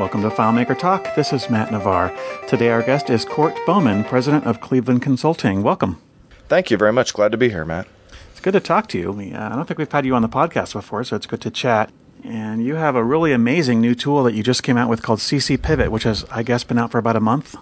Welcome 0.00 0.22
to 0.22 0.30
FileMaker 0.30 0.78
Talk. 0.78 1.14
This 1.14 1.30
is 1.30 1.50
Matt 1.50 1.70
Navarre. 1.70 2.10
Today 2.48 2.70
our 2.70 2.82
guest 2.82 3.10
is 3.10 3.26
Court 3.26 3.54
Bowman, 3.66 4.04
president 4.04 4.46
of 4.46 4.58
Cleveland 4.62 5.02
Consulting. 5.02 5.62
Welcome. 5.62 6.00
Thank 6.48 6.70
you 6.70 6.78
very 6.78 6.90
much. 6.90 7.12
Glad 7.12 7.32
to 7.32 7.36
be 7.36 7.50
here, 7.50 7.66
Matt. 7.66 7.86
It's 8.30 8.40
good 8.40 8.54
to 8.54 8.60
talk 8.60 8.88
to 8.88 8.98
you. 8.98 9.10
Uh, 9.10 9.50
I 9.52 9.54
don't 9.54 9.66
think 9.68 9.76
we've 9.76 9.92
had 9.92 10.06
you 10.06 10.14
on 10.14 10.22
the 10.22 10.28
podcast 10.30 10.72
before, 10.72 11.04
so 11.04 11.16
it's 11.16 11.26
good 11.26 11.42
to 11.42 11.50
chat. 11.50 11.92
And 12.24 12.64
you 12.64 12.76
have 12.76 12.96
a 12.96 13.04
really 13.04 13.32
amazing 13.32 13.82
new 13.82 13.94
tool 13.94 14.22
that 14.22 14.32
you 14.32 14.42
just 14.42 14.62
came 14.62 14.78
out 14.78 14.88
with 14.88 15.02
called 15.02 15.18
CC 15.18 15.60
Pivot, 15.60 15.92
which 15.92 16.04
has, 16.04 16.24
I 16.30 16.44
guess, 16.44 16.64
been 16.64 16.78
out 16.78 16.90
for 16.90 16.96
about 16.96 17.16
a 17.16 17.20
month. 17.20 17.54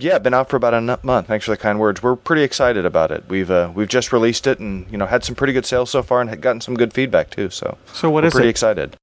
Yeah, 0.00 0.18
been 0.18 0.34
out 0.34 0.50
for 0.50 0.56
about 0.56 0.74
a 0.74 0.98
month. 1.04 1.28
Thanks 1.28 1.44
for 1.44 1.52
the 1.52 1.56
kind 1.56 1.78
words. 1.78 2.02
We're 2.02 2.16
pretty 2.16 2.42
excited 2.42 2.84
about 2.84 3.12
it. 3.12 3.22
We've 3.28 3.52
uh, 3.52 3.70
we've 3.72 3.86
just 3.86 4.12
released 4.12 4.48
it, 4.48 4.58
and 4.58 4.90
you 4.90 4.98
know 4.98 5.06
had 5.06 5.22
some 5.22 5.36
pretty 5.36 5.52
good 5.52 5.64
sales 5.64 5.90
so 5.90 6.02
far, 6.02 6.20
and 6.20 6.28
had 6.28 6.40
gotten 6.40 6.60
some 6.60 6.74
good 6.74 6.92
feedback 6.92 7.30
too. 7.30 7.50
So 7.50 7.78
so 7.92 8.10
what 8.10 8.24
is 8.24 8.32
pretty 8.32 8.48
it? 8.48 8.50
excited. 8.50 8.96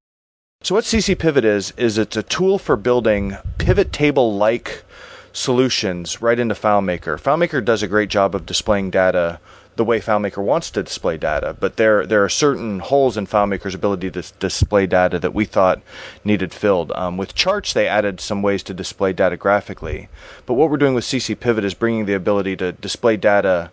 So 0.64 0.76
what 0.76 0.84
CC 0.84 1.18
Pivot 1.18 1.44
is 1.44 1.72
is 1.76 1.98
it's 1.98 2.16
a 2.16 2.22
tool 2.22 2.56
for 2.56 2.76
building 2.76 3.36
pivot 3.58 3.92
table 3.92 4.36
like 4.36 4.84
solutions 5.32 6.22
right 6.22 6.38
into 6.38 6.54
FileMaker. 6.54 7.20
FileMaker 7.20 7.64
does 7.64 7.82
a 7.82 7.88
great 7.88 8.08
job 8.08 8.32
of 8.32 8.46
displaying 8.46 8.88
data 8.88 9.40
the 9.74 9.84
way 9.84 9.98
FileMaker 9.98 10.40
wants 10.40 10.70
to 10.70 10.84
display 10.84 11.16
data, 11.16 11.56
but 11.58 11.78
there 11.78 12.06
there 12.06 12.22
are 12.22 12.28
certain 12.28 12.78
holes 12.78 13.16
in 13.16 13.26
FileMaker's 13.26 13.74
ability 13.74 14.12
to 14.12 14.22
display 14.38 14.86
data 14.86 15.18
that 15.18 15.34
we 15.34 15.46
thought 15.46 15.82
needed 16.24 16.54
filled. 16.54 16.92
Um, 16.92 17.16
with 17.16 17.34
charts, 17.34 17.72
they 17.72 17.88
added 17.88 18.20
some 18.20 18.40
ways 18.40 18.62
to 18.64 18.74
display 18.74 19.12
data 19.12 19.36
graphically, 19.36 20.08
but 20.46 20.54
what 20.54 20.70
we're 20.70 20.76
doing 20.76 20.94
with 20.94 21.02
CC 21.02 21.38
Pivot 21.38 21.64
is 21.64 21.74
bringing 21.74 22.06
the 22.06 22.14
ability 22.14 22.54
to 22.58 22.70
display 22.70 23.16
data 23.16 23.72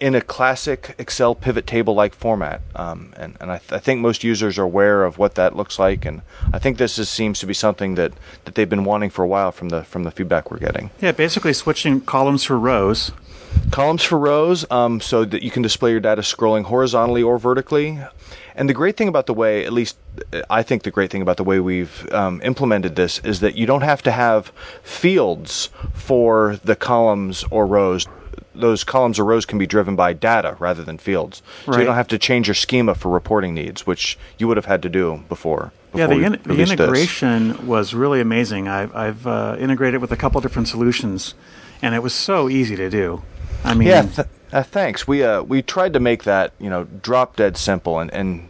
in 0.00 0.14
a 0.14 0.20
classic 0.20 0.94
Excel 0.98 1.34
pivot 1.34 1.66
table 1.66 1.94
like 1.94 2.14
format. 2.14 2.60
Um, 2.74 3.12
and 3.16 3.36
and 3.40 3.50
I, 3.50 3.58
th- 3.58 3.72
I, 3.72 3.78
think 3.78 4.00
most 4.00 4.24
users 4.24 4.58
are 4.58 4.62
aware 4.62 5.04
of 5.04 5.18
what 5.18 5.34
that 5.34 5.56
looks 5.56 5.78
like. 5.78 6.04
And 6.04 6.22
I 6.52 6.58
think 6.58 6.78
this 6.78 6.98
is, 6.98 7.08
seems 7.08 7.40
to 7.40 7.46
be 7.46 7.54
something 7.54 7.94
that, 7.96 8.12
that 8.44 8.54
they've 8.54 8.68
been 8.68 8.84
wanting 8.84 9.10
for 9.10 9.24
a 9.24 9.28
while 9.28 9.52
from 9.52 9.70
the, 9.70 9.84
from 9.84 10.04
the 10.04 10.10
feedback 10.10 10.50
we're 10.50 10.58
getting. 10.58 10.90
Yeah, 11.00 11.12
basically 11.12 11.52
switching 11.52 12.00
columns 12.00 12.44
for 12.44 12.58
rows 12.58 13.12
columns 13.70 14.02
for 14.02 14.18
rows 14.18 14.70
um, 14.70 15.00
so 15.00 15.24
that 15.24 15.42
you 15.42 15.50
can 15.50 15.62
display 15.62 15.90
your 15.90 16.00
data 16.00 16.22
scrolling 16.22 16.64
horizontally 16.64 17.22
or 17.22 17.38
vertically. 17.38 17.98
And 18.54 18.68
the 18.68 18.74
great 18.74 18.96
thing 18.96 19.08
about 19.08 19.26
the 19.26 19.34
way, 19.34 19.64
at 19.64 19.72
least 19.72 19.96
I 20.50 20.62
think 20.62 20.82
the 20.82 20.90
great 20.90 21.10
thing 21.10 21.22
about 21.22 21.36
the 21.36 21.44
way 21.44 21.60
we've 21.60 22.12
um, 22.12 22.40
implemented 22.42 22.96
this 22.96 23.20
is 23.20 23.40
that 23.40 23.56
you 23.56 23.66
don't 23.66 23.82
have 23.82 24.02
to 24.02 24.10
have 24.10 24.48
fields 24.82 25.70
for 25.92 26.58
the 26.64 26.74
columns 26.74 27.44
or 27.50 27.66
rows. 27.66 28.06
Those 28.60 28.84
columns 28.84 29.18
or 29.18 29.24
rows 29.24 29.46
can 29.46 29.58
be 29.58 29.66
driven 29.66 29.96
by 29.96 30.12
data 30.12 30.56
rather 30.58 30.82
than 30.82 30.98
fields. 30.98 31.42
Right. 31.66 31.74
So 31.74 31.80
you 31.80 31.86
don't 31.86 31.94
have 31.94 32.08
to 32.08 32.18
change 32.18 32.48
your 32.48 32.54
schema 32.54 32.94
for 32.94 33.08
reporting 33.08 33.54
needs, 33.54 33.86
which 33.86 34.18
you 34.38 34.48
would 34.48 34.56
have 34.56 34.66
had 34.66 34.82
to 34.82 34.88
do 34.88 35.24
before. 35.28 35.72
yeah, 35.94 36.06
the, 36.06 36.22
in, 36.22 36.32
the 36.44 36.60
integration 36.60 37.48
this. 37.48 37.60
was 37.60 37.94
really 37.94 38.20
amazing. 38.20 38.68
I've, 38.68 38.94
I've 38.94 39.26
uh, 39.26 39.56
integrated 39.58 40.00
with 40.00 40.12
a 40.12 40.16
couple 40.16 40.40
different 40.40 40.68
solutions, 40.68 41.34
and 41.80 41.94
it 41.94 42.02
was 42.02 42.14
so 42.14 42.48
easy 42.48 42.76
to 42.76 42.90
do. 42.90 43.22
I 43.64 43.74
mean, 43.74 43.88
yeah. 43.88 44.02
Th- 44.02 44.28
uh, 44.52 44.62
thanks. 44.62 45.06
We 45.06 45.22
uh, 45.22 45.42
we 45.42 45.62
tried 45.62 45.92
to 45.92 46.00
make 46.00 46.24
that 46.24 46.52
you 46.58 46.70
know 46.70 46.84
drop 46.84 47.36
dead 47.36 47.56
simple, 47.56 47.98
and, 47.98 48.12
and 48.12 48.48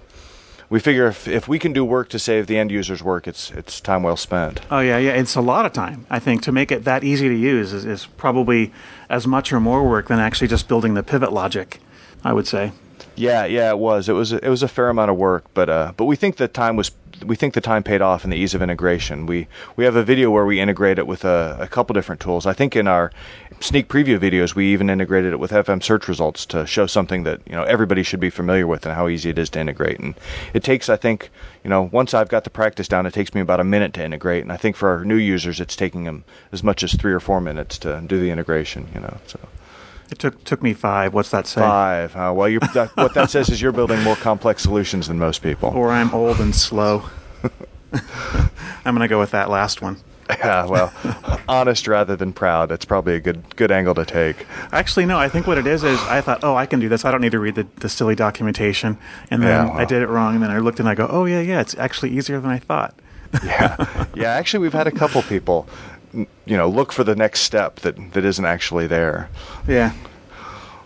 we 0.70 0.80
figure 0.80 1.06
if, 1.06 1.26
if 1.26 1.48
we 1.48 1.58
can 1.58 1.72
do 1.72 1.84
work 1.84 2.08
to 2.10 2.18
save 2.18 2.46
the 2.46 2.58
end 2.58 2.70
user's 2.70 3.02
work, 3.02 3.26
it's 3.26 3.50
it's 3.52 3.80
time 3.80 4.02
well 4.02 4.16
spent. 4.16 4.60
Oh 4.70 4.80
yeah, 4.80 4.98
yeah. 4.98 5.12
It's 5.12 5.34
a 5.34 5.40
lot 5.40 5.66
of 5.66 5.72
time. 5.72 6.06
I 6.10 6.18
think 6.18 6.42
to 6.42 6.52
make 6.52 6.70
it 6.70 6.84
that 6.84 7.04
easy 7.04 7.28
to 7.28 7.34
use 7.34 7.72
is, 7.72 7.84
is 7.84 8.06
probably 8.16 8.72
as 9.08 9.26
much 9.26 9.52
or 9.52 9.60
more 9.60 9.88
work 9.88 10.08
than 10.08 10.18
actually 10.18 10.48
just 10.48 10.68
building 10.68 10.94
the 10.94 11.02
pivot 11.02 11.32
logic. 11.32 11.80
I 12.24 12.32
would 12.32 12.46
say. 12.46 12.72
Yeah, 13.14 13.44
yeah, 13.46 13.70
it 13.70 13.78
was. 13.78 14.08
It 14.08 14.12
was. 14.12 14.32
It 14.32 14.48
was 14.48 14.62
a 14.62 14.68
fair 14.68 14.88
amount 14.88 15.10
of 15.10 15.16
work, 15.16 15.44
but 15.54 15.68
uh, 15.68 15.92
but 15.96 16.04
we 16.04 16.16
think 16.16 16.36
the 16.36 16.48
time 16.48 16.76
was. 16.76 16.90
We 17.24 17.36
think 17.36 17.54
the 17.54 17.60
time 17.60 17.82
paid 17.82 18.00
off 18.00 18.24
in 18.24 18.30
the 18.30 18.36
ease 18.36 18.54
of 18.54 18.62
integration. 18.62 19.26
We 19.26 19.48
we 19.76 19.84
have 19.84 19.96
a 19.96 20.02
video 20.02 20.30
where 20.30 20.44
we 20.44 20.60
integrate 20.60 20.98
it 20.98 21.06
with 21.06 21.24
a, 21.24 21.56
a 21.60 21.66
couple 21.66 21.94
different 21.94 22.20
tools. 22.20 22.46
I 22.46 22.52
think 22.52 22.76
in 22.76 22.86
our 22.86 23.10
sneak 23.60 23.88
preview 23.88 24.18
videos, 24.18 24.54
we 24.54 24.72
even 24.72 24.90
integrated 24.90 25.32
it 25.32 25.38
with 25.38 25.50
FM 25.50 25.82
search 25.82 26.08
results 26.08 26.46
to 26.46 26.66
show 26.66 26.86
something 26.86 27.24
that 27.24 27.40
you 27.46 27.52
know 27.52 27.64
everybody 27.64 28.02
should 28.02 28.20
be 28.20 28.30
familiar 28.30 28.66
with 28.66 28.86
and 28.86 28.94
how 28.94 29.08
easy 29.08 29.30
it 29.30 29.38
is 29.38 29.50
to 29.50 29.60
integrate. 29.60 29.98
And 29.98 30.14
it 30.54 30.62
takes, 30.62 30.88
I 30.88 30.96
think, 30.96 31.30
you 31.64 31.70
know, 31.70 31.88
once 31.92 32.14
I've 32.14 32.28
got 32.28 32.44
the 32.44 32.50
practice 32.50 32.88
down, 32.88 33.06
it 33.06 33.14
takes 33.14 33.34
me 33.34 33.40
about 33.40 33.60
a 33.60 33.64
minute 33.64 33.92
to 33.94 34.04
integrate. 34.04 34.42
And 34.42 34.52
I 34.52 34.56
think 34.56 34.76
for 34.76 34.88
our 34.88 35.04
new 35.04 35.16
users, 35.16 35.60
it's 35.60 35.76
taking 35.76 36.04
them 36.04 36.24
as 36.52 36.62
much 36.62 36.82
as 36.82 36.94
three 36.94 37.12
or 37.12 37.20
four 37.20 37.40
minutes 37.40 37.78
to 37.78 38.02
do 38.06 38.20
the 38.20 38.30
integration. 38.30 38.88
You 38.94 39.00
know, 39.00 39.18
so. 39.26 39.38
It 40.10 40.18
took 40.18 40.42
took 40.44 40.62
me 40.62 40.72
five. 40.72 41.12
What's 41.12 41.30
that 41.30 41.46
say? 41.46 41.60
Five. 41.60 42.16
Uh, 42.16 42.32
well, 42.34 42.48
that, 42.74 42.90
what 42.96 43.14
that 43.14 43.30
says 43.30 43.48
is 43.50 43.60
you're 43.60 43.72
building 43.72 44.02
more 44.02 44.16
complex 44.16 44.62
solutions 44.62 45.08
than 45.08 45.18
most 45.18 45.42
people. 45.42 45.70
Or 45.70 45.90
I'm 45.90 46.12
old 46.14 46.40
and 46.40 46.54
slow. 46.54 47.04
I'm 47.92 48.94
going 48.94 49.00
to 49.00 49.08
go 49.08 49.18
with 49.18 49.32
that 49.32 49.50
last 49.50 49.82
one. 49.82 49.98
Yeah, 50.30 50.66
well, 50.66 50.92
honest 51.48 51.88
rather 51.88 52.14
than 52.14 52.32
proud. 52.32 52.68
That's 52.68 52.84
probably 52.84 53.14
a 53.14 53.20
good 53.20 53.56
good 53.56 53.70
angle 53.70 53.94
to 53.94 54.04
take. 54.04 54.46
Actually, 54.72 55.06
no. 55.06 55.18
I 55.18 55.28
think 55.28 55.46
what 55.46 55.56
it 55.58 55.66
is 55.66 55.84
is 55.84 55.98
I 56.02 56.20
thought, 56.20 56.40
oh, 56.42 56.54
I 56.54 56.66
can 56.66 56.80
do 56.80 56.88
this. 56.88 57.04
I 57.04 57.10
don't 57.10 57.22
need 57.22 57.32
to 57.32 57.38
read 57.38 57.54
the, 57.54 57.66
the 57.76 57.88
silly 57.88 58.14
documentation. 58.14 58.98
And 59.30 59.42
then 59.42 59.48
yeah, 59.48 59.70
well. 59.70 59.78
I 59.78 59.84
did 59.84 60.02
it 60.02 60.08
wrong. 60.08 60.34
And 60.34 60.42
then 60.42 60.50
I 60.50 60.58
looked 60.58 60.80
and 60.80 60.88
I 60.88 60.94
go, 60.94 61.06
oh 61.10 61.24
yeah, 61.24 61.40
yeah. 61.40 61.60
It's 61.60 61.76
actually 61.78 62.10
easier 62.10 62.40
than 62.40 62.50
I 62.50 62.58
thought. 62.58 62.94
yeah, 63.44 64.06
yeah. 64.14 64.32
Actually, 64.32 64.60
we've 64.60 64.72
had 64.72 64.86
a 64.86 64.90
couple 64.90 65.22
people, 65.22 65.66
you 66.12 66.56
know, 66.56 66.68
look 66.68 66.92
for 66.92 67.04
the 67.04 67.16
next 67.16 67.40
step 67.40 67.76
that 67.80 68.12
that 68.12 68.24
isn't 68.24 68.44
actually 68.44 68.86
there. 68.86 69.28
Yeah. 69.66 69.92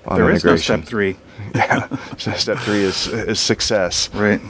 There 0.08 0.30
is 0.30 0.44
no 0.44 0.56
step 0.56 0.84
three. 0.84 1.16
yeah, 1.54 1.96
step 2.16 2.58
three 2.58 2.82
is 2.82 3.06
is 3.06 3.38
success. 3.38 4.12
Right. 4.12 4.40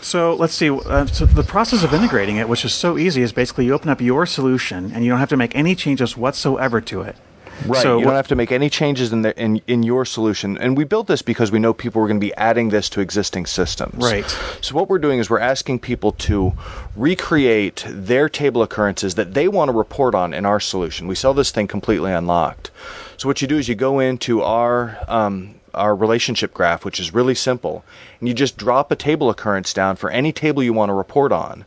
So 0.00 0.34
let's 0.34 0.54
see. 0.54 0.70
Uh, 0.70 1.06
so 1.06 1.26
the 1.26 1.42
process 1.42 1.84
of 1.84 1.92
integrating 1.92 2.36
it, 2.36 2.48
which 2.48 2.64
is 2.64 2.72
so 2.72 2.96
easy, 2.96 3.20
is 3.20 3.32
basically 3.32 3.66
you 3.66 3.74
open 3.74 3.90
up 3.90 4.00
your 4.00 4.24
solution 4.24 4.92
and 4.92 5.04
you 5.04 5.10
don't 5.10 5.18
have 5.18 5.28
to 5.28 5.36
make 5.36 5.54
any 5.54 5.74
changes 5.74 6.16
whatsoever 6.16 6.80
to 6.80 7.02
it. 7.02 7.16
Right. 7.66 7.82
So 7.82 7.98
you 7.98 8.04
don't 8.04 8.14
have 8.14 8.28
to 8.28 8.36
make 8.36 8.52
any 8.52 8.70
changes 8.70 9.12
in, 9.12 9.22
the, 9.22 9.38
in 9.40 9.60
in 9.66 9.82
your 9.82 10.04
solution. 10.04 10.56
And 10.58 10.76
we 10.76 10.84
built 10.84 11.06
this 11.06 11.22
because 11.22 11.50
we 11.50 11.58
know 11.58 11.72
people 11.72 12.02
are 12.02 12.06
going 12.06 12.20
to 12.20 12.26
be 12.26 12.34
adding 12.34 12.68
this 12.68 12.88
to 12.90 13.00
existing 13.00 13.46
systems. 13.46 13.96
Right. 13.96 14.28
So 14.60 14.74
what 14.74 14.88
we're 14.88 14.98
doing 14.98 15.18
is 15.18 15.28
we're 15.28 15.40
asking 15.40 15.80
people 15.80 16.12
to 16.12 16.52
recreate 16.96 17.84
their 17.88 18.28
table 18.28 18.62
occurrences 18.62 19.16
that 19.16 19.34
they 19.34 19.48
want 19.48 19.70
to 19.70 19.76
report 19.76 20.14
on 20.14 20.32
in 20.32 20.46
our 20.46 20.60
solution. 20.60 21.08
We 21.08 21.14
sell 21.14 21.34
this 21.34 21.50
thing 21.50 21.66
completely 21.66 22.12
unlocked. 22.12 22.70
So 23.16 23.28
what 23.28 23.42
you 23.42 23.48
do 23.48 23.58
is 23.58 23.68
you 23.68 23.74
go 23.74 23.98
into 23.98 24.42
our 24.42 24.98
um, 25.08 25.54
our 25.74 25.94
relationship 25.94 26.54
graph, 26.54 26.84
which 26.84 27.00
is 27.00 27.12
really 27.12 27.34
simple, 27.34 27.84
and 28.20 28.28
you 28.28 28.34
just 28.34 28.56
drop 28.56 28.90
a 28.90 28.96
table 28.96 29.30
occurrence 29.30 29.72
down 29.72 29.96
for 29.96 30.10
any 30.10 30.32
table 30.32 30.62
you 30.62 30.72
want 30.72 30.90
to 30.90 30.94
report 30.94 31.32
on. 31.32 31.64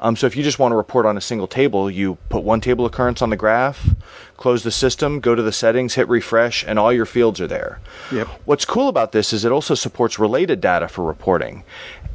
Um, 0.00 0.14
so 0.14 0.26
if 0.26 0.36
you 0.36 0.44
just 0.44 0.58
want 0.58 0.72
to 0.72 0.76
report 0.76 1.06
on 1.06 1.16
a 1.16 1.20
single 1.20 1.48
table, 1.48 1.90
you 1.90 2.18
put 2.28 2.44
one 2.44 2.60
table 2.60 2.86
occurrence 2.86 3.20
on 3.20 3.30
the 3.30 3.36
graph, 3.36 3.90
close 4.38 4.62
the 4.62 4.70
system, 4.70 5.20
go 5.20 5.34
to 5.34 5.42
the 5.42 5.52
settings, 5.52 5.94
hit 5.94 6.08
refresh, 6.08 6.64
and 6.64 6.78
all 6.78 6.92
your 6.92 7.04
fields 7.04 7.40
are 7.40 7.46
there. 7.46 7.80
Yep. 8.10 8.28
What's 8.46 8.64
cool 8.64 8.88
about 8.88 9.12
this 9.12 9.32
is 9.32 9.44
it 9.44 9.52
also 9.52 9.74
supports 9.74 10.18
related 10.18 10.60
data 10.60 10.88
for 10.88 11.04
reporting. 11.04 11.64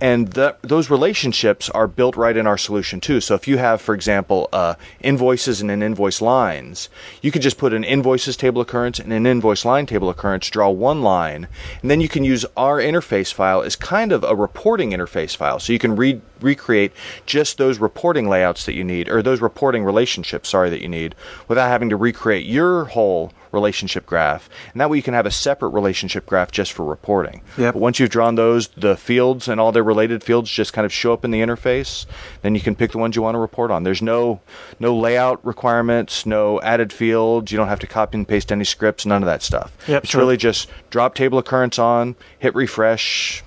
And 0.02 0.30
the, 0.30 0.56
those 0.62 0.90
relationships 0.90 1.70
are 1.70 1.88
built 1.88 2.18
right 2.18 2.36
in 2.36 2.48
our 2.48 2.58
solution 2.58 3.00
too. 3.00 3.22
So 3.22 3.36
if 3.36 3.48
you 3.48 3.58
have, 3.58 3.82
for 3.82 3.94
example, 3.94 4.50
uh, 4.52 4.76
invoices 5.02 5.62
and 5.62 5.70
an 5.70 5.84
invoice 5.84 6.22
lines, 6.22 6.90
you 7.22 7.32
could 7.32 7.42
just 7.42 7.58
put 7.58 7.74
an 7.74 7.84
invoices 7.84 8.36
table 8.36 8.62
occurrence 8.62 9.00
and 9.00 9.14
an 9.14 9.26
invoice 9.26 9.64
line 9.64 9.86
table 9.86 10.10
occurrence, 10.10 10.50
draw 10.50 10.70
one 10.70 11.04
line, 11.04 11.48
and 11.82 11.92
then 11.92 12.02
you 12.02 12.10
can 12.10 12.24
use 12.24 12.46
our 12.58 12.80
interface 12.80 13.34
file 13.34 13.62
as 13.62 13.76
kind 13.76 14.12
of 14.12 14.24
a 14.24 14.36
reporting 14.36 14.92
interface 14.92 15.36
file. 15.36 15.60
So 15.60 15.72
you 15.72 15.80
can 15.80 15.96
re- 15.96 16.22
recreate 16.42 16.92
just 17.26 17.58
those 17.58 17.80
reporting 17.80 18.28
layouts 18.28 18.66
that 18.66 18.74
you 18.74 18.84
need, 18.84 19.08
or 19.08 19.22
those 19.22 19.42
reporting 19.42 19.84
relationships, 19.86 20.50
sorry, 20.50 20.70
that 20.70 20.82
you 20.82 20.90
need, 20.90 21.16
without 21.48 21.70
having 21.70 21.90
to 21.90 21.96
recreate 22.14 22.46
your 22.46 22.86
whole 22.86 23.34
relationship 23.52 24.06
graph. 24.06 24.48
And 24.72 24.80
that 24.80 24.90
way 24.90 24.98
you 24.98 25.04
can 25.04 25.16
have 25.16 25.26
a 25.26 25.32
separate 25.32 25.70
relationship 25.70 26.28
graph 26.28 26.52
just 26.52 26.72
for 26.72 26.86
reporting. 26.86 27.42
Yep. 27.58 27.74
But 27.74 27.80
once 27.80 28.00
you've 28.00 28.12
drawn 28.12 28.36
those, 28.36 28.68
the 28.70 28.96
fields 28.96 29.48
and 29.48 29.60
all 29.60 29.72
their 29.72 29.84
related 29.84 30.24
fields 30.24 30.50
just 30.50 30.74
kind 30.74 30.86
of 30.86 30.94
show 30.94 31.12
up 31.12 31.26
in 31.26 31.32
the 31.32 31.42
interface. 31.42 32.06
Then 32.44 32.54
you 32.54 32.62
can 32.62 32.76
pick 32.76 32.92
the 32.92 33.00
ones 33.00 33.16
you 33.16 33.24
want 33.24 33.34
to 33.34 33.40
report 33.40 33.72
on. 33.72 33.84
There's 33.84 34.02
no 34.02 34.42
no 34.80 34.96
layout 34.96 35.44
requirements, 35.44 36.26
no 36.26 36.62
added 36.62 36.94
fields. 36.94 37.52
You 37.52 37.58
don't 37.58 37.68
have 37.68 37.80
to 37.80 37.88
copy 37.88 38.18
and 38.20 38.28
paste 38.28 38.52
any 38.52 38.64
scripts, 38.64 39.06
none 39.08 39.24
of 39.24 39.28
that 39.28 39.42
stuff. 39.42 39.76
Yep, 39.88 40.04
it's 40.04 40.12
sure. 40.12 40.22
really 40.22 40.38
just 40.38 40.70
drop 40.92 41.16
table 41.16 41.40
occurrence 41.40 41.80
on, 41.80 42.16
hit 42.38 42.54
refresh, 42.54 43.44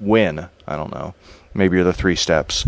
win. 0.00 0.48
I 0.66 0.76
don't 0.76 0.92
know. 0.92 1.14
Maybe 1.54 1.76
you're 1.76 1.84
the 1.84 1.92
three 1.92 2.16
steps. 2.16 2.66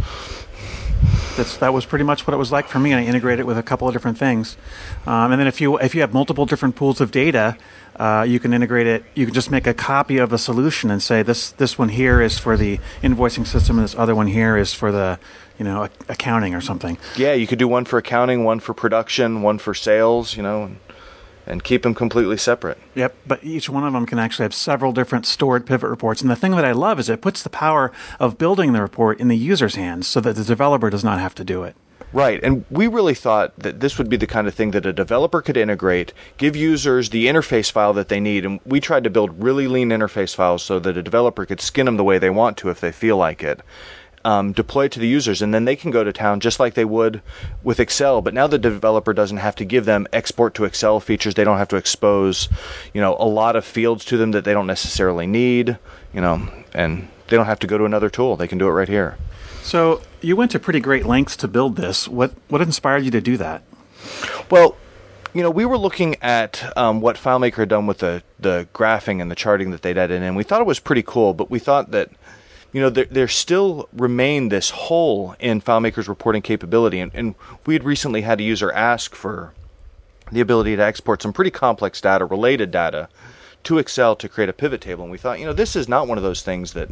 That's, 1.36 1.56
that 1.58 1.72
was 1.72 1.86
pretty 1.86 2.04
much 2.04 2.26
what 2.26 2.34
it 2.34 2.36
was 2.36 2.52
like 2.52 2.68
for 2.68 2.78
me. 2.78 2.92
And 2.92 3.00
I 3.00 3.04
integrated 3.04 3.40
it 3.40 3.46
with 3.46 3.58
a 3.58 3.62
couple 3.62 3.88
of 3.88 3.94
different 3.94 4.18
things, 4.18 4.56
um, 5.06 5.32
and 5.32 5.40
then 5.40 5.46
if 5.46 5.60
you 5.60 5.78
if 5.78 5.94
you 5.94 6.00
have 6.02 6.12
multiple 6.12 6.46
different 6.46 6.76
pools 6.76 7.00
of 7.00 7.10
data, 7.10 7.56
uh, 7.96 8.24
you 8.28 8.38
can 8.38 8.52
integrate 8.52 8.86
it. 8.86 9.04
You 9.14 9.26
can 9.26 9.34
just 9.34 9.50
make 9.50 9.66
a 9.66 9.74
copy 9.74 10.18
of 10.18 10.32
a 10.32 10.38
solution 10.38 10.90
and 10.90 11.02
say 11.02 11.22
this 11.22 11.52
this 11.52 11.78
one 11.78 11.88
here 11.88 12.20
is 12.20 12.38
for 12.38 12.56
the 12.56 12.78
invoicing 13.02 13.46
system, 13.46 13.78
and 13.78 13.84
this 13.84 13.94
other 13.94 14.14
one 14.14 14.26
here 14.26 14.56
is 14.56 14.74
for 14.74 14.92
the 14.92 15.18
you 15.58 15.64
know 15.64 15.88
accounting 16.08 16.54
or 16.54 16.60
something. 16.60 16.98
Yeah, 17.16 17.32
you 17.32 17.46
could 17.46 17.58
do 17.58 17.68
one 17.68 17.84
for 17.84 17.98
accounting, 17.98 18.44
one 18.44 18.60
for 18.60 18.74
production, 18.74 19.42
one 19.42 19.58
for 19.58 19.74
sales. 19.74 20.36
You 20.36 20.42
know. 20.42 20.64
And, 20.64 20.78
and 21.46 21.64
keep 21.64 21.82
them 21.82 21.94
completely 21.94 22.36
separate. 22.36 22.78
Yep, 22.94 23.14
but 23.26 23.44
each 23.44 23.68
one 23.68 23.84
of 23.84 23.92
them 23.92 24.06
can 24.06 24.18
actually 24.18 24.44
have 24.44 24.54
several 24.54 24.92
different 24.92 25.26
stored 25.26 25.66
pivot 25.66 25.90
reports. 25.90 26.22
And 26.22 26.30
the 26.30 26.36
thing 26.36 26.52
that 26.52 26.64
I 26.64 26.72
love 26.72 26.98
is 26.98 27.08
it 27.08 27.20
puts 27.20 27.42
the 27.42 27.50
power 27.50 27.92
of 28.20 28.38
building 28.38 28.72
the 28.72 28.82
report 28.82 29.20
in 29.20 29.28
the 29.28 29.36
user's 29.36 29.74
hands 29.74 30.06
so 30.06 30.20
that 30.20 30.36
the 30.36 30.44
developer 30.44 30.90
does 30.90 31.04
not 31.04 31.18
have 31.20 31.34
to 31.36 31.44
do 31.44 31.62
it. 31.64 31.74
Right, 32.12 32.44
and 32.44 32.66
we 32.68 32.88
really 32.88 33.14
thought 33.14 33.58
that 33.58 33.80
this 33.80 33.96
would 33.96 34.10
be 34.10 34.18
the 34.18 34.26
kind 34.26 34.46
of 34.46 34.54
thing 34.54 34.72
that 34.72 34.84
a 34.84 34.92
developer 34.92 35.40
could 35.40 35.56
integrate, 35.56 36.12
give 36.36 36.54
users 36.54 37.08
the 37.08 37.26
interface 37.26 37.70
file 37.70 37.94
that 37.94 38.08
they 38.08 38.20
need, 38.20 38.44
and 38.44 38.60
we 38.66 38.80
tried 38.80 39.04
to 39.04 39.10
build 39.10 39.42
really 39.42 39.66
lean 39.66 39.88
interface 39.88 40.34
files 40.34 40.62
so 40.62 40.78
that 40.78 40.98
a 40.98 41.02
developer 41.02 41.46
could 41.46 41.60
skin 41.60 41.86
them 41.86 41.96
the 41.96 42.04
way 42.04 42.18
they 42.18 42.28
want 42.28 42.58
to 42.58 42.68
if 42.68 42.80
they 42.80 42.92
feel 42.92 43.16
like 43.16 43.42
it. 43.42 43.60
Um, 44.24 44.52
deploy 44.52 44.84
it 44.84 44.92
to 44.92 45.00
the 45.00 45.08
users, 45.08 45.42
and 45.42 45.52
then 45.52 45.64
they 45.64 45.74
can 45.74 45.90
go 45.90 46.04
to 46.04 46.12
town 46.12 46.40
just 46.40 46.60
like 46.60 46.74
they 46.74 46.84
would 46.84 47.22
with 47.62 47.80
Excel. 47.80 48.22
But 48.22 48.34
now 48.34 48.46
the 48.46 48.58
developer 48.58 49.12
doesn't 49.12 49.38
have 49.38 49.56
to 49.56 49.64
give 49.64 49.84
them 49.84 50.06
export 50.12 50.54
to 50.54 50.64
Excel 50.64 51.00
features. 51.00 51.34
They 51.34 51.44
don't 51.44 51.58
have 51.58 51.68
to 51.68 51.76
expose, 51.76 52.48
you 52.94 53.00
know, 53.00 53.16
a 53.18 53.26
lot 53.26 53.56
of 53.56 53.64
fields 53.64 54.04
to 54.06 54.16
them 54.16 54.30
that 54.30 54.44
they 54.44 54.52
don't 54.52 54.66
necessarily 54.66 55.26
need. 55.26 55.76
You 56.12 56.20
know, 56.20 56.48
and 56.72 57.08
they 57.28 57.36
don't 57.36 57.46
have 57.46 57.60
to 57.60 57.66
go 57.66 57.78
to 57.78 57.84
another 57.84 58.10
tool. 58.10 58.36
They 58.36 58.46
can 58.46 58.58
do 58.58 58.68
it 58.68 58.72
right 58.72 58.88
here. 58.88 59.16
So 59.62 60.02
you 60.20 60.36
went 60.36 60.50
to 60.50 60.58
pretty 60.58 60.80
great 60.80 61.06
lengths 61.06 61.36
to 61.38 61.48
build 61.48 61.76
this. 61.76 62.06
What 62.08 62.32
what 62.48 62.60
inspired 62.60 63.04
you 63.04 63.10
to 63.12 63.20
do 63.20 63.36
that? 63.38 63.62
Well, 64.50 64.76
you 65.32 65.42
know, 65.42 65.50
we 65.50 65.64
were 65.64 65.78
looking 65.78 66.16
at 66.20 66.76
um, 66.76 67.00
what 67.00 67.16
FileMaker 67.16 67.56
had 67.56 67.68
done 67.68 67.86
with 67.86 67.98
the 67.98 68.22
the 68.38 68.68
graphing 68.74 69.22
and 69.22 69.30
the 69.30 69.34
charting 69.34 69.70
that 69.70 69.82
they'd 69.82 69.96
added 69.96 70.16
in, 70.16 70.22
and 70.22 70.36
we 70.36 70.44
thought 70.44 70.60
it 70.60 70.66
was 70.66 70.80
pretty 70.80 71.02
cool. 71.02 71.32
But 71.32 71.50
we 71.50 71.58
thought 71.58 71.90
that 71.92 72.10
you 72.72 72.80
know, 72.80 72.90
there, 72.90 73.04
there 73.04 73.28
still 73.28 73.88
remained 73.92 74.50
this 74.50 74.70
hole 74.70 75.34
in 75.38 75.60
FileMaker's 75.60 76.08
reporting 76.08 76.42
capability. 76.42 77.00
And, 77.00 77.12
and 77.14 77.34
we 77.66 77.74
had 77.74 77.84
recently 77.84 78.22
had 78.22 78.40
a 78.40 78.44
user 78.44 78.72
ask 78.72 79.14
for 79.14 79.52
the 80.30 80.40
ability 80.40 80.76
to 80.76 80.82
export 80.82 81.20
some 81.20 81.32
pretty 81.32 81.50
complex 81.50 82.00
data, 82.00 82.24
related 82.24 82.70
data, 82.70 83.08
to 83.64 83.78
Excel 83.78 84.16
to 84.16 84.28
create 84.28 84.48
a 84.48 84.54
pivot 84.54 84.80
table. 84.80 85.04
And 85.04 85.12
we 85.12 85.18
thought, 85.18 85.38
you 85.38 85.46
know, 85.46 85.52
this 85.52 85.76
is 85.76 85.88
not 85.88 86.08
one 86.08 86.18
of 86.18 86.24
those 86.24 86.42
things 86.42 86.72
that 86.72 86.88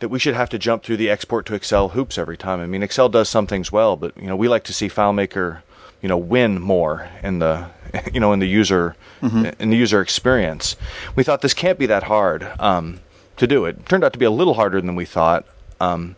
that 0.00 0.08
we 0.08 0.18
should 0.18 0.34
have 0.34 0.50
to 0.50 0.58
jump 0.58 0.82
through 0.82 0.96
the 0.96 1.08
export 1.08 1.46
to 1.46 1.54
Excel 1.54 1.90
hoops 1.90 2.18
every 2.18 2.36
time. 2.36 2.60
I 2.60 2.66
mean, 2.66 2.82
Excel 2.82 3.08
does 3.08 3.28
some 3.28 3.46
things 3.46 3.72
well, 3.72 3.96
but 3.96 4.14
you 4.16 4.26
know, 4.26 4.36
we 4.36 4.48
like 4.48 4.64
to 4.64 4.72
see 4.72 4.88
FileMaker, 4.88 5.62
you 6.02 6.08
know, 6.08 6.18
win 6.18 6.60
more 6.60 7.08
in 7.22 7.38
the 7.38 7.70
you 8.12 8.20
know 8.20 8.32
in 8.32 8.40
the 8.40 8.48
user 8.48 8.96
mm-hmm. 9.22 9.46
in 9.58 9.70
the 9.70 9.76
user 9.76 10.00
experience. 10.00 10.76
We 11.16 11.24
thought 11.24 11.40
this 11.40 11.54
can't 11.54 11.78
be 11.78 11.86
that 11.86 12.02
hard 12.02 12.50
um, 12.58 13.00
to 13.36 13.46
do. 13.46 13.64
It 13.64 13.86
turned 13.86 14.04
out 14.04 14.12
to 14.12 14.18
be 14.18 14.24
a 14.24 14.30
little 14.30 14.54
harder 14.54 14.80
than 14.80 14.94
we 14.94 15.04
thought, 15.04 15.44
um, 15.80 16.16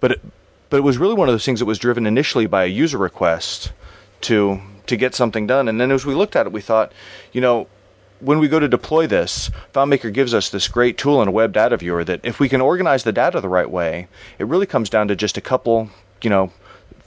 but 0.00 0.12
it, 0.12 0.20
but 0.70 0.78
it 0.78 0.82
was 0.82 0.98
really 0.98 1.14
one 1.14 1.28
of 1.28 1.34
those 1.34 1.44
things 1.44 1.60
that 1.60 1.66
was 1.66 1.78
driven 1.78 2.06
initially 2.06 2.46
by 2.46 2.64
a 2.64 2.68
user 2.68 2.98
request 2.98 3.72
to 4.22 4.60
to 4.86 4.96
get 4.96 5.14
something 5.14 5.46
done. 5.46 5.68
And 5.68 5.80
then 5.80 5.90
as 5.90 6.04
we 6.04 6.14
looked 6.14 6.34
at 6.34 6.46
it, 6.46 6.52
we 6.52 6.60
thought, 6.60 6.92
you 7.32 7.40
know, 7.40 7.68
when 8.20 8.38
we 8.38 8.48
go 8.48 8.58
to 8.58 8.68
deploy 8.68 9.06
this, 9.06 9.50
FileMaker 9.74 10.12
gives 10.12 10.32
us 10.32 10.48
this 10.48 10.68
great 10.68 10.96
tool 10.96 11.20
in 11.22 11.28
a 11.28 11.32
web 11.32 11.52
data 11.52 11.76
viewer 11.76 12.04
that 12.04 12.20
if 12.22 12.40
we 12.40 12.48
can 12.48 12.60
organize 12.60 13.04
the 13.04 13.12
data 13.12 13.40
the 13.40 13.48
right 13.48 13.70
way, 13.70 14.08
it 14.38 14.46
really 14.46 14.66
comes 14.66 14.88
down 14.88 15.08
to 15.08 15.16
just 15.16 15.36
a 15.36 15.40
couple, 15.40 15.90
you 16.22 16.30
know, 16.30 16.52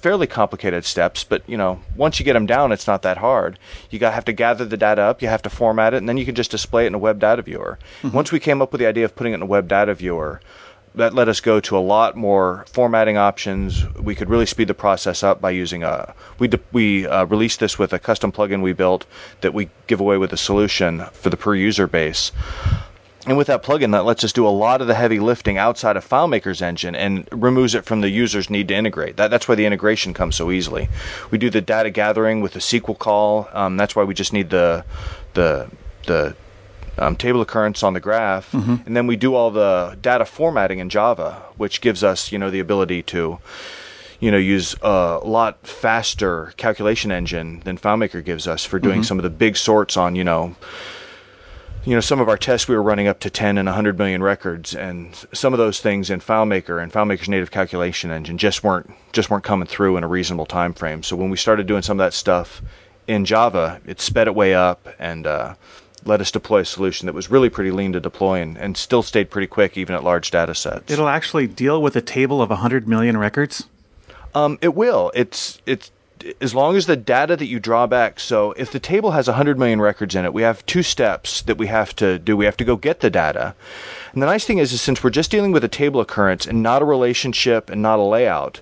fairly 0.06 0.28
complicated 0.28 0.86
steps, 0.86 1.24
but 1.24 1.42
you 1.50 1.58
know, 1.58 1.82
once 1.96 2.20
you 2.20 2.26
get 2.26 2.34
them 2.34 2.46
down, 2.46 2.72
it's 2.72 2.86
not 2.86 3.02
that 3.02 3.18
hard. 3.18 3.58
You 3.90 3.98
got 3.98 4.14
have 4.14 4.26
to 4.26 4.34
gather 4.34 4.64
the 4.64 4.78
data 4.78 5.02
up, 5.02 5.20
you 5.20 5.28
have 5.30 5.42
to 5.42 5.50
format 5.50 5.96
it, 5.96 5.98
and 5.98 6.08
then 6.08 6.16
you 6.16 6.26
can 6.26 6.36
just 6.36 6.52
display 6.52 6.84
it 6.84 6.90
in 6.90 6.94
a 6.94 7.00
web 7.00 7.18
data 7.18 7.42
viewer. 7.42 7.80
Mm-hmm. 8.04 8.16
Once 8.16 8.32
we 8.32 8.40
came 8.40 8.62
up 8.62 8.72
with 8.72 8.78
the 8.78 8.86
idea 8.86 9.04
of 9.04 9.16
putting 9.16 9.34
it 9.34 9.38
in 9.38 9.42
a 9.42 9.48
web 9.48 9.68
data 9.68 9.96
viewer, 9.96 10.42
that 10.94 11.16
let 11.16 11.28
us 11.28 11.42
go 11.42 11.60
to 11.60 11.76
a 11.76 11.80
lot 11.80 12.16
more 12.16 12.66
formatting 12.72 13.18
options. 13.18 13.84
We 13.96 14.14
could 14.14 14.30
really 14.30 14.46
speed 14.46 14.68
the 14.68 14.76
process 14.76 15.24
up 15.24 15.42
by 15.42 15.50
using 15.50 15.82
a. 15.82 16.14
We 16.38 16.50
de- 16.50 16.60
we 16.72 17.08
uh, 17.08 17.26
released 17.26 17.60
this 17.60 17.80
with 17.80 17.92
a 17.92 17.98
custom 17.98 18.32
plugin 18.32 18.62
we 18.62 18.74
built 18.74 19.08
that 19.42 19.56
we 19.56 19.70
give 19.88 20.00
away 20.00 20.20
with 20.20 20.32
a 20.32 20.38
solution 20.38 21.00
for 21.14 21.32
the 21.32 21.38
per 21.38 21.56
user 21.56 21.88
base. 21.88 22.32
And 23.28 23.38
with 23.38 23.48
that 23.48 23.64
plugin, 23.64 23.92
that 23.94 24.06
lets 24.06 24.24
us 24.24 24.32
do 24.32 24.48
a 24.48 24.50
lot 24.50 24.82
of 24.82 24.88
the 24.88 24.94
heavy 24.94 25.20
lifting 25.20 25.58
outside 25.58 25.98
of 25.98 26.08
FileMaker's 26.08 26.62
engine 26.62 26.96
and 26.96 27.28
removes 27.32 27.74
it 27.74 27.84
from 27.84 28.02
the 28.02 28.10
user's 28.10 28.50
need 28.50 28.68
to 28.68 28.76
integrate. 28.76 29.18
That, 29.18 29.32
that's 29.32 29.48
why 29.48 29.56
the 29.56 29.66
integration 29.66 30.14
comes 30.14 30.36
so 30.36 30.52
easily. 30.52 30.90
We 31.32 31.38
do 31.38 31.50
the 31.50 31.62
data 31.62 31.90
gathering 31.90 32.42
with 32.42 32.54
the 32.54 32.60
SQL 32.60 32.98
call. 32.98 33.50
Um, 33.52 33.78
that's 33.78 33.96
why 33.96 34.04
we 34.04 34.14
just 34.14 34.34
need 34.34 34.52
the 34.52 34.86
the 35.34 35.70
the 36.06 36.36
um, 36.98 37.16
table 37.16 37.42
occurrence 37.42 37.84
on 37.84 37.94
the 37.94 38.00
graph, 38.00 38.52
mm-hmm. 38.52 38.76
and 38.86 38.96
then 38.96 39.08
we 39.08 39.16
do 39.16 39.34
all 39.34 39.52
the 39.52 39.98
data 40.02 40.24
formatting 40.24 40.80
in 40.80 40.90
Java, 40.90 41.44
which 41.58 41.82
gives 41.82 42.04
us 42.04 42.32
you 42.32 42.38
know 42.38 42.50
the 42.50 42.60
ability 42.60 43.02
to 43.04 43.40
you 44.20 44.32
know 44.32 44.38
use 44.38 44.76
a 44.82 45.20
lot 45.24 45.66
faster 45.66 46.54
calculation 46.58 47.12
engine 47.12 47.62
than 47.62 47.78
FileMaker 47.78 48.24
gives 48.24 48.48
us 48.48 48.64
for 48.64 48.80
doing 48.80 48.98
mm-hmm. 48.98 49.04
some 49.04 49.20
of 49.20 49.24
the 49.24 49.30
big 49.30 49.58
sorts 49.58 49.98
on 49.98 50.16
you 50.16 50.24
know 50.24 50.56
you 51.86 51.94
know 51.94 52.02
some 52.02 52.20
of 52.20 52.28
our 52.28 52.38
tests 52.38 52.68
we 52.68 52.76
were 52.76 52.82
running 52.82 53.08
up 53.08 53.20
to 53.20 53.30
10 53.30 53.58
and 53.58 53.68
100 53.68 53.98
million 53.98 54.24
records 54.24 54.74
and 54.74 55.26
some 55.34 55.54
of 55.54 55.60
those 55.60 55.80
things 55.80 56.10
in 56.10 56.20
FileMaker 56.20 56.82
and 56.82 56.92
FileMaker's 56.92 57.30
native 57.30 57.52
calculation 57.52 58.12
engine 58.12 58.38
just 58.38 58.64
weren't 58.64 58.92
just 59.14 59.30
weren't 59.30 59.44
coming 59.44 59.68
through 59.68 59.96
in 59.96 60.04
a 60.04 60.08
reasonable 60.08 60.48
time 60.48 60.74
frame. 60.74 61.04
So 61.04 61.16
when 61.16 61.30
we 61.30 61.38
started 61.38 61.68
doing 61.68 61.84
some 61.84 62.00
of 62.00 62.06
that 62.06 62.14
stuff 62.14 62.62
in 63.08 63.24
Java, 63.24 63.80
it 63.86 64.02
sped 64.02 64.28
it 64.28 64.34
way 64.34 64.56
up 64.56 64.88
and 64.98 65.28
uh, 65.28 65.54
let 66.06 66.22
us 66.22 66.32
deploy 66.32 66.62
a 66.62 66.66
solution 66.66 67.06
that 67.06 67.14
was 67.14 67.30
really 67.30 67.50
pretty 67.50 67.72
lean 67.72 67.94
to 67.94 68.00
deploy 68.00 68.42
and, 68.42 68.58
and 68.58 68.76
still 68.76 69.04
stayed 69.04 69.30
pretty 69.30 69.48
quick 69.48 69.78
even 69.78 69.94
at 69.94 70.04
large 70.04 70.32
data 70.32 70.56
sets. 70.56 70.92
It'll 70.92 71.08
actually 71.08 71.46
deal 71.46 71.82
with 71.82 71.96
a 71.96 72.02
table 72.02 72.42
of 72.42 72.50
100 72.50 72.88
million 72.88 73.16
records? 73.18 73.68
Um, 74.34 74.58
it 74.62 74.74
will. 74.74 75.12
It's 75.14 75.62
it's 75.68 75.92
as 76.42 76.56
long 76.56 76.76
as 76.76 76.86
the 76.86 76.96
data 76.96 77.36
that 77.36 77.48
you 77.48 77.60
draw 77.60 77.88
back. 77.88 78.20
So 78.20 78.52
if 78.54 78.72
the 78.72 78.80
table 78.80 79.12
has 79.12 79.28
100 79.28 79.60
million 79.60 79.82
records 79.82 80.16
in 80.16 80.26
it, 80.26 80.34
we 80.34 80.42
have 80.42 80.66
two 80.66 80.84
steps 80.84 81.42
that 81.44 81.58
we 81.58 81.68
have 81.68 81.96
to 81.98 82.20
do. 82.20 82.38
We 82.38 82.46
have 82.46 82.58
to 82.58 82.66
go 82.66 82.76
get 82.76 83.00
the 83.00 83.10
data. 83.10 83.56
And 84.14 84.22
the 84.22 84.28
nice 84.28 84.46
thing 84.46 84.58
is, 84.58 84.74
is 84.74 84.82
since 84.82 85.04
we're 85.04 85.10
just 85.10 85.32
dealing 85.32 85.52
with 85.52 85.64
a 85.64 85.70
table 85.70 86.00
occurrence 86.00 86.46
and 86.46 86.64
not 86.64 86.82
a 86.82 86.86
relationship 86.86 87.70
and 87.70 87.82
not 87.82 88.00
a 88.00 88.04
layout, 88.04 88.62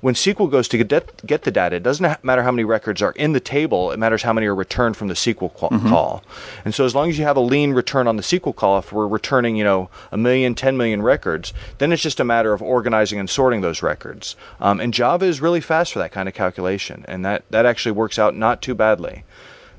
when 0.00 0.14
SQL 0.14 0.50
goes 0.50 0.68
to 0.68 0.78
get, 0.78 1.26
get 1.26 1.42
the 1.42 1.50
data, 1.50 1.76
it 1.76 1.82
doesn't 1.82 2.24
matter 2.24 2.42
how 2.42 2.50
many 2.50 2.64
records 2.64 3.02
are 3.02 3.12
in 3.12 3.32
the 3.32 3.40
table, 3.40 3.90
it 3.92 3.98
matters 3.98 4.22
how 4.22 4.32
many 4.32 4.46
are 4.46 4.54
returned 4.54 4.96
from 4.96 5.08
the 5.08 5.14
SQL 5.14 5.52
call. 5.54 5.70
Mm-hmm. 5.70 5.88
call. 5.88 6.22
And 6.64 6.74
so 6.74 6.84
as 6.84 6.94
long 6.94 7.08
as 7.08 7.18
you 7.18 7.24
have 7.24 7.36
a 7.36 7.40
lean 7.40 7.72
return 7.72 8.06
on 8.06 8.16
the 8.16 8.22
SQL 8.22 8.54
call, 8.54 8.78
if 8.78 8.92
we're 8.92 9.06
returning, 9.06 9.56
you 9.56 9.64
know, 9.64 9.90
a 10.10 10.16
million, 10.16 10.54
10 10.54 10.76
million 10.76 11.02
records, 11.02 11.52
then 11.78 11.92
it's 11.92 12.02
just 12.02 12.20
a 12.20 12.24
matter 12.24 12.52
of 12.52 12.62
organizing 12.62 13.18
and 13.18 13.28
sorting 13.28 13.60
those 13.60 13.82
records. 13.82 14.36
Um, 14.60 14.80
and 14.80 14.94
Java 14.94 15.26
is 15.26 15.40
really 15.40 15.60
fast 15.60 15.92
for 15.92 15.98
that 15.98 16.12
kind 16.12 16.28
of 16.28 16.34
calculation, 16.34 17.04
and 17.08 17.24
that, 17.24 17.44
that 17.50 17.66
actually 17.66 17.92
works 17.92 18.18
out 18.18 18.34
not 18.34 18.62
too 18.62 18.74
badly. 18.74 19.24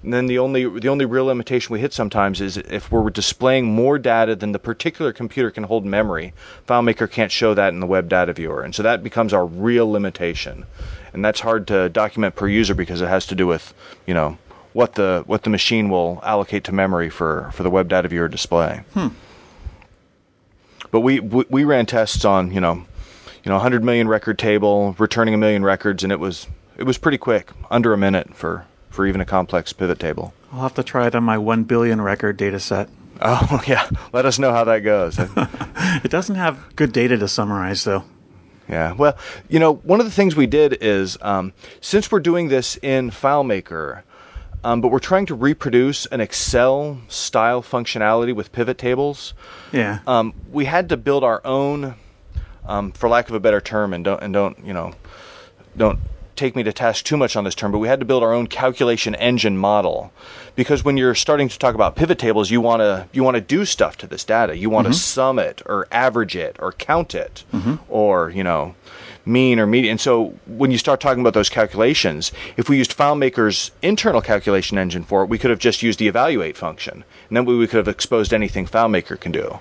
And 0.03 0.11
then 0.11 0.25
the 0.25 0.39
only 0.39 0.67
the 0.79 0.89
only 0.89 1.05
real 1.05 1.25
limitation 1.25 1.73
we 1.73 1.79
hit 1.79 1.93
sometimes 1.93 2.41
is 2.41 2.57
if 2.57 2.91
we're 2.91 3.09
displaying 3.11 3.65
more 3.65 3.99
data 3.99 4.35
than 4.35 4.51
the 4.51 4.59
particular 4.59 5.13
computer 5.13 5.51
can 5.51 5.63
hold 5.63 5.85
memory, 5.85 6.33
FileMaker 6.67 7.09
can't 7.09 7.31
show 7.31 7.53
that 7.53 7.71
in 7.73 7.79
the 7.79 7.85
web 7.85 8.09
data 8.09 8.33
viewer, 8.33 8.63
and 8.63 8.73
so 8.73 8.81
that 8.81 9.03
becomes 9.03 9.31
our 9.31 9.45
real 9.45 9.89
limitation. 9.89 10.65
And 11.13 11.23
that's 11.23 11.41
hard 11.41 11.67
to 11.67 11.89
document 11.89 12.35
per 12.35 12.47
user 12.47 12.73
because 12.73 13.01
it 13.01 13.09
has 13.09 13.27
to 13.27 13.35
do 13.35 13.45
with 13.45 13.75
you 14.07 14.15
know 14.15 14.39
what 14.73 14.95
the 14.95 15.23
what 15.27 15.43
the 15.43 15.51
machine 15.51 15.89
will 15.89 16.19
allocate 16.23 16.63
to 16.63 16.71
memory 16.71 17.09
for 17.09 17.51
for 17.53 17.61
the 17.61 17.69
web 17.69 17.87
data 17.87 18.07
viewer 18.07 18.27
display. 18.27 18.81
Hmm. 18.95 19.09
But 20.89 21.01
we, 21.01 21.19
we 21.19 21.45
we 21.49 21.63
ran 21.63 21.85
tests 21.85 22.25
on 22.25 22.51
you 22.51 22.59
know 22.59 22.85
you 23.43 23.49
know 23.49 23.55
100 23.55 23.83
million 23.83 24.07
record 24.07 24.39
table, 24.39 24.95
returning 24.97 25.35
a 25.35 25.37
million 25.37 25.63
records, 25.63 26.03
and 26.03 26.11
it 26.11 26.19
was 26.19 26.47
it 26.75 26.85
was 26.85 26.97
pretty 26.97 27.19
quick, 27.19 27.51
under 27.69 27.93
a 27.93 27.97
minute 27.97 28.33
for 28.33 28.65
for 28.91 29.07
even 29.07 29.21
a 29.21 29.25
complex 29.25 29.73
pivot 29.73 29.99
table. 29.99 30.33
I'll 30.51 30.61
have 30.61 30.75
to 30.75 30.83
try 30.83 31.07
it 31.07 31.15
on 31.15 31.23
my 31.23 31.37
1 31.37 31.63
billion 31.63 32.01
record 32.01 32.37
data 32.37 32.59
set. 32.59 32.89
Oh, 33.21 33.61
yeah. 33.67 33.89
Let 34.13 34.25
us 34.25 34.37
know 34.37 34.51
how 34.51 34.65
that 34.65 34.79
goes. 34.79 35.17
it 36.03 36.11
doesn't 36.11 36.35
have 36.35 36.75
good 36.75 36.91
data 36.91 37.17
to 37.17 37.27
summarize, 37.27 37.83
though. 37.83 38.03
Yeah. 38.67 38.93
Well, 38.93 39.17
you 39.49 39.59
know, 39.59 39.73
one 39.75 39.99
of 39.99 40.05
the 40.05 40.11
things 40.11 40.35
we 40.35 40.47
did 40.47 40.77
is 40.81 41.17
um, 41.21 41.53
since 41.81 42.11
we're 42.11 42.19
doing 42.19 42.47
this 42.47 42.77
in 42.81 43.11
FileMaker, 43.11 44.03
um, 44.63 44.81
but 44.81 44.89
we're 44.89 44.99
trying 44.99 45.25
to 45.27 45.35
reproduce 45.35 46.05
an 46.07 46.21
Excel 46.21 47.01
style 47.07 47.61
functionality 47.61 48.33
with 48.33 48.51
pivot 48.51 48.77
tables. 48.77 49.33
Yeah. 49.71 49.99
Um, 50.05 50.33
we 50.51 50.65
had 50.65 50.89
to 50.89 50.97
build 50.97 51.23
our 51.23 51.41
own, 51.45 51.95
um, 52.65 52.91
for 52.91 53.09
lack 53.09 53.27
of 53.29 53.35
a 53.35 53.39
better 53.39 53.59
term, 53.59 53.93
and 53.93 54.05
don't 54.05 54.21
and 54.21 54.33
don't 54.33 54.63
you 54.63 54.73
know, 54.73 54.93
don't 55.75 55.99
take 56.41 56.55
me 56.55 56.63
to 56.63 56.73
task 56.73 57.05
too 57.05 57.17
much 57.17 57.35
on 57.35 57.43
this 57.43 57.53
term, 57.53 57.71
but 57.71 57.77
we 57.77 57.87
had 57.87 57.99
to 57.99 58.05
build 58.05 58.23
our 58.23 58.33
own 58.33 58.47
calculation 58.47 59.13
engine 59.15 59.57
model 59.57 60.11
because 60.55 60.83
when 60.83 60.97
you're 60.97 61.13
starting 61.13 61.47
to 61.47 61.59
talk 61.59 61.75
about 61.75 61.95
pivot 61.95 62.17
tables, 62.17 62.49
you 62.49 62.59
want 62.59 62.79
to 62.79 63.07
you 63.13 63.23
want 63.23 63.35
to 63.35 63.41
do 63.41 63.63
stuff 63.63 63.95
to 63.97 64.07
this 64.07 64.23
data. 64.23 64.57
You 64.57 64.69
want 64.69 64.85
to 64.85 64.91
mm-hmm. 64.91 64.97
sum 64.97 65.37
it 65.37 65.61
or 65.67 65.87
average 65.91 66.35
it 66.35 66.55
or 66.59 66.71
count 66.71 67.13
it 67.13 67.43
mm-hmm. 67.53 67.75
or 67.87 68.31
you 68.31 68.43
know 68.43 68.73
mean 69.25 69.59
or 69.59 69.67
median. 69.67 69.91
And 69.91 70.01
so 70.01 70.33
when 70.47 70.71
you 70.71 70.77
start 70.77 70.99
talking 70.99 71.21
about 71.21 71.33
those 71.33 71.49
calculations, 71.49 72.31
if 72.57 72.69
we 72.69 72.77
used 72.77 72.97
FileMaker's 72.97 73.71
internal 73.81 74.21
calculation 74.21 74.77
engine 74.77 75.03
for 75.03 75.23
it, 75.23 75.29
we 75.29 75.37
could 75.37 75.49
have 75.49 75.59
just 75.59 75.83
used 75.83 75.99
the 75.99 76.07
evaluate 76.07 76.57
function. 76.57 77.03
And 77.27 77.37
then 77.37 77.45
we 77.45 77.67
could 77.67 77.77
have 77.77 77.87
exposed 77.87 78.33
anything 78.33 78.65
FileMaker 78.65 79.19
can 79.19 79.31
do. 79.31 79.59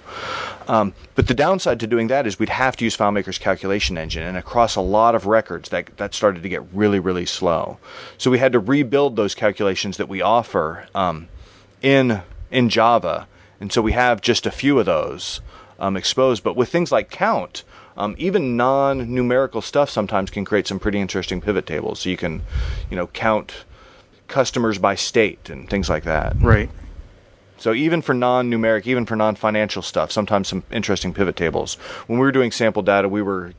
Um, 0.66 0.94
but 1.14 1.26
the 1.26 1.34
downside 1.34 1.80
to 1.80 1.86
doing 1.86 2.08
that 2.08 2.26
is 2.26 2.38
we'd 2.38 2.48
have 2.48 2.76
to 2.76 2.84
use 2.84 2.96
FileMaker's 2.96 3.38
calculation 3.38 3.98
engine. 3.98 4.22
And 4.22 4.36
across 4.36 4.76
a 4.76 4.80
lot 4.80 5.14
of 5.14 5.26
records, 5.26 5.68
that, 5.68 5.96
that 5.98 6.14
started 6.14 6.42
to 6.42 6.48
get 6.48 6.62
really, 6.72 6.98
really 6.98 7.26
slow. 7.26 7.78
So 8.18 8.30
we 8.30 8.38
had 8.38 8.52
to 8.52 8.60
rebuild 8.60 9.16
those 9.16 9.34
calculations 9.34 9.96
that 9.98 10.08
we 10.08 10.22
offer 10.22 10.86
um, 10.94 11.28
in, 11.82 12.22
in 12.50 12.68
Java. 12.68 13.26
And 13.60 13.72
so 13.72 13.82
we 13.82 13.92
have 13.92 14.22
just 14.22 14.46
a 14.46 14.50
few 14.50 14.78
of 14.78 14.86
those. 14.86 15.40
um, 15.80 15.96
exposed. 15.96 16.44
But 16.44 16.56
with 16.56 16.68
things 16.68 16.92
like 16.92 17.10
count, 17.10 17.64
um, 17.97 18.14
even 18.18 18.56
non-numerical 18.56 19.61
stuff 19.61 19.90
sometimes 19.90 20.30
can 20.30 20.44
create 20.44 20.66
some 20.66 20.78
pretty 20.78 21.00
interesting 21.00 21.40
pivot 21.40 21.66
tables. 21.66 22.00
So 22.00 22.11
you 22.11 22.16
can, 22.16 22.42
you 22.90 22.97
know, 22.97 23.09
count 23.09 23.64
customers 24.28 24.78
by 24.78 24.94
state 24.94 25.50
and 25.50 25.68
things 25.68 25.88
like 25.88 26.04
that. 26.04 26.37
Right. 26.40 26.70
So 27.59 27.75
even 27.75 28.00
for 28.00 28.14
non-numeric, 28.14 28.87
even 28.87 29.04
for 29.04 29.16
non-financial 29.16 29.82
stuff, 29.82 30.11
sometimes 30.11 30.49
some 30.49 30.62
interesting 30.70 31.12
pivot 31.12 31.37
tables. 31.37 31.75
When 32.06 32.18
we 32.18 32.25
were 32.25 32.32
doing 32.32 32.52
sample 32.52 32.82
data, 32.82 33.09
we 33.09 33.20
were 33.20 33.52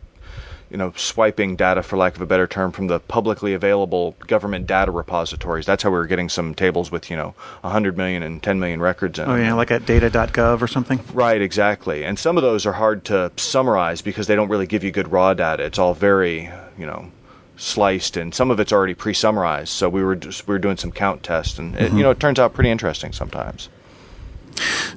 you 0.71 0.77
know, 0.77 0.93
swiping 0.95 1.57
data, 1.57 1.83
for 1.83 1.97
lack 1.97 2.15
of 2.15 2.21
a 2.21 2.25
better 2.25 2.47
term, 2.47 2.71
from 2.71 2.87
the 2.87 2.99
publicly 2.99 3.53
available 3.53 4.15
government 4.25 4.65
data 4.65 4.89
repositories. 4.89 5.65
That's 5.65 5.83
how 5.83 5.89
we 5.89 5.97
were 5.97 6.07
getting 6.07 6.29
some 6.29 6.55
tables 6.55 6.91
with, 6.91 7.11
you 7.11 7.17
know, 7.17 7.35
100 7.61 7.97
million 7.97 8.23
and 8.23 8.41
10 8.41 8.59
million 8.59 8.79
records 8.79 9.19
in 9.19 9.29
Oh, 9.29 9.35
yeah, 9.35 9.53
like 9.53 9.69
at 9.69 9.85
data.gov 9.85 10.61
or 10.61 10.67
something? 10.67 11.01
Right, 11.13 11.41
exactly. 11.41 12.05
And 12.05 12.17
some 12.17 12.37
of 12.37 12.43
those 12.43 12.65
are 12.65 12.73
hard 12.73 13.03
to 13.05 13.31
summarize 13.35 14.01
because 14.01 14.27
they 14.27 14.35
don't 14.35 14.47
really 14.47 14.65
give 14.65 14.83
you 14.83 14.91
good 14.91 15.11
raw 15.11 15.33
data. 15.33 15.63
It's 15.63 15.77
all 15.77 15.93
very, 15.93 16.49
you 16.77 16.85
know, 16.85 17.11
sliced, 17.57 18.15
and 18.15 18.33
some 18.33 18.49
of 18.49 18.59
it's 18.59 18.71
already 18.71 18.93
pre-summarized. 18.93 19.69
So 19.69 19.89
we 19.89 20.03
were 20.03 20.15
just, 20.15 20.47
we 20.47 20.53
were 20.53 20.59
doing 20.59 20.77
some 20.77 20.91
count 20.91 21.21
tests, 21.21 21.59
and 21.59 21.75
it, 21.75 21.81
you 21.81 21.87
mm-hmm. 21.87 21.99
know, 21.99 22.11
it 22.11 22.19
turns 22.19 22.39
out 22.39 22.53
pretty 22.53 22.69
interesting 22.69 23.11
sometimes. 23.11 23.67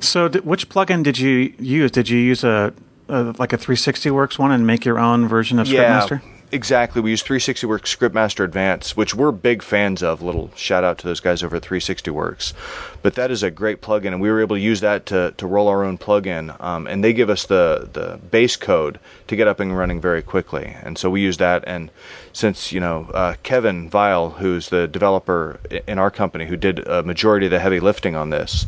So, 0.00 0.28
which 0.28 0.69
plugin 0.69 1.02
did 1.02 1.19
you 1.19 1.52
use? 1.59 1.90
Did 1.90 2.09
you 2.09 2.19
use 2.19 2.45
a, 2.45 2.73
a 3.08 3.34
like 3.38 3.52
a 3.52 3.58
360 3.58 4.11
Works 4.11 4.38
one 4.38 4.50
and 4.50 4.66
make 4.66 4.84
your 4.84 4.99
own 4.99 5.28
version 5.28 5.58
of 5.58 5.66
Scriptmaster? 5.66 6.23
exactly. 6.54 7.02
We 7.02 7.11
use 7.11 7.23
360 7.23 7.66
Works 7.66 7.94
Scriptmaster 7.94 8.44
Advance, 8.44 8.96
which 8.96 9.14
we're 9.14 9.32
big 9.32 9.62
fans 9.62 10.02
of. 10.02 10.23
Little 10.23 10.50
shout 10.54 10.84
out 10.84 10.99
to 10.99 11.06
those 11.06 11.20
guys 11.20 11.42
over 11.42 11.56
at 11.56 11.62
360 11.62 12.11
Works. 12.11 12.54
But 13.02 13.14
that 13.14 13.30
is 13.30 13.42
a 13.42 13.50
great 13.50 13.82
plugin, 13.82 14.08
and 14.08 14.20
we 14.20 14.30
were 14.30 14.40
able 14.40 14.56
to 14.56 14.61
use 14.61 14.80
that 14.80 15.04
to, 15.06 15.34
to 15.37 15.46
roll 15.46 15.68
our 15.68 15.84
own 15.84 15.99
plugin. 15.99 16.58
Um, 16.62 16.87
and 16.87 17.02
they 17.02 17.12
give 17.12 17.28
us 17.28 17.44
the, 17.44 17.90
the 17.92 18.18
base 18.30 18.56
code 18.56 18.99
to 19.26 19.37
get 19.37 19.49
up 19.49 19.61
and 19.61 19.76
running 19.76 20.00
very 20.00 20.23
quickly. 20.23 20.76
And 20.82 20.96
so 20.96 21.11
we 21.11 21.20
use 21.20 21.37
that. 21.38 21.64
And 21.66 21.90
since, 22.32 22.73
you 22.73 22.80
know, 22.80 23.11
uh, 23.12 23.34
Kevin 23.42 23.90
Weil, 23.90 24.30
who's 24.30 24.68
the 24.68 24.87
developer 24.87 25.61
in 25.87 25.99
our 25.99 26.11
company 26.11 26.46
who 26.46 26.56
did 26.56 26.87
a 26.87 27.02
majority 27.02 27.46
of 27.46 27.52
the 27.52 27.61
heavy 27.61 27.80
lifting 27.80 28.14
on 28.14 28.30
this, 28.30 28.66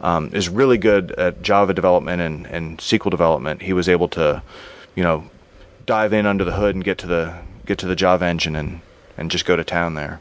um, 0.00 0.30
is 0.32 0.48
really 0.48 0.78
good 0.78 1.12
at 1.12 1.42
Java 1.42 1.74
development 1.74 2.22
and, 2.22 2.46
and 2.46 2.78
SQL 2.78 3.10
development. 3.10 3.62
He 3.62 3.72
was 3.72 3.88
able 3.88 4.08
to, 4.08 4.42
you 4.94 5.02
know, 5.02 5.30
dive 5.86 6.12
in 6.12 6.26
under 6.26 6.44
the 6.44 6.52
hood 6.52 6.74
and 6.74 6.84
get 6.84 6.98
to 6.98 7.06
the 7.06 7.38
get 7.64 7.78
to 7.78 7.86
the 7.86 7.96
Java 7.96 8.24
engine 8.26 8.54
and, 8.54 8.80
and 9.16 9.30
just 9.30 9.44
go 9.44 9.56
to 9.56 9.64
town 9.64 9.94
there. 9.94 10.20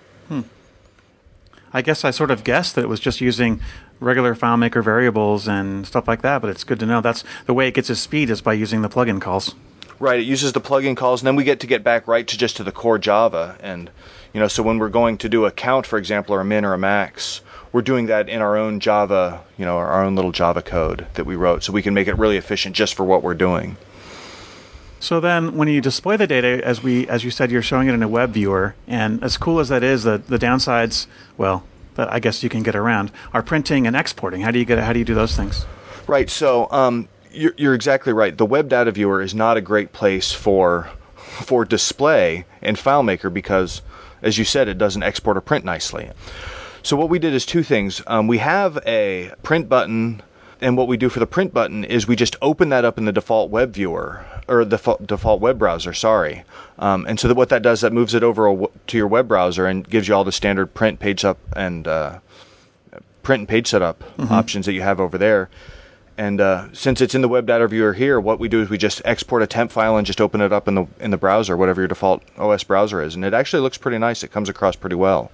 I 1.75 1.82
guess 1.82 2.05
I 2.05 2.12
sort 2.12 2.32
of 2.32 2.46
guessed 2.46 2.75
that 2.75 2.86
it 2.86 2.88
was 2.88 3.01
just 3.01 3.20
using 3.20 3.60
regular 4.00 4.34
FileMaker 4.34 4.82
variables 4.82 5.46
and 5.46 5.86
stuff 5.86 6.08
like 6.08 6.22
that, 6.22 6.41
but 6.41 6.50
it's 6.50 6.63
good 6.63 6.79
to 6.79 6.86
know 6.86 7.01
that's 7.01 7.25
the 7.48 7.53
way 7.53 7.67
it 7.67 7.74
gets 7.74 7.89
its 7.89 8.00
speed 8.00 8.29
is 8.29 8.39
by 8.39 8.53
using 8.53 8.82
the 8.82 8.88
plugin 8.88 9.20
calls. 9.20 9.55
Right, 10.00 10.17
it 10.17 10.24
uses 10.24 10.53
the 10.53 10.62
plugin 10.62 10.96
calls, 10.96 11.22
and 11.22 11.27
then 11.27 11.36
we 11.36 11.44
get 11.44 11.60
to 11.60 11.67
get 11.67 11.84
back 11.84 12.08
right 12.08 12.25
to 12.27 12.38
just 12.38 12.55
to 12.58 12.63
the 12.63 12.72
core 12.72 12.98
Java. 12.98 13.58
And 13.60 13.91
you 14.34 14.39
know, 14.39 14.48
so 14.48 14.63
when 14.63 14.79
we're 14.79 14.88
going 14.88 15.17
to 15.17 15.27
do 15.27 15.44
a 15.44 15.51
count, 15.51 15.86
for 15.86 15.98
example, 15.98 16.34
or 16.34 16.39
a 16.39 16.46
min 16.46 16.63
or 16.63 16.74
a 16.74 16.77
max, 16.77 17.41
we're 17.75 17.82
doing 17.82 18.05
that 18.05 18.29
in 18.29 18.41
our 18.41 18.55
own 18.55 18.79
Java, 18.79 19.44
you 19.58 19.65
know, 19.65 19.75
our 19.75 20.01
own 20.01 20.15
little 20.15 20.32
Java 20.32 20.62
code 20.62 21.08
that 21.15 21.25
we 21.25 21.36
wrote, 21.36 21.62
so 21.62 21.74
we 21.74 21.82
can 21.82 21.94
make 21.94 22.08
it 22.08 22.17
really 22.17 22.38
efficient 22.38 22.74
just 22.74 22.94
for 22.94 23.03
what 23.03 23.22
we're 23.22 23.34
doing. 23.34 23.75
So 25.01 25.20
then, 25.20 25.58
when 25.58 25.67
you 25.67 25.82
display 25.82 26.15
the 26.15 26.25
data, 26.25 26.62
as 26.63 26.82
we 26.82 27.05
as 27.10 27.25
you 27.25 27.32
said, 27.32 27.51
you're 27.51 27.62
showing 27.62 27.89
it 27.89 27.94
in 27.94 28.01
a 28.01 28.08
web 28.08 28.32
viewer, 28.32 28.75
and 28.88 29.22
as 29.22 29.36
cool 29.36 29.60
as 29.60 29.67
that 29.67 29.84
is, 29.84 30.03
the 30.03 30.20
the 30.20 30.39
downsides, 30.39 31.08
well, 31.36 31.65
that 31.96 32.10
I 32.13 32.20
guess 32.22 32.44
you 32.44 32.50
can 32.50 32.63
get 32.63 32.77
around, 32.77 33.12
are 33.34 33.44
printing 33.44 33.86
and 33.86 33.94
exporting. 33.94 34.39
How 34.39 34.51
do 34.51 34.60
you 34.60 34.63
get? 34.63 34.79
How 34.79 34.94
do 34.94 35.00
you 35.00 35.05
do 35.05 35.13
those 35.13 35.36
things? 35.36 35.65
Right. 36.08 36.29
So 36.29 36.72
um, 36.72 37.10
you're, 37.34 37.55
you're 37.58 37.75
exactly 37.75 38.13
right. 38.13 38.38
The 38.38 38.46
web 38.46 38.70
data 38.70 38.94
viewer 38.94 39.22
is 39.22 39.36
not 39.36 39.58
a 39.58 39.62
great 39.62 39.91
place 39.91 40.32
for 40.32 40.91
for 41.17 41.65
display 41.65 42.46
in 42.62 42.75
FileMaker 42.75 43.34
because, 43.34 43.82
as 44.22 44.38
you 44.38 44.46
said, 44.46 44.70
it 44.70 44.77
doesn't 44.77 45.03
export 45.03 45.36
or 45.36 45.41
print 45.41 45.65
nicely. 45.65 46.12
So 46.86 46.96
what 46.96 47.10
we 47.10 47.18
did 47.18 47.34
is 47.34 47.48
two 47.48 47.63
things. 47.63 48.04
Um, 48.06 48.27
we 48.27 48.38
have 48.38 48.77
a 48.86 49.32
print 49.42 49.68
button, 49.68 50.22
and 50.62 50.77
what 50.77 50.88
we 50.88 50.98
do 50.98 51.10
for 51.10 51.20
the 51.20 51.25
print 51.25 51.51
button 51.51 51.84
is 51.84 52.08
we 52.08 52.15
just 52.15 52.36
open 52.44 52.70
that 52.70 52.86
up 52.86 53.00
in 53.00 53.06
the 53.06 53.12
default 53.12 53.50
web 53.50 53.74
viewer 53.74 54.24
or 54.48 54.63
the 54.63 54.77
fo- 54.77 55.00
default 55.04 55.42
web 55.42 55.58
browser. 55.58 55.96
Sorry. 55.96 56.44
Um, 56.77 57.08
and 57.08 57.20
so 57.20 57.27
that 57.27 57.34
what 57.34 57.50
that 57.50 57.63
does, 57.63 57.82
that 57.82 57.92
moves 57.92 58.13
it 58.13 58.22
over 58.22 58.46
a 58.46 58.51
w- 58.51 58.72
to 58.86 58.98
your 58.98 59.08
web 59.08 59.27
browser 59.27 59.65
and 59.65 59.89
gives 59.89 60.08
you 60.08 60.13
all 60.13 60.24
the 60.24 60.32
standard 60.32 60.75
print, 60.75 61.00
page 61.00 61.25
up, 61.25 61.39
and 61.56 61.88
uh, 61.88 62.20
print 63.24 63.42
and 63.42 63.50
page 63.50 63.65
setup 63.65 64.04
options 64.32 64.68
that 64.68 64.74
you 64.74 64.84
have 64.84 65.00
over 65.00 65.18
there. 65.18 65.50
And 66.20 66.39
uh, 66.39 66.72
since 66.72 67.01
it's 67.01 67.15
in 67.15 67.24
the 67.24 67.27
web 67.27 67.48
data 67.48 67.68
viewer 67.68 67.94
here, 67.94 68.20
what 68.20 68.38
we 68.38 68.48
do 68.48 68.62
is 68.62 68.70
we 68.70 68.77
just 68.77 69.01
export 69.06 69.42
a 69.42 69.48
temp 69.48 69.72
file 69.72 69.98
and 69.98 70.06
just 70.06 70.22
open 70.22 70.39
it 70.39 70.54
up 70.54 70.68
in 70.68 70.75
the 70.75 70.86
in 71.00 71.10
the 71.10 71.18
browser, 71.18 71.58
whatever 71.58 71.82
your 71.82 71.88
default 71.88 72.22
OS 72.38 72.63
browser 72.63 73.01
is, 73.01 73.15
and 73.15 73.25
it 73.25 73.34
actually 73.34 73.62
looks 73.63 73.80
pretty 73.80 73.98
nice. 73.98 74.24
It 74.24 74.32
comes 74.32 74.50
across 74.50 74.75
pretty 74.75 74.96
well. 74.96 75.32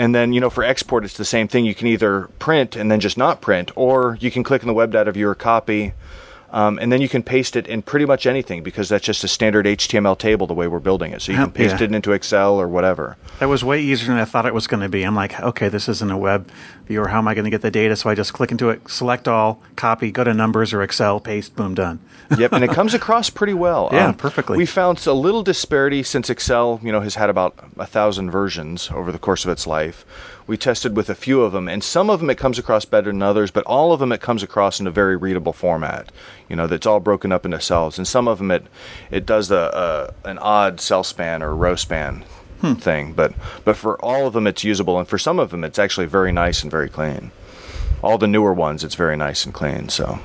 And 0.00 0.14
then 0.14 0.32
you 0.32 0.40
know 0.40 0.48
for 0.48 0.64
export, 0.64 1.04
it's 1.04 1.18
the 1.18 1.26
same 1.26 1.46
thing. 1.46 1.66
You 1.66 1.74
can 1.74 1.86
either 1.86 2.30
print 2.38 2.74
and 2.74 2.90
then 2.90 3.00
just 3.00 3.18
not 3.18 3.42
print, 3.42 3.70
or 3.76 4.16
you 4.18 4.30
can 4.30 4.42
click 4.42 4.62
on 4.62 4.66
the 4.66 4.72
web 4.72 4.92
data 4.92 5.12
viewer, 5.12 5.34
copy, 5.34 5.92
um, 6.52 6.78
and 6.78 6.92
then 6.92 7.00
you 7.00 7.08
can 7.08 7.22
paste 7.22 7.54
it 7.56 7.66
in 7.68 7.82
pretty 7.82 8.06
much 8.06 8.26
anything 8.26 8.62
because 8.62 8.88
that's 8.88 9.04
just 9.04 9.22
a 9.22 9.28
standard 9.28 9.66
HTML 9.66 10.18
table 10.18 10.46
the 10.46 10.54
way 10.54 10.66
we're 10.66 10.80
building 10.80 11.12
it. 11.12 11.22
So 11.22 11.32
you 11.32 11.38
can 11.38 11.52
paste 11.52 11.76
yeah. 11.78 11.84
it 11.84 11.94
into 11.94 12.12
Excel 12.12 12.60
or 12.60 12.66
whatever. 12.66 13.16
That 13.38 13.48
was 13.48 13.62
way 13.64 13.80
easier 13.80 14.08
than 14.08 14.18
I 14.18 14.24
thought 14.24 14.46
it 14.46 14.54
was 14.54 14.66
going 14.66 14.82
to 14.82 14.88
be. 14.88 15.04
I'm 15.04 15.14
like, 15.14 15.38
okay, 15.40 15.68
this 15.68 15.88
isn't 15.88 16.10
a 16.10 16.18
web 16.18 16.50
viewer. 16.86 17.08
How 17.08 17.18
am 17.18 17.28
I 17.28 17.34
going 17.34 17.44
to 17.44 17.50
get 17.50 17.62
the 17.62 17.70
data? 17.70 17.94
So 17.94 18.10
I 18.10 18.14
just 18.14 18.32
click 18.32 18.50
into 18.50 18.68
it, 18.70 18.88
select 18.88 19.28
all, 19.28 19.62
copy, 19.76 20.10
go 20.10 20.24
to 20.24 20.34
numbers 20.34 20.72
or 20.72 20.82
Excel, 20.82 21.20
paste, 21.20 21.54
boom, 21.54 21.74
done. 21.74 22.00
yep, 22.36 22.52
and 22.52 22.64
it 22.64 22.70
comes 22.74 22.94
across 22.94 23.30
pretty 23.30 23.54
well. 23.54 23.86
Um, 23.86 23.94
Yeah, 23.94 24.12
perfectly. 24.12 24.58
We 24.58 24.66
found 24.66 25.06
a 25.06 25.12
little 25.12 25.42
disparity 25.42 26.02
since 26.02 26.28
Excel, 26.28 26.80
you 26.82 26.90
know, 26.90 27.00
has 27.00 27.14
had 27.14 27.30
about 27.30 27.54
a 27.78 27.86
thousand 27.86 28.30
versions 28.30 28.90
over 28.90 29.12
the 29.12 29.18
course 29.18 29.44
of 29.44 29.50
its 29.50 29.66
life. 29.66 30.04
We 30.46 30.56
tested 30.56 30.96
with 30.96 31.08
a 31.08 31.14
few 31.14 31.42
of 31.42 31.52
them, 31.52 31.68
and 31.68 31.82
some 31.84 32.10
of 32.10 32.20
them 32.20 32.30
it 32.30 32.38
comes 32.38 32.58
across 32.58 32.84
better 32.84 33.10
than 33.10 33.22
others, 33.22 33.50
but 33.50 33.64
all 33.64 33.92
of 33.92 34.00
them 34.00 34.12
it 34.12 34.20
comes 34.20 34.42
across 34.42 34.80
in 34.80 34.86
a 34.86 34.90
very 34.90 35.16
readable 35.16 35.52
format. 35.52 36.10
You 36.48 36.56
know, 36.56 36.66
that's 36.66 36.86
all 36.86 37.00
broken 37.00 37.32
up 37.32 37.44
into 37.44 37.60
cells, 37.60 37.98
and 37.98 38.06
some 38.06 38.26
of 38.26 38.38
them 38.38 38.50
it 38.50 38.64
it 39.10 39.26
does 39.26 39.48
the 39.48 39.74
uh, 39.74 40.10
an 40.24 40.38
odd 40.38 40.80
cell 40.80 41.04
span 41.04 41.42
or 41.42 41.54
row 41.54 41.76
span 41.76 42.24
thing, 42.60 43.12
but 43.12 43.32
but 43.64 43.76
for 43.76 43.96
all 44.04 44.26
of 44.26 44.32
them 44.32 44.46
it's 44.46 44.64
usable, 44.64 44.98
and 44.98 45.08
for 45.08 45.18
some 45.18 45.38
of 45.38 45.50
them 45.50 45.64
it's 45.64 45.78
actually 45.78 46.06
very 46.06 46.32
nice 46.32 46.62
and 46.62 46.70
very 46.70 46.88
clean. 46.88 47.30
All 48.02 48.18
the 48.18 48.26
newer 48.26 48.52
ones, 48.52 48.82
it's 48.82 48.94
very 48.94 49.16
nice 49.16 49.44
and 49.44 49.54
clean. 49.54 49.88
So. 49.88 50.18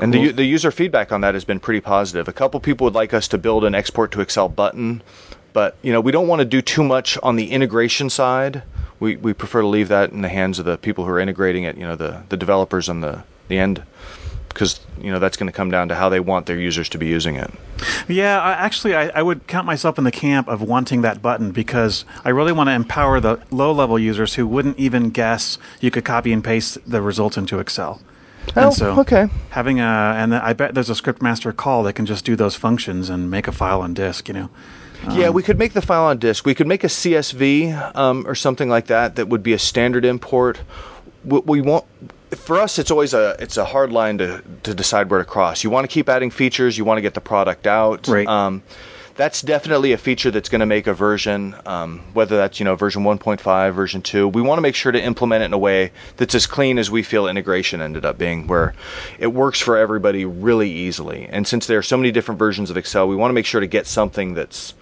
And 0.00 0.14
the, 0.14 0.30
the 0.30 0.44
user 0.44 0.70
feedback 0.70 1.10
on 1.10 1.22
that 1.22 1.34
has 1.34 1.44
been 1.44 1.58
pretty 1.58 1.80
positive. 1.80 2.28
A 2.28 2.32
couple 2.32 2.60
people 2.60 2.84
would 2.84 2.94
like 2.94 3.12
us 3.12 3.26
to 3.28 3.38
build 3.38 3.64
an 3.64 3.74
export 3.74 4.12
to 4.12 4.20
Excel 4.20 4.48
button, 4.48 5.02
but 5.58 5.74
you 5.82 5.92
know 5.92 6.00
we 6.00 6.12
don't 6.12 6.28
want 6.28 6.38
to 6.38 6.44
do 6.44 6.62
too 6.62 6.84
much 6.84 7.18
on 7.20 7.34
the 7.34 7.50
integration 7.50 8.08
side. 8.08 8.62
We, 9.00 9.16
we 9.16 9.32
prefer 9.32 9.60
to 9.60 9.66
leave 9.66 9.88
that 9.88 10.12
in 10.12 10.22
the 10.22 10.28
hands 10.28 10.60
of 10.60 10.66
the 10.66 10.78
people 10.78 11.04
who 11.04 11.10
are 11.10 11.18
integrating 11.18 11.64
it. 11.64 11.76
You 11.76 11.82
know 11.82 11.96
the, 11.96 12.22
the 12.28 12.36
developers 12.36 12.88
on 12.88 13.00
the 13.00 13.24
the 13.48 13.58
end, 13.58 13.82
because 14.50 14.78
you 15.00 15.10
know 15.10 15.18
that's 15.18 15.36
going 15.36 15.50
to 15.50 15.52
come 15.52 15.68
down 15.68 15.88
to 15.88 15.96
how 15.96 16.10
they 16.10 16.20
want 16.20 16.46
their 16.46 16.56
users 16.56 16.88
to 16.90 16.98
be 16.98 17.08
using 17.08 17.34
it. 17.34 17.50
Yeah, 18.06 18.40
I, 18.40 18.52
actually, 18.52 18.94
I, 18.94 19.08
I 19.08 19.22
would 19.22 19.48
count 19.48 19.66
myself 19.66 19.98
in 19.98 20.04
the 20.04 20.12
camp 20.12 20.46
of 20.46 20.62
wanting 20.62 21.02
that 21.02 21.20
button 21.20 21.50
because 21.50 22.04
I 22.24 22.28
really 22.28 22.52
want 22.52 22.68
to 22.68 22.74
empower 22.74 23.18
the 23.18 23.40
low 23.50 23.72
level 23.72 23.98
users 23.98 24.34
who 24.34 24.46
wouldn't 24.46 24.78
even 24.78 25.10
guess 25.10 25.58
you 25.80 25.90
could 25.90 26.04
copy 26.04 26.32
and 26.32 26.44
paste 26.44 26.78
the 26.88 27.02
results 27.02 27.36
into 27.36 27.58
Excel. 27.58 28.00
Oh, 28.54 28.66
and 28.66 28.72
so 28.72 29.00
okay. 29.00 29.26
having 29.50 29.80
a 29.80 30.14
and 30.16 30.36
I 30.36 30.52
bet 30.52 30.74
there's 30.74 30.88
a 30.88 30.94
script 30.94 31.20
master 31.20 31.52
call 31.52 31.82
that 31.82 31.94
can 31.94 32.06
just 32.06 32.24
do 32.24 32.36
those 32.36 32.54
functions 32.54 33.10
and 33.10 33.28
make 33.28 33.48
a 33.48 33.52
file 33.52 33.80
on 33.80 33.92
disk. 33.92 34.28
You 34.28 34.34
know, 34.34 34.50
yeah, 35.10 35.30
we 35.30 35.42
could 35.42 35.58
make 35.58 35.72
the 35.72 35.82
file 35.82 36.04
on 36.04 36.18
disk. 36.18 36.44
We 36.46 36.54
could 36.54 36.66
make 36.66 36.84
a 36.84 36.88
CSV 36.88 37.96
um, 37.96 38.26
or 38.26 38.34
something 38.34 38.68
like 38.68 38.86
that 38.86 39.16
that 39.16 39.28
would 39.28 39.42
be 39.42 39.52
a 39.52 39.58
standard 39.58 40.04
import. 40.04 40.60
We, 41.24 41.40
we 41.40 41.60
want 41.60 41.84
for 42.30 42.58
us, 42.58 42.78
it's 42.78 42.90
always 42.90 43.14
a 43.14 43.36
it's 43.38 43.56
a 43.56 43.64
hard 43.64 43.92
line 43.92 44.18
to 44.18 44.42
to 44.64 44.74
decide 44.74 45.10
where 45.10 45.18
to 45.18 45.24
cross. 45.24 45.64
You 45.64 45.70
want 45.70 45.84
to 45.84 45.92
keep 45.92 46.08
adding 46.08 46.30
features. 46.30 46.76
You 46.76 46.84
want 46.84 46.98
to 46.98 47.02
get 47.02 47.14
the 47.14 47.20
product 47.20 47.66
out. 47.66 48.06
Right. 48.08 48.26
Um, 48.26 48.62
that's 49.18 49.42
definitely 49.42 49.92
a 49.92 49.98
feature 49.98 50.30
that's 50.30 50.48
going 50.48 50.60
to 50.60 50.66
make 50.66 50.86
a 50.86 50.94
version, 50.94 51.56
um, 51.66 52.04
whether 52.12 52.36
that's 52.36 52.60
you 52.60 52.64
know 52.64 52.76
version 52.76 53.02
1.5, 53.02 53.74
version 53.74 54.00
2. 54.00 54.28
We 54.28 54.42
want 54.42 54.58
to 54.58 54.62
make 54.62 54.76
sure 54.76 54.92
to 54.92 55.02
implement 55.02 55.42
it 55.42 55.46
in 55.46 55.52
a 55.52 55.58
way 55.58 55.90
that's 56.16 56.36
as 56.36 56.46
clean 56.46 56.78
as 56.78 56.88
we 56.88 57.02
feel 57.02 57.26
integration 57.26 57.80
ended 57.80 58.04
up 58.04 58.16
being, 58.16 58.46
where 58.46 58.74
it 59.18 59.28
works 59.28 59.58
for 59.58 59.76
everybody 59.76 60.24
really 60.24 60.70
easily. 60.70 61.26
And 61.30 61.48
since 61.48 61.66
there 61.66 61.78
are 61.78 61.82
so 61.82 61.96
many 61.96 62.12
different 62.12 62.38
versions 62.38 62.70
of 62.70 62.76
Excel, 62.76 63.08
we 63.08 63.16
want 63.16 63.30
to 63.30 63.34
make 63.34 63.46
sure 63.46 63.60
to 63.60 63.66
get 63.66 63.88
something 63.88 64.34
that's 64.34 64.74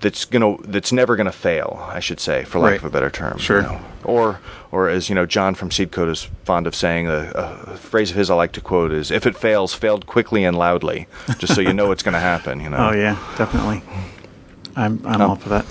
that's 0.00 0.24
gonna 0.24 0.56
that's 0.62 0.92
never 0.92 1.16
gonna 1.16 1.32
fail. 1.32 1.84
I 1.90 2.00
should 2.00 2.20
say, 2.20 2.44
for 2.44 2.58
lack 2.58 2.70
Right. 2.72 2.78
of 2.80 2.84
a 2.84 2.90
better 2.90 3.10
term. 3.10 3.38
Sure. 3.38 3.58
you 3.62 3.62
know. 3.68 3.80
Or 4.04 4.40
or 4.70 4.88
as 4.88 5.08
you 5.08 5.14
know, 5.14 5.26
John 5.26 5.54
from 5.54 5.70
SeedCode 5.70 6.10
is 6.10 6.28
fond 6.44 6.66
of 6.66 6.74
saying, 6.74 7.08
a, 7.08 7.30
a 7.34 7.76
phrase 7.76 8.10
of 8.10 8.16
his 8.16 8.30
I 8.30 8.34
like 8.34 8.52
to 8.52 8.60
quote 8.60 8.92
is, 8.92 9.10
"If 9.10 9.26
it 9.26 9.36
fails, 9.36 9.74
failed 9.74 10.06
quickly 10.06 10.44
and 10.44 10.56
loudly," 10.56 11.06
just 11.38 11.54
so 11.54 11.60
you 11.60 11.72
know 11.72 11.90
it's 11.92 12.02
going 12.02 12.12
to 12.14 12.20
happen. 12.20 12.60
You 12.60 12.70
know. 12.70 12.76
oh 12.90 12.92
yeah, 12.92 13.16
definitely. 13.36 13.82
I'm 14.76 15.00
I'm 15.06 15.18
No. 15.18 15.28
all 15.30 15.36
for 15.36 15.48
that. 15.48 15.64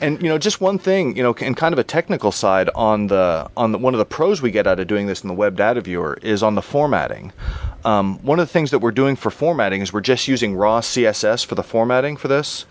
And 0.00 0.22
you 0.22 0.28
know, 0.28 0.38
just 0.38 0.60
one 0.60 0.78
thing, 0.78 1.16
you 1.16 1.22
know, 1.22 1.34
and 1.40 1.56
kind 1.56 1.72
of 1.72 1.78
a 1.78 1.84
technical 1.84 2.32
side 2.32 2.68
on 2.74 3.08
the 3.08 3.50
on 3.56 3.72
the, 3.72 3.78
one 3.78 3.94
of 3.94 3.98
the 3.98 4.04
pros 4.04 4.42
we 4.42 4.50
get 4.50 4.66
out 4.66 4.80
of 4.80 4.86
doing 4.86 5.06
this 5.06 5.22
in 5.22 5.28
the 5.28 5.34
web 5.34 5.56
data 5.56 5.80
viewer 5.80 6.18
is 6.22 6.42
on 6.42 6.54
the 6.54 6.62
formatting. 6.62 7.32
Um, 7.84 8.18
one 8.22 8.40
of 8.40 8.46
the 8.46 8.52
things 8.52 8.70
that 8.70 8.78
we're 8.78 8.92
doing 8.92 9.14
for 9.14 9.30
formatting 9.30 9.82
is 9.82 9.92
we're 9.92 10.00
just 10.00 10.26
using 10.26 10.56
raw 10.56 10.80
CSS 10.80 11.44
for 11.44 11.54
the 11.54 11.62
formatting 11.62 12.16
for 12.16 12.28
this. 12.28 12.64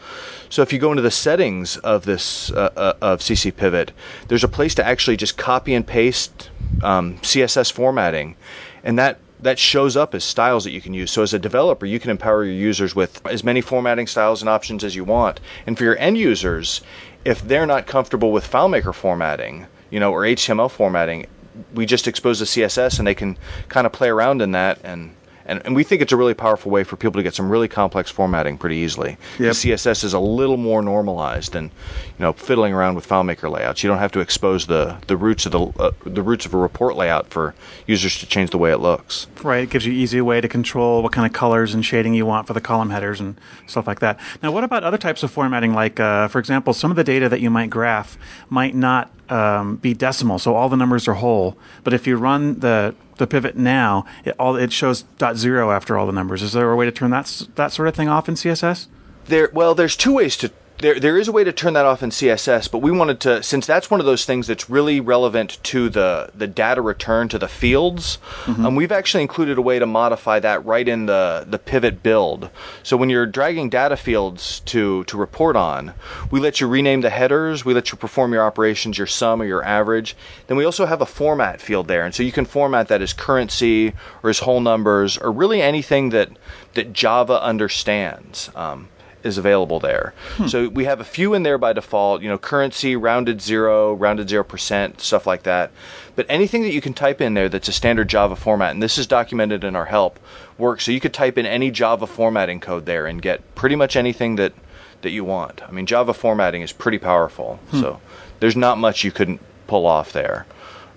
So 0.49 0.61
if 0.61 0.73
you 0.73 0.79
go 0.79 0.91
into 0.91 1.03
the 1.03 1.11
settings 1.11 1.77
of 1.77 2.05
this 2.05 2.51
uh, 2.51 2.71
uh, 2.75 2.93
of 3.01 3.19
CC 3.19 3.55
Pivot, 3.55 3.91
there's 4.27 4.43
a 4.43 4.47
place 4.47 4.73
to 4.75 4.85
actually 4.85 5.17
just 5.17 5.37
copy 5.37 5.73
and 5.73 5.85
paste 5.85 6.49
um, 6.81 7.17
CSS 7.19 7.71
formatting, 7.71 8.35
and 8.83 8.97
that 8.97 9.19
that 9.43 9.59
shows 9.59 9.95
up 9.95 10.15
as 10.15 10.23
styles 10.23 10.63
that 10.63 10.71
you 10.71 10.81
can 10.81 10.93
use. 10.93 11.11
So 11.11 11.21
as 11.21 11.33
a 11.33 11.39
developer, 11.39 11.85
you 11.85 11.99
can 11.99 12.09
empower 12.09 12.45
your 12.45 12.53
users 12.53 12.95
with 12.95 13.25
as 13.27 13.43
many 13.43 13.61
formatting 13.61 14.07
styles 14.07 14.41
and 14.41 14.49
options 14.49 14.83
as 14.83 14.95
you 14.95 15.03
want. 15.03 15.39
And 15.67 15.77
for 15.77 15.83
your 15.83 15.97
end 15.97 16.17
users, 16.17 16.81
if 17.25 17.41
they're 17.41 17.65
not 17.65 17.87
comfortable 17.87 18.31
with 18.31 18.49
FileMaker 18.49 18.93
formatting, 18.93 19.67
you 19.89 19.99
know, 19.99 20.11
or 20.11 20.21
HTML 20.21 20.69
formatting, 20.69 21.25
we 21.73 21.85
just 21.85 22.07
expose 22.07 22.39
the 22.39 22.45
CSS 22.45 22.97
and 22.97 23.07
they 23.07 23.15
can 23.15 23.37
kind 23.69 23.85
of 23.85 23.93
play 23.93 24.09
around 24.09 24.41
in 24.41 24.51
that 24.51 24.79
and 24.83 25.15
and, 25.45 25.61
and 25.65 25.75
we 25.75 25.83
think 25.83 26.01
it's 26.01 26.11
a 26.11 26.17
really 26.17 26.33
powerful 26.33 26.71
way 26.71 26.83
for 26.83 26.95
people 26.95 27.19
to 27.19 27.23
get 27.23 27.33
some 27.33 27.49
really 27.49 27.67
complex 27.67 28.09
formatting 28.09 28.57
pretty 28.57 28.77
easily. 28.77 29.17
Yep. 29.39 29.53
CSS 29.53 30.03
is 30.03 30.13
a 30.13 30.19
little 30.19 30.57
more 30.57 30.81
normalized 30.81 31.53
than, 31.53 31.65
you 31.65 32.19
know, 32.19 32.33
fiddling 32.33 32.73
around 32.73 32.95
with 32.95 33.07
FileMaker 33.07 33.49
layouts. 33.49 33.83
You 33.83 33.89
don't 33.89 33.99
have 33.99 34.11
to 34.13 34.19
expose 34.19 34.67
the, 34.67 34.97
the 35.07 35.17
roots 35.17 35.45
of 35.45 35.51
the 35.51 35.59
uh, 35.79 35.91
the 36.05 36.21
roots 36.21 36.45
of 36.45 36.53
a 36.53 36.57
report 36.57 36.95
layout 36.95 37.27
for 37.29 37.53
users 37.87 38.19
to 38.19 38.25
change 38.25 38.51
the 38.51 38.57
way 38.57 38.71
it 38.71 38.77
looks. 38.77 39.27
Right, 39.41 39.63
it 39.63 39.69
gives 39.69 39.85
you 39.85 39.93
easy 39.93 40.21
way 40.21 40.41
to 40.41 40.47
control 40.47 41.03
what 41.03 41.11
kind 41.11 41.25
of 41.25 41.33
colors 41.33 41.73
and 41.73 41.85
shading 41.85 42.13
you 42.13 42.25
want 42.25 42.47
for 42.47 42.53
the 42.53 42.61
column 42.61 42.89
headers 42.89 43.19
and 43.19 43.39
stuff 43.67 43.87
like 43.87 43.99
that. 43.99 44.19
Now, 44.41 44.51
what 44.51 44.63
about 44.63 44.83
other 44.83 44.97
types 44.97 45.23
of 45.23 45.31
formatting? 45.31 45.73
Like, 45.73 45.99
uh, 45.99 46.27
for 46.27 46.39
example, 46.39 46.73
some 46.73 46.91
of 46.91 46.97
the 46.97 47.03
data 47.03 47.29
that 47.29 47.41
you 47.41 47.49
might 47.49 47.69
graph 47.69 48.17
might 48.49 48.75
not 48.75 49.11
um, 49.33 49.77
be 49.77 49.93
decimal, 49.95 50.37
so 50.37 50.55
all 50.55 50.69
the 50.69 50.77
numbers 50.77 51.07
are 51.07 51.15
whole. 51.15 51.57
But 51.83 51.93
if 51.93 52.05
you 52.05 52.17
run 52.17 52.59
the 52.59 52.93
the 53.17 53.25
pivot 53.27 53.55
now, 53.57 54.05
it 54.25 54.35
all 54.37 54.55
it 54.55 54.71
shows 54.71 55.03
dot 55.17 55.37
zero 55.37 55.71
after 55.71 55.97
all 55.97 56.05
the 56.05 56.13
numbers. 56.13 56.43
Is 56.43 56.53
there 56.53 56.71
a 56.71 56.75
way 56.75 56.85
to 56.85 56.91
turn 56.91 57.09
that 57.11 57.47
that 57.55 57.71
sort 57.71 57.87
of 57.87 57.95
thing 57.95 58.09
off 58.09 58.29
in 58.29 58.35
CSS? 58.35 58.87
There, 59.25 59.49
well, 59.53 59.73
there's 59.73 59.95
two 59.95 60.13
ways 60.13 60.37
to 60.37 60.51
there 60.79 60.99
there 60.99 61.17
is 61.17 61.27
a 61.27 61.31
way 61.31 61.43
to 61.43 61.51
turn 61.51 61.73
that 61.73 61.85
off 61.85 62.03
in 62.03 62.09
CSS, 62.09 62.69
but 62.69 62.79
we 62.79 62.91
wanted 62.91 63.19
to 63.21 63.43
since 63.43 63.65
that's 63.65 63.89
one 63.89 63.99
of 63.99 64.05
those 64.05 64.25
things 64.25 64.47
that's 64.47 64.69
really 64.69 64.99
relevant 64.99 65.57
to 65.63 65.89
the 65.89 66.29
the 66.35 66.47
data 66.47 66.81
return 66.81 67.29
to 67.29 67.39
the 67.39 67.47
fields. 67.47 68.17
Mm-hmm. 68.45 68.65
Um, 68.65 68.75
we've 68.75 68.91
actually 68.91 69.21
included 69.21 69.57
a 69.57 69.61
way 69.61 69.79
to 69.79 69.85
modify 69.85 70.39
that 70.39 70.65
right 70.65 70.87
in 70.87 71.05
the 71.05 71.45
the 71.47 71.59
pivot 71.59 72.03
build. 72.03 72.49
So 72.81 72.97
when 72.97 73.09
you're 73.09 73.25
dragging 73.25 73.69
data 73.69 73.95
fields 73.95 74.59
to 74.61 75.03
to 75.05 75.17
report 75.17 75.55
on, 75.55 75.93
we 76.31 76.39
let 76.39 76.59
you 76.59 76.67
rename 76.67 77.01
the 77.01 77.09
headers, 77.09 77.63
we 77.63 77.73
let 77.73 77.91
you 77.91 77.97
perform 77.97 78.33
your 78.33 78.43
operations, 78.43 78.97
your 78.97 79.07
sum 79.07 79.41
or 79.41 79.45
your 79.45 79.63
average. 79.63 80.15
Then 80.47 80.57
we 80.57 80.65
also 80.65 80.85
have 80.85 81.01
a 81.01 81.05
format 81.05 81.61
field 81.61 81.87
there, 81.87 82.03
and 82.03 82.13
so 82.13 82.23
you 82.23 82.31
can 82.31 82.45
format 82.45 82.87
that 82.89 83.01
as 83.01 83.13
currency 83.13 83.93
or 84.21 84.29
as 84.29 84.39
whole 84.39 84.59
numbers 84.59 85.17
or 85.17 85.31
really 85.31 85.61
anything 85.61 86.09
that 86.09 86.29
that 86.73 86.93
Java 86.93 87.41
understands. 87.41 88.49
Um, 88.55 88.89
is 89.23 89.37
available 89.37 89.79
there. 89.79 90.13
Hmm. 90.37 90.47
So 90.47 90.69
we 90.69 90.85
have 90.85 90.99
a 90.99 91.05
few 91.05 91.33
in 91.33 91.43
there 91.43 91.57
by 91.57 91.73
default, 91.73 92.21
you 92.21 92.29
know, 92.29 92.37
currency, 92.37 92.95
rounded 92.95 93.41
zero, 93.41 93.93
rounded 93.93 94.29
zero 94.29 94.43
percent, 94.43 95.01
stuff 95.01 95.25
like 95.25 95.43
that. 95.43 95.71
But 96.15 96.25
anything 96.29 96.61
that 96.63 96.73
you 96.73 96.81
can 96.81 96.93
type 96.93 97.21
in 97.21 97.33
there 97.33 97.49
that's 97.49 97.67
a 97.67 97.73
standard 97.73 98.09
Java 98.09 98.35
format, 98.35 98.71
and 98.71 98.83
this 98.83 98.97
is 98.97 99.07
documented 99.07 99.63
in 99.63 99.75
our 99.75 99.85
help, 99.85 100.19
works. 100.57 100.85
So 100.85 100.91
you 100.91 100.99
could 100.99 101.13
type 101.13 101.37
in 101.37 101.45
any 101.45 101.71
Java 101.71 102.07
formatting 102.07 102.59
code 102.59 102.85
there 102.85 103.07
and 103.07 103.21
get 103.21 103.55
pretty 103.55 103.75
much 103.75 103.95
anything 103.95 104.35
that 104.35 104.53
that 105.01 105.11
you 105.11 105.23
want. 105.23 105.61
I 105.67 105.71
mean, 105.71 105.85
Java 105.85 106.13
formatting 106.13 106.61
is 106.61 106.71
pretty 106.71 106.97
powerful. 106.97 107.59
Hmm. 107.71 107.79
So 107.79 108.01
there's 108.39 108.55
not 108.55 108.77
much 108.77 109.03
you 109.03 109.11
couldn't 109.11 109.41
pull 109.67 109.85
off 109.85 110.11
there. 110.13 110.45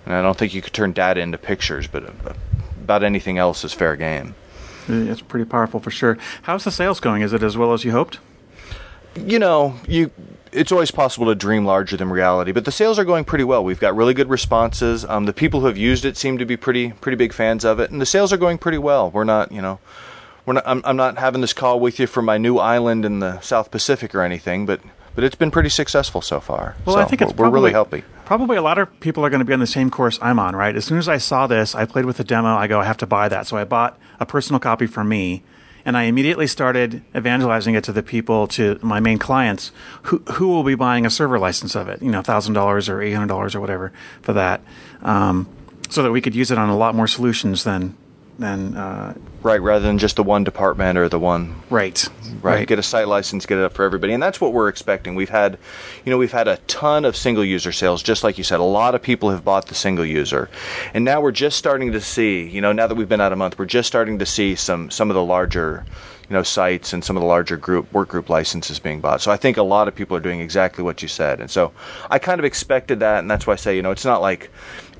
And 0.05 0.15
I 0.15 0.21
don't 0.21 0.37
think 0.37 0.53
you 0.53 0.61
could 0.61 0.73
turn 0.73 0.93
data 0.93 1.19
into 1.19 1.37
pictures, 1.37 1.87
but 1.87 2.13
about 2.81 3.03
anything 3.03 3.37
else 3.37 3.65
is 3.65 3.73
fair 3.73 3.97
game. 3.97 4.35
It's 4.87 5.21
pretty 5.21 5.45
powerful 5.45 5.79
for 5.79 5.91
sure. 5.91 6.17
How's 6.43 6.63
the 6.63 6.71
sales 6.71 6.99
going? 6.99 7.21
Is 7.21 7.33
it 7.33 7.43
as 7.43 7.57
well 7.57 7.73
as 7.73 7.83
you 7.83 7.91
hoped? 7.91 8.19
You 9.15 9.39
know, 9.39 9.75
you 9.87 10.11
it's 10.51 10.71
always 10.71 10.91
possible 10.91 11.27
to 11.27 11.35
dream 11.35 11.65
larger 11.65 11.97
than 11.97 12.09
reality, 12.09 12.51
but 12.51 12.65
the 12.65 12.71
sales 12.71 12.97
are 12.97 13.05
going 13.05 13.25
pretty 13.25 13.43
well. 13.43 13.63
We've 13.63 13.79
got 13.79 13.95
really 13.95 14.13
good 14.13 14.29
responses. 14.29 15.05
Um, 15.05 15.25
the 15.25 15.33
people 15.33 15.59
who 15.59 15.67
have 15.67 15.77
used 15.77 16.05
it 16.05 16.17
seem 16.17 16.37
to 16.37 16.45
be 16.45 16.57
pretty 16.57 16.91
pretty 16.91 17.15
big 17.15 17.33
fans 17.33 17.65
of 17.65 17.79
it, 17.79 17.91
and 17.91 18.01
the 18.01 18.05
sales 18.05 18.31
are 18.31 18.37
going 18.37 18.57
pretty 18.57 18.77
well. 18.77 19.11
We're 19.11 19.23
not, 19.23 19.51
you 19.51 19.61
know, 19.61 19.79
we're 20.45 20.53
not. 20.53 20.63
I'm, 20.65 20.81
I'm 20.85 20.97
not 20.97 21.17
having 21.17 21.41
this 21.41 21.53
call 21.53 21.79
with 21.79 21.99
you 21.99 22.07
from 22.07 22.25
my 22.25 22.37
new 22.37 22.57
island 22.57 23.05
in 23.05 23.19
the 23.19 23.39
South 23.41 23.71
Pacific 23.71 24.15
or 24.15 24.21
anything, 24.21 24.65
but 24.65 24.81
but 25.15 25.23
it's 25.23 25.35
been 25.35 25.51
pretty 25.51 25.69
successful 25.69 26.21
so 26.21 26.39
far. 26.39 26.75
Well, 26.85 26.95
so 26.95 27.01
I 27.01 27.05
think 27.05 27.21
it's 27.21 27.31
we're, 27.31 27.49
probably, 27.49 27.71
really 27.71 27.73
happy. 27.73 28.03
Probably 28.27 28.57
a 28.57 28.61
lot 28.61 28.77
of 28.77 28.99
people 28.99 29.25
are 29.25 29.29
going 29.29 29.39
to 29.39 29.45
be 29.45 29.53
on 29.53 29.61
the 29.61 29.65
same 29.65 29.89
course 29.89 30.19
I'm 30.21 30.37
on, 30.37 30.53
right? 30.53 30.75
As 30.75 30.83
soon 30.83 30.97
as 30.97 31.07
I 31.07 31.17
saw 31.17 31.47
this, 31.47 31.73
I 31.73 31.85
played 31.85 32.03
with 32.03 32.17
the 32.17 32.25
demo. 32.25 32.57
I 32.57 32.67
go, 32.67 32.81
I 32.81 32.83
have 32.83 32.97
to 32.97 33.07
buy 33.07 33.29
that. 33.29 33.47
So 33.47 33.55
I 33.55 33.63
bought 33.63 33.97
a 34.19 34.25
personal 34.25 34.59
copy 34.59 34.85
for 34.85 35.01
me, 35.01 35.43
and 35.85 35.95
I 35.95 36.03
immediately 36.03 36.45
started 36.45 37.03
evangelizing 37.15 37.73
it 37.75 37.85
to 37.85 37.93
the 37.93 38.03
people, 38.03 38.45
to 38.49 38.79
my 38.81 38.99
main 38.99 39.17
clients, 39.17 39.71
who 40.01 40.17
who 40.33 40.49
will 40.49 40.65
be 40.65 40.75
buying 40.75 41.05
a 41.05 41.09
server 41.09 41.39
license 41.39 41.73
of 41.73 41.87
it, 41.87 42.01
you 42.01 42.11
know, 42.11 42.21
thousand 42.21 42.53
dollars 42.53 42.89
or 42.89 43.01
eight 43.01 43.13
hundred 43.13 43.29
dollars 43.29 43.55
or 43.55 43.61
whatever 43.61 43.93
for 44.21 44.33
that, 44.33 44.59
um, 45.03 45.47
so 45.89 46.03
that 46.03 46.11
we 46.11 46.19
could 46.19 46.35
use 46.35 46.51
it 46.51 46.57
on 46.57 46.67
a 46.67 46.75
lot 46.75 46.95
more 46.95 47.07
solutions 47.07 47.63
than 47.63 47.95
uh, 48.43 49.13
right 49.41 49.61
rather 49.61 49.85
than 49.85 49.97
just 49.97 50.15
the 50.15 50.23
one 50.23 50.43
department 50.43 50.97
or 50.97 51.09
the 51.09 51.19
one 51.19 51.55
right, 51.69 52.07
right 52.41 52.43
right. 52.43 52.67
get 52.67 52.77
a 52.77 52.83
site 52.83 53.07
license 53.07 53.45
get 53.45 53.57
it 53.57 53.63
up 53.63 53.73
for 53.73 53.83
everybody 53.83 54.13
and 54.13 54.21
that's 54.21 54.39
what 54.39 54.53
we're 54.53 54.69
expecting. 54.69 55.15
We've 55.15 55.29
had 55.29 55.57
you 56.05 56.11
know 56.11 56.17
we've 56.17 56.31
had 56.31 56.47
a 56.47 56.57
ton 56.67 57.05
of 57.05 57.15
single 57.15 57.43
user 57.43 57.71
sales 57.71 58.03
just 58.03 58.23
like 58.23 58.37
you 58.37 58.43
said. 58.43 58.59
A 58.59 58.63
lot 58.63 58.95
of 58.95 59.01
people 59.01 59.31
have 59.31 59.43
bought 59.43 59.67
the 59.67 59.75
single 59.75 60.05
user. 60.05 60.49
And 60.93 61.03
now 61.03 61.21
we're 61.21 61.31
just 61.31 61.57
starting 61.57 61.91
to 61.91 62.01
see 62.01 62.47
you 62.47 62.61
know 62.61 62.71
now 62.71 62.87
that 62.87 62.95
we've 62.95 63.09
been 63.09 63.21
out 63.21 63.33
a 63.33 63.35
month 63.35 63.57
we're 63.57 63.65
just 63.65 63.87
starting 63.87 64.19
to 64.19 64.25
see 64.25 64.55
some 64.55 64.89
some 64.91 65.09
of 65.09 65.15
the 65.15 65.23
larger 65.23 65.85
you 66.29 66.33
know 66.33 66.43
sites 66.43 66.93
and 66.93 67.03
some 67.03 67.15
of 67.15 67.21
the 67.21 67.27
larger 67.27 67.57
group 67.57 67.91
work 67.93 68.09
group 68.09 68.29
licenses 68.29 68.79
being 68.79 68.99
bought. 68.99 69.21
So 69.21 69.31
I 69.31 69.37
think 69.37 69.57
a 69.57 69.63
lot 69.63 69.87
of 69.87 69.95
people 69.95 70.17
are 70.17 70.21
doing 70.21 70.41
exactly 70.41 70.83
what 70.83 71.01
you 71.01 71.07
said, 71.07 71.39
and 71.39 71.49
so 71.49 71.71
I 72.09 72.19
kind 72.19 72.39
of 72.39 72.45
expected 72.45 72.99
that, 72.99 73.19
and 73.19 73.31
that's 73.31 73.47
why 73.47 73.53
I 73.53 73.57
say 73.57 73.75
you 73.75 73.81
know 73.81 73.91
it's 73.91 74.05
not 74.05 74.21
like 74.21 74.49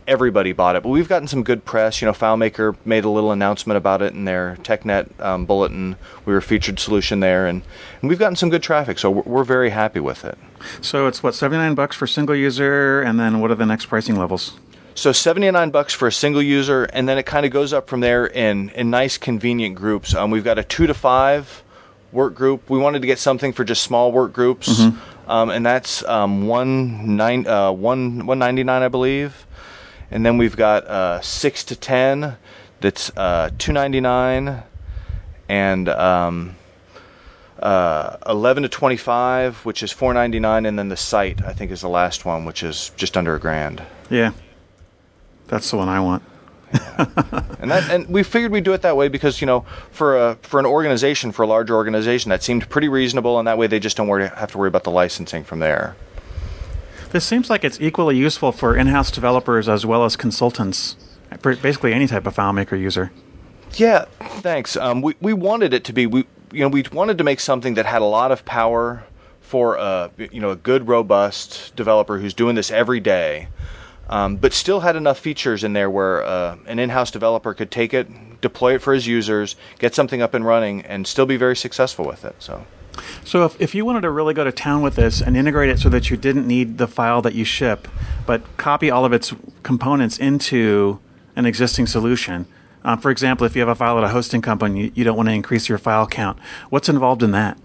everybody 0.07 0.53
bought 0.53 0.75
it, 0.75 0.83
but 0.83 0.89
we've 0.89 1.09
gotten 1.09 1.27
some 1.27 1.43
good 1.43 1.65
press. 1.65 2.01
You 2.01 2.05
know, 2.05 2.13
FileMaker 2.13 2.75
made 2.85 3.03
a 3.03 3.09
little 3.09 3.31
announcement 3.31 3.77
about 3.77 4.01
it 4.01 4.13
in 4.13 4.25
their 4.25 4.57
TechNet 4.63 5.19
um, 5.19 5.45
bulletin. 5.45 5.97
We 6.25 6.33
were 6.33 6.39
a 6.39 6.41
featured 6.41 6.79
solution 6.79 7.19
there, 7.19 7.45
and, 7.45 7.61
and 8.01 8.09
we've 8.09 8.19
gotten 8.19 8.35
some 8.35 8.49
good 8.49 8.63
traffic, 8.63 8.97
so 8.97 9.11
we're, 9.11 9.23
we're 9.23 9.43
very 9.43 9.69
happy 9.69 9.99
with 9.99 10.23
it. 10.23 10.37
So 10.81 11.07
it's 11.07 11.21
what 11.21 11.35
seventy 11.35 11.57
nine 11.57 11.75
bucks 11.75 11.95
for 11.95 12.07
single 12.07 12.35
user, 12.35 13.01
and 13.01 13.19
then 13.19 13.41
what 13.41 13.51
are 13.51 13.55
the 13.55 13.65
next 13.65 13.87
pricing 13.87 14.15
levels? 14.15 14.57
So 14.95 15.11
79 15.11 15.69
bucks 15.69 15.93
for 15.93 16.07
a 16.07 16.11
single 16.11 16.41
user, 16.41 16.85
and 16.85 17.07
then 17.07 17.19
it 17.19 17.27
kind 17.27 17.45
of 17.45 17.51
goes 17.51 17.71
up 17.71 17.87
from 17.87 17.99
there 17.99 18.25
in, 18.25 18.69
in 18.69 18.89
nice, 18.89 19.15
convenient 19.19 19.75
groups. 19.75 20.15
Um, 20.15 20.31
we've 20.31 20.43
got 20.43 20.57
a 20.57 20.63
two 20.63 20.87
to 20.87 20.95
five 20.95 21.61
work 22.11 22.33
group. 22.33 22.67
We 22.67 22.79
wanted 22.79 23.03
to 23.03 23.07
get 23.07 23.19
something 23.19 23.53
for 23.53 23.63
just 23.63 23.83
small 23.83 24.11
work 24.11 24.33
groups, 24.33 24.67
mm-hmm. 24.67 25.29
um, 25.29 25.51
and 25.51 25.63
that's 25.63 26.03
um, 26.05 26.47
one 26.47 27.15
nine 27.15 27.45
uh, 27.45 27.71
one 27.71 28.25
one 28.25 28.39
ninety 28.39 28.63
nine, 28.63 28.81
I 28.81 28.87
believe 28.87 29.45
and 30.11 30.25
then 30.25 30.37
we've 30.37 30.55
got 30.55 30.85
uh, 30.85 31.21
six 31.21 31.63
to 31.65 31.75
ten 31.75 32.37
that's 32.79 33.11
uh, 33.17 33.49
two 33.57 33.73
ninety 33.73 33.99
nine, 33.99 34.63
and 35.49 35.89
um, 35.89 36.55
uh, 37.59 38.17
eleven 38.27 38.63
to 38.63 38.69
twenty 38.69 38.97
five, 38.97 39.57
which 39.65 39.81
is 39.83 39.91
four 39.91 40.13
ninety 40.13 40.39
nine, 40.39 40.65
and 40.65 40.77
then 40.77 40.89
the 40.89 40.97
site 40.97 41.43
I 41.43 41.53
think 41.53 41.71
is 41.71 41.81
the 41.81 41.89
last 41.89 42.25
one, 42.25 42.45
which 42.45 42.63
is 42.63 42.91
just 42.95 43.17
under 43.17 43.35
a 43.35 43.39
grand. 43.39 43.83
Yeah, 44.09 44.31
that's 45.47 45.69
the 45.71 45.77
one 45.77 45.89
I 45.89 45.99
want. 45.99 46.23
yeah. 46.73 47.43
and 47.59 47.71
that 47.71 47.89
and 47.89 48.09
we 48.09 48.23
figured 48.23 48.51
we'd 48.51 48.65
do 48.65 48.73
it 48.73 48.81
that 48.81 48.97
way 48.97 49.07
because 49.07 49.39
you 49.39 49.47
know 49.47 49.61
for 49.89 50.17
a 50.17 50.35
for 50.41 50.59
an 50.59 50.65
organization 50.65 51.31
for 51.31 51.43
a 51.43 51.47
larger 51.47 51.73
organization 51.73 52.29
that 52.29 52.43
seemed 52.43 52.69
pretty 52.69 52.89
reasonable 52.89 53.39
and 53.39 53.47
that 53.47 53.57
way 53.57 53.67
they 53.67 53.79
just 53.79 53.95
don't 53.95 54.09
worry, 54.09 54.27
have 54.27 54.51
to 54.51 54.57
worry 54.57 54.67
about 54.67 54.83
the 54.83 54.91
licensing 54.91 55.45
from 55.45 55.59
there. 55.59 55.95
This 57.11 57.23
seems 57.23 57.49
like 57.49 57.63
it's 57.63 57.79
equally 57.79 58.17
useful 58.17 58.51
for 58.51 58.75
in-house 58.75 59.11
developers 59.11 59.69
as 59.69 59.85
well 59.85 60.03
as 60.03 60.15
consultants, 60.15 60.97
basically 61.41 61.93
any 61.93 62.05
type 62.05 62.27
of 62.27 62.35
FileMaker 62.35 62.79
user. 62.79 63.11
Yeah, 63.73 64.05
thanks. 64.41 64.75
Um, 64.75 65.01
we 65.01 65.15
we 65.21 65.33
wanted 65.33 65.73
it 65.73 65.83
to 65.85 65.93
be 65.93 66.05
we 66.05 66.25
you 66.51 66.61
know 66.61 66.67
we 66.67 66.83
wanted 66.91 67.17
to 67.17 67.23
make 67.23 67.39
something 67.39 67.75
that 67.75 67.85
had 67.85 68.01
a 68.01 68.05
lot 68.05 68.31
of 68.31 68.45
power 68.45 69.03
for 69.41 69.75
a 69.75 70.11
you 70.17 70.41
know 70.41 70.49
a 70.49 70.55
good 70.55 70.87
robust 70.87 71.75
developer 71.75 72.19
who's 72.19 72.33
doing 72.33 72.55
this 72.55 72.71
every 72.71 72.99
day, 72.99 73.47
um, 74.09 74.35
but 74.35 74.53
still 74.53 74.81
had 74.81 74.95
enough 74.95 75.19
features 75.19 75.63
in 75.63 75.73
there 75.73 75.89
where 75.89 76.23
uh, 76.23 76.57
an 76.65 76.79
in-house 76.79 77.11
developer 77.11 77.53
could 77.53 77.71
take 77.71 77.93
it, 77.93 78.41
deploy 78.41 78.75
it 78.75 78.81
for 78.81 78.93
his 78.93 79.07
users, 79.07 79.55
get 79.79 79.95
something 79.95 80.21
up 80.21 80.33
and 80.33 80.45
running, 80.45 80.81
and 80.81 81.07
still 81.07 81.25
be 81.25 81.37
very 81.37 81.55
successful 81.55 82.05
with 82.05 82.25
it. 82.25 82.35
So. 82.39 82.65
So 83.23 83.45
if, 83.45 83.59
if 83.61 83.75
you 83.75 83.85
wanted 83.85 84.01
to 84.01 84.09
really 84.09 84.33
go 84.33 84.43
to 84.43 84.51
town 84.51 84.81
with 84.81 84.95
this 84.95 85.21
and 85.21 85.35
integrate 85.35 85.69
it 85.69 85.79
so 85.79 85.89
that 85.89 86.09
you 86.09 86.17
didn't 86.17 86.47
need 86.47 86.77
the 86.77 86.87
file 86.87 87.21
that 87.21 87.33
you 87.33 87.43
ship, 87.45 87.87
but 88.25 88.57
copy 88.57 88.89
all 88.89 89.05
of 89.05 89.13
its 89.13 89.33
components 89.63 90.17
into 90.17 90.99
an 91.35 91.45
existing 91.45 91.87
solution. 91.87 92.45
Uh, 92.83 92.95
for 92.95 93.11
example, 93.11 93.45
if 93.45 93.55
you 93.55 93.61
have 93.61 93.69
a 93.69 93.75
file 93.75 93.97
at 93.97 94.03
a 94.03 94.09
hosting 94.09 94.41
company, 94.41 94.85
you, 94.85 94.91
you 94.95 95.03
don't 95.03 95.17
want 95.17 95.27
to 95.29 95.33
increase 95.33 95.67
your 95.67 95.77
file 95.77 96.07
count. 96.07 96.39
What's 96.69 96.89
involved 96.89 97.21
in 97.23 97.31
that? 97.31 97.57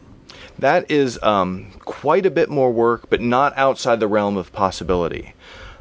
That 0.59 0.91
is 0.91 1.23
um, 1.23 1.71
quite 1.81 2.27
a 2.27 2.31
bit 2.31 2.51
more 2.51 2.73
work, 2.73 3.09
but 3.09 3.21
not 3.21 3.57
outside 3.57 4.01
the 4.01 4.09
realm 4.09 4.37
of 4.37 4.53
possibility. 4.53 5.35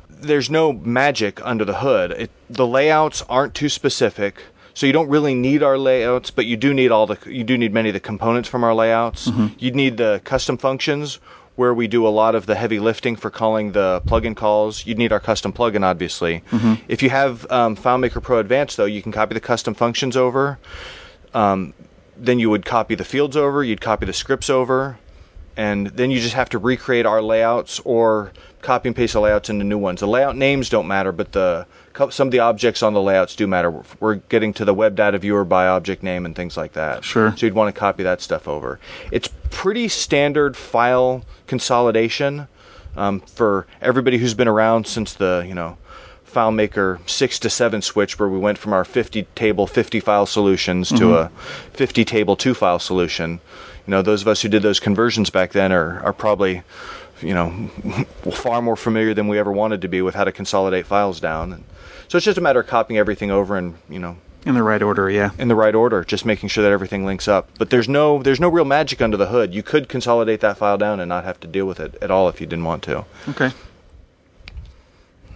There's 0.09 0.49
no 0.49 0.71
magic 0.71 1.43
under 1.45 1.65
the 1.65 1.79
hood. 1.79 2.11
It, 2.11 2.31
the 2.49 2.67
layouts 2.67 3.23
aren't 3.27 3.53
too 3.53 3.69
specific, 3.69 4.43
so 4.73 4.85
you 4.85 4.93
don't 4.93 5.09
really 5.09 5.35
need 5.35 5.63
our 5.63 5.77
layouts, 5.77 6.31
but 6.31 6.45
you 6.45 6.57
do 6.57 6.73
need 6.73 6.91
all 6.91 7.07
the 7.07 7.17
you 7.25 7.43
do 7.43 7.57
need 7.57 7.73
many 7.73 7.89
of 7.89 7.93
the 7.93 7.99
components 7.99 8.47
from 8.49 8.63
our 8.63 8.73
layouts. 8.73 9.29
You'd 9.59 9.75
need 9.75 9.97
the 9.97 10.21
custom 10.23 10.57
functions 10.57 11.19
where 11.55 11.73
we 11.73 11.87
do 11.87 12.07
a 12.07 12.09
lot 12.09 12.33
of 12.33 12.45
the 12.45 12.55
heavy 12.55 12.79
lifting 12.79 13.15
for 13.15 13.29
calling 13.29 13.73
the 13.73 14.01
plugin 14.07 14.35
calls. 14.35 14.85
You'd 14.85 14.97
need 14.97 15.11
our 15.11 15.19
custom 15.19 15.51
plugin, 15.51 15.83
obviously. 15.83 16.41
If 16.87 17.03
you 17.03 17.09
have 17.09 17.45
um, 17.51 17.75
FileMaker 17.75 18.23
Pro 18.23 18.39
Advanced, 18.39 18.77
though, 18.77 18.85
you 18.85 19.01
can 19.01 19.11
copy 19.11 19.33
the 19.33 19.41
custom 19.41 19.73
functions 19.73 20.15
over. 20.15 20.57
Um, 21.33 21.73
then 22.17 22.39
you 22.39 22.49
would 22.49 22.65
copy 22.65 22.95
the 22.95 23.03
fields 23.03 23.35
over, 23.35 23.63
you'd 23.63 23.81
copy 23.81 24.05
the 24.05 24.13
scripts 24.13 24.49
over, 24.49 24.97
and 25.57 25.87
then 25.87 26.11
you 26.11 26.19
just 26.19 26.35
have 26.35 26.49
to 26.49 26.57
recreate 26.57 27.05
our 27.05 27.21
layouts 27.21 27.79
or 27.83 28.31
copy 28.61 28.89
and 28.89 28.95
paste 28.95 29.13
the 29.13 29.21
layouts 29.21 29.49
into 29.49 29.65
new 29.65 29.77
ones. 29.77 29.99
The 29.99 30.07
layout 30.07 30.35
names 30.35 30.69
don't 30.69 30.87
matter, 30.87 31.11
but 31.11 31.31
the 31.31 31.65
some 32.09 32.27
of 32.27 32.31
the 32.31 32.39
objects 32.39 32.81
on 32.81 32.93
the 32.93 33.01
layouts 33.01 33.35
do 33.35 33.47
matter. 33.47 33.83
We're 33.99 34.15
getting 34.15 34.53
to 34.53 34.65
the 34.65 34.73
web 34.73 34.95
data 34.95 35.17
viewer 35.17 35.43
by 35.43 35.67
object 35.67 36.03
name 36.03 36.25
and 36.25 36.35
things 36.35 36.55
like 36.55 36.73
that. 36.73 37.03
Sure. 37.03 37.35
So 37.35 37.45
you'd 37.45 37.55
want 37.55 37.73
to 37.73 37.77
copy 37.77 38.03
that 38.03 38.21
stuff 38.21 38.47
over. 38.47 38.79
It's 39.11 39.29
pretty 39.49 39.87
standard 39.87 40.55
file 40.55 41.25
consolidation 41.47 42.47
um, 42.95 43.19
for 43.21 43.67
everybody 43.81 44.17
who's 44.17 44.33
been 44.33 44.47
around 44.47 44.87
since 44.87 45.13
the 45.13 45.43
you 45.47 45.53
know 45.53 45.77
FileMaker 46.31 47.07
6 47.09 47.39
to 47.39 47.49
7 47.49 47.81
switch 47.81 48.17
where 48.17 48.29
we 48.29 48.39
went 48.39 48.57
from 48.57 48.71
our 48.71 48.85
50 48.85 49.23
table 49.35 49.67
50 49.67 49.99
file 49.99 50.25
solutions 50.25 50.89
to 50.89 51.15
a 51.15 51.29
50 51.73 52.05
table 52.05 52.35
2 52.35 52.53
file 52.53 52.79
solution. 52.79 53.41
You 53.87 53.91
know, 53.91 54.01
those 54.01 54.21
of 54.21 54.27
us 54.27 54.41
who 54.41 54.49
did 54.49 54.61
those 54.61 54.79
conversions 54.79 55.29
back 55.29 55.51
then 55.51 55.71
are, 55.71 55.99
are 56.01 56.13
probably 56.13 56.63
you 57.21 57.33
know 57.33 57.67
far 58.33 58.61
more 58.61 58.75
familiar 58.75 59.13
than 59.13 59.27
we 59.27 59.37
ever 59.39 59.51
wanted 59.51 59.81
to 59.81 59.87
be 59.87 60.01
with 60.01 60.15
how 60.15 60.23
to 60.23 60.31
consolidate 60.31 60.85
files 60.85 61.19
down. 61.19 61.53
And 61.53 61.63
so 62.07 62.17
it's 62.17 62.25
just 62.25 62.37
a 62.37 62.41
matter 62.41 62.59
of 62.59 62.67
copying 62.67 62.97
everything 62.97 63.31
over 63.31 63.55
and, 63.57 63.75
you 63.89 63.99
know, 63.99 64.17
In 64.45 64.53
the 64.55 64.63
right 64.63 64.81
order, 64.81 65.09
yeah. 65.09 65.31
in 65.37 65.47
the 65.47 65.55
right 65.55 65.73
order, 65.73 66.03
just 66.03 66.25
making 66.25 66.49
sure 66.49 66.63
that 66.63 66.71
everything 66.71 67.05
links 67.05 67.27
up. 67.27 67.49
But 67.57 67.69
there's 67.69 67.87
no 67.87 68.21
there's 68.21 68.39
no 68.39 68.49
real 68.49 68.65
magic 68.65 69.01
under 69.01 69.17
the 69.17 69.27
hood. 69.27 69.53
You 69.53 69.63
could 69.63 69.87
consolidate 69.89 70.41
that 70.41 70.57
file 70.57 70.77
down 70.77 70.99
and 70.99 71.07
not 71.09 71.23
have 71.23 71.39
to 71.41 71.47
deal 71.47 71.65
with 71.65 71.79
it 71.79 71.95
at 72.01 72.11
all 72.11 72.27
if 72.29 72.41
you 72.41 72.47
didn't 72.47 72.65
want 72.65 72.83
to. 72.83 73.05
Okay. 73.29 73.51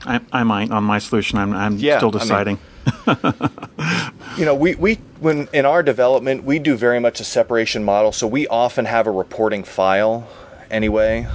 I, 0.06 0.20
I 0.32 0.44
might 0.44 0.70
on 0.72 0.84
my 0.84 1.00
solution. 1.00 1.38
I'm, 1.40 1.54
I'm 1.54 1.78
Yeah, 1.78 1.98
still 1.98 2.10
I 2.10 2.12
mean- 2.14 2.20
deciding. 2.20 2.60
You 4.38 4.44
know, 4.44 4.54
we, 4.54 4.76
we 4.76 4.96
when 5.22 5.48
in 5.54 5.66
our 5.66 5.82
development 5.82 6.44
we 6.44 6.60
do 6.60 6.76
very 6.76 7.00
much 7.00 7.22
a 7.22 7.24
separation 7.24 7.86
model, 7.86 8.12
so 8.12 8.28
we 8.28 8.48
often 8.48 8.84
have 8.84 9.08
a 9.08 9.12
reporting 9.12 9.64
file 9.64 10.28
anyway. 10.70 11.26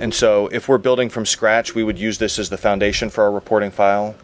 And 0.00 0.12
so 0.12 0.48
if 0.48 0.68
we're 0.68 0.78
building 0.78 1.10
from 1.10 1.26
scratch, 1.26 1.76
we 1.76 1.84
would 1.84 1.96
use 1.96 2.18
this 2.18 2.40
as 2.40 2.50
the 2.50 2.58
foundation 2.58 3.08
for 3.08 3.22
our 3.22 3.30
reporting 3.30 3.70
file. 3.70 4.16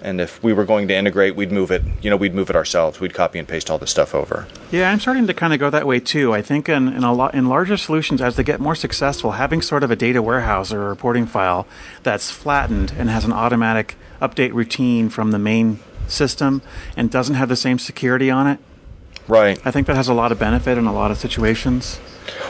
And 0.00 0.20
if 0.20 0.42
we 0.42 0.52
were 0.52 0.64
going 0.64 0.88
to 0.88 0.94
integrate, 0.94 1.36
we'd 1.36 1.52
move 1.52 1.70
it, 1.70 1.82
you 2.02 2.10
know, 2.10 2.16
we'd 2.16 2.34
move 2.34 2.50
it 2.50 2.56
ourselves. 2.56 2.98
We'd 2.98 3.14
copy 3.14 3.38
and 3.38 3.46
paste 3.46 3.70
all 3.70 3.78
the 3.78 3.86
stuff 3.86 4.12
over. 4.12 4.48
Yeah, 4.72 4.90
I'm 4.90 4.98
starting 4.98 5.28
to 5.28 5.34
kind 5.34 5.52
of 5.52 5.60
go 5.60 5.70
that 5.70 5.86
way 5.86 6.00
too. 6.00 6.34
I 6.34 6.42
think 6.42 6.68
in, 6.68 6.88
in 6.88 7.04
a 7.04 7.12
lot 7.12 7.36
in 7.36 7.46
larger 7.46 7.76
solutions, 7.76 8.20
as 8.20 8.34
they 8.34 8.42
get 8.42 8.58
more 8.58 8.74
successful, 8.74 9.32
having 9.32 9.62
sort 9.62 9.84
of 9.84 9.92
a 9.92 9.96
data 9.96 10.20
warehouse 10.20 10.72
or 10.72 10.82
a 10.82 10.88
reporting 10.88 11.26
file 11.26 11.68
that's 12.02 12.32
flattened 12.32 12.92
and 12.98 13.08
has 13.08 13.24
an 13.24 13.32
automatic 13.32 13.94
update 14.20 14.52
routine 14.52 15.08
from 15.08 15.30
the 15.30 15.38
main 15.38 15.78
system 16.08 16.62
and 16.96 17.10
doesn't 17.10 17.34
have 17.34 17.48
the 17.48 17.56
same 17.56 17.78
security 17.78 18.30
on 18.30 18.46
it, 18.46 18.58
Right. 19.28 19.60
I 19.64 19.70
think 19.70 19.86
that 19.86 19.96
has 19.96 20.08
a 20.08 20.14
lot 20.14 20.32
of 20.32 20.38
benefit 20.38 20.76
in 20.78 20.86
a 20.86 20.92
lot 20.92 21.10
of 21.10 21.18
situations. 21.18 22.00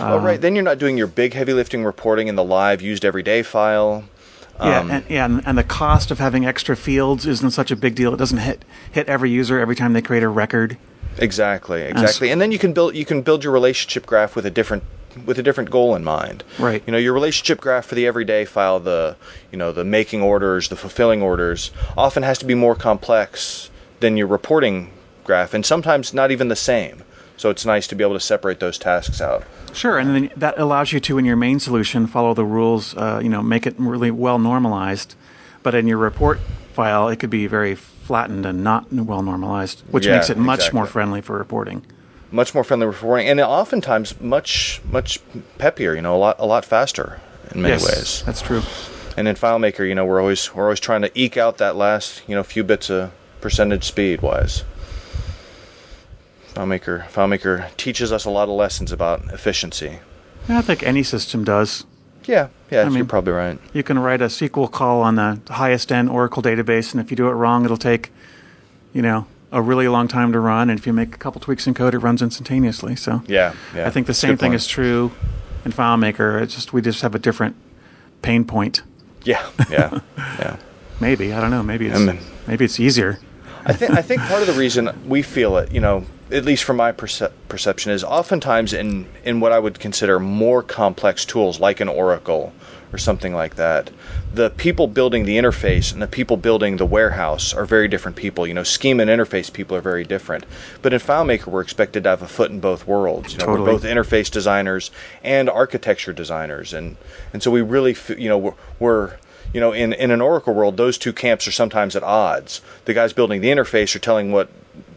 oh, 0.01 0.19
right. 0.19 0.41
Then 0.41 0.55
you're 0.55 0.65
not 0.65 0.79
doing 0.79 0.97
your 0.97 1.07
big 1.07 1.35
heavy 1.35 1.53
lifting 1.53 1.85
reporting 1.85 2.29
in 2.29 2.35
the 2.35 2.45
live 2.45 2.81
used 2.81 3.05
every 3.05 3.23
day 3.23 3.43
file. 3.43 4.05
Yeah, 4.61 4.81
Um, 4.81 4.91
and, 4.91 5.05
yeah, 5.09 5.25
and, 5.25 5.43
and 5.47 5.59
the 5.59 5.65
cost 5.65 6.11
of 6.11 6.19
having 6.19 6.47
extra 6.47 6.77
fields 6.77 7.27
isn't 7.27 7.51
such 7.51 7.71
a 7.71 7.77
big 7.77 7.95
deal. 7.95 8.15
It 8.15 8.19
doesn't 8.19 8.38
hit 8.38 8.65
hit 8.91 9.09
every 9.09 9.31
user 9.31 9.59
every 9.59 9.75
time 9.77 9.93
they 9.93 10.03
create 10.03 10.23
a 10.23 10.29
record. 10.29 10.77
Exactly, 11.19 11.83
exactly. 11.83 12.31
And 12.31 12.41
then 12.41 12.53
you 12.53 12.59
can 12.59 12.73
build 12.73 12.95
you 12.95 13.05
can 13.05 13.23
build 13.23 13.45
your 13.45 13.53
relationship 13.53 14.07
graph 14.07 14.35
with 14.37 14.47
a 14.47 14.51
different 14.51 14.83
with 15.27 15.38
a 15.38 15.42
different 15.42 15.70
goal 15.70 15.94
in 15.94 16.05
mind. 16.05 16.44
Right. 16.59 16.83
You 16.87 16.92
know, 16.92 16.98
your 16.98 17.12
relationship 17.12 17.61
graph 17.61 17.87
for 17.87 17.94
the 17.94 18.07
everyday 18.07 18.44
file, 18.44 18.81
the 18.81 19.16
you 19.51 19.59
know, 19.59 19.72
the 19.72 19.85
making 19.85 20.22
orders, 20.22 20.68
the 20.68 20.77
fulfilling 20.77 21.22
orders, 21.22 21.70
often 21.96 22.22
has 22.22 22.38
to 22.38 22.44
be 22.46 22.55
more 22.55 22.75
complex 22.75 23.70
than 24.01 24.16
your 24.16 24.27
reporting 24.27 24.90
graph 25.25 25.55
and 25.55 25.64
sometimes 25.64 26.12
not 26.12 26.31
even 26.31 26.48
the 26.48 26.57
same. 26.57 27.03
So 27.37 27.51
it's 27.51 27.64
nice 27.66 27.87
to 27.88 27.94
be 27.96 28.05
able 28.05 28.14
to 28.14 28.20
separate 28.20 28.61
those 28.61 28.79
tasks 28.79 29.20
out. 29.20 29.44
Sure, 29.72 29.98
and 29.98 30.14
then 30.14 30.31
that 30.37 30.59
allows 30.59 30.92
you 30.92 31.01
to, 31.01 31.18
in 31.18 31.25
your 31.25 31.35
main 31.37 31.59
solution, 31.59 32.07
follow 32.07 32.35
the 32.35 32.44
rules. 32.44 32.94
Uh, 32.96 33.20
you 33.22 33.29
know, 33.29 33.42
make 33.42 33.66
it 33.66 33.75
really 33.79 34.11
well 34.11 34.38
normalized. 34.38 35.14
But 35.62 35.75
in 35.75 35.87
your 35.87 35.98
report 35.98 36.40
file, 36.72 37.09
it 37.09 37.16
could 37.18 37.31
be 37.31 37.46
very 37.46 37.75
flattened 37.75 38.44
and 38.46 38.62
not 38.62 38.92
well 38.92 39.22
normalized, 39.22 39.81
which 39.90 40.07
Yeah, 40.07 40.16
makes 40.16 40.29
it 40.31 40.37
much 40.37 40.59
exactly. 40.61 40.79
more 40.79 40.87
friendly 40.87 41.20
for 41.20 41.38
reporting. 41.38 41.85
Much 42.33 42.55
more 42.55 42.64
friendly 42.64 42.87
reporting 42.87 43.29
and 43.29 43.38
oftentimes 43.40 44.21
much 44.21 44.81
much 44.90 45.21
peppier, 45.59 45.95
you 45.95 46.03
know, 46.03 46.16
a 46.16 46.18
lot 46.18 46.37
a 46.38 46.47
lot 46.47 46.64
faster 46.64 47.21
in 47.55 47.62
many 47.62 47.75
yes, 47.75 47.85
ways. 47.87 48.23
that's 48.25 48.40
true. 48.42 48.62
And 49.16 49.29
in 49.29 49.37
FileMaker, 49.37 49.87
you 49.87 49.95
know, 49.95 50.07
we're 50.07 50.21
always 50.21 50.55
we're 50.55 50.64
always 50.64 50.81
trying 50.81 51.03
to 51.03 51.11
eke 51.14 51.37
out 51.37 51.59
that 51.59 51.77
last, 51.77 52.23
you 52.27 52.35
know, 52.35 52.42
few 52.42 52.64
bits 52.64 52.88
of 52.90 53.12
percentage 53.42 53.85
speed 53.85 54.23
wise. 54.23 54.64
FileMaker 56.55 57.07
FileMaker 57.09 57.75
teaches 57.77 58.12
us 58.12 58.25
a 58.25 58.31
lot 58.31 58.45
of 58.49 58.55
lessons 58.55 58.92
about 58.92 59.23
efficiency. 59.33 59.99
Yeah, 60.49 60.59
I 60.59 60.62
think 60.62 60.83
any 60.83 61.03
system 61.03 61.45
does. 61.45 61.85
Yeah, 62.25 62.49
yeah, 62.71 62.83
I 62.83 62.85
mean- 62.87 62.99
you're 62.99 63.05
probably 63.07 63.33
right. 63.33 63.59
You 63.73 63.83
can 63.83 63.99
write 63.99 64.23
a 64.23 64.27
SQL 64.27 64.71
call 64.71 65.03
on 65.03 65.16
the 65.16 65.40
highest 65.51 65.90
end 65.90 66.09
Oracle 66.09 66.42
database, 66.42 66.92
and 66.92 67.01
if 67.01 67.11
you 67.11 67.16
do 67.16 67.29
it 67.29 67.33
wrong, 67.33 67.64
it'll 67.64 67.77
take, 67.77 68.12
you 68.92 69.03
know, 69.03 69.27
a 69.53 69.62
really 69.62 69.87
long 69.87 70.09
time 70.09 70.33
to 70.33 70.41
run. 70.41 70.69
And 70.71 70.79
if 70.79 70.87
you 70.87 70.93
make 70.93 71.15
a 71.15 71.19
couple 71.19 71.41
tweaks 71.41 71.67
in 71.67 71.75
code, 71.75 71.95
it 71.95 71.99
runs 71.99 72.23
instantaneously. 72.23 72.97
So 72.97 73.23
Yeah, 73.27 73.55
yeah. 73.75 73.87
I 73.87 73.91
think 73.91 74.07
the 74.07 74.15
same 74.15 74.33
good 74.33 74.41
thing 74.41 74.51
point. 74.53 74.61
is 74.62 74.67
true 74.67 75.12
in 75.65 75.73
FileMaker. 75.73 76.41
It's 76.43 76.55
just 76.55 76.73
we 76.73 76.81
just 76.83 77.03
have 77.03 77.15
a 77.15 77.19
different 77.19 77.55
pain 78.23 78.45
point. 78.45 78.83
Yeah, 79.25 79.47
yeah, 79.71 80.01
yeah. 80.17 80.57
Maybe 81.01 81.33
I 81.33 81.41
don't 81.41 81.51
know. 81.51 81.62
Maybe 81.62 81.87
it's 81.87 82.01
mean- 82.01 82.19
maybe 82.47 82.65
it's 82.65 82.81
easier. 82.81 83.19
I 83.65 83.73
think 83.75 83.93
I 83.93 84.03
think 84.03 84.23
part 84.23 84.41
of 84.41 84.49
the 84.49 84.55
reason 84.55 84.91
we 85.07 85.23
feel 85.23 85.57
it, 85.59 85.71
you 85.71 85.81
know, 85.81 86.05
at 86.33 86.45
least 86.45 86.64
from 86.64 86.77
my 86.77 86.92
perce- 86.92 87.31
perception, 87.49 87.92
is 87.92 88.03
oftentimes 88.03 88.73
in 88.73 89.07
in 89.25 89.40
what 89.40 89.53
I 89.53 89.59
would 89.59 89.79
consider 89.79 90.18
more 90.18 90.62
complex 90.62 91.25
tools, 91.25 91.61
like 91.61 91.81
an 91.81 91.88
Oracle 91.88 92.53
or 92.92 92.99
something 92.99 93.35
like 93.35 93.57
that. 93.57 93.90
The 94.35 94.51
people 94.51 94.87
building 94.87 95.25
the 95.25 95.38
interface 95.38 95.92
and 95.92 96.03
the 96.03 96.07
people 96.07 96.37
building 96.37 96.77
the 96.77 96.87
warehouse 96.87 97.55
are 97.55 97.64
very 97.64 97.88
different 97.88 98.16
people. 98.16 98.47
You 98.47 98.55
know, 98.55 98.62
scheme 98.62 99.01
and 99.01 99.11
interface 99.11 99.53
people 99.53 99.77
are 99.77 99.81
very 99.81 100.05
different. 100.05 100.45
But 100.83 100.92
in 100.92 101.01
FileMaker, 101.01 101.47
we're 101.47 101.62
expected 101.62 102.05
to 102.05 102.11
have 102.11 102.23
a 102.23 102.29
foot 102.29 102.51
in 102.51 102.61
both 102.61 102.87
worlds. 102.87 103.33
You 103.33 103.38
know, 103.38 103.47
Totally. 103.47 103.66
We're 103.66 103.79
both 103.79 103.85
interface 103.85 104.31
designers 104.31 104.90
and 105.23 105.49
architecture 105.49 106.12
designers, 106.12 106.73
and 106.73 106.97
and 107.33 107.42
so 107.42 107.51
we 107.51 107.62
really, 107.62 107.92
f- 107.92 108.18
you 108.18 108.29
know, 108.29 108.38
we're, 108.38 108.55
we're 108.79 109.12
you 109.53 109.61
know, 109.61 109.73
in, 109.73 109.92
in 109.92 110.11
an 110.11 110.21
Oracle 110.21 110.55
world, 110.55 110.77
those 110.77 110.97
two 110.97 111.12
camps 111.12 111.47
are 111.47 111.53
sometimes 111.53 111.95
at 111.95 112.03
odds. 112.03 112.62
The 112.87 112.95
guys 112.95 113.12
building 113.12 113.42
the 113.42 113.49
interface 113.49 113.95
are 113.95 113.99
telling 113.99 114.33
what 114.33 114.49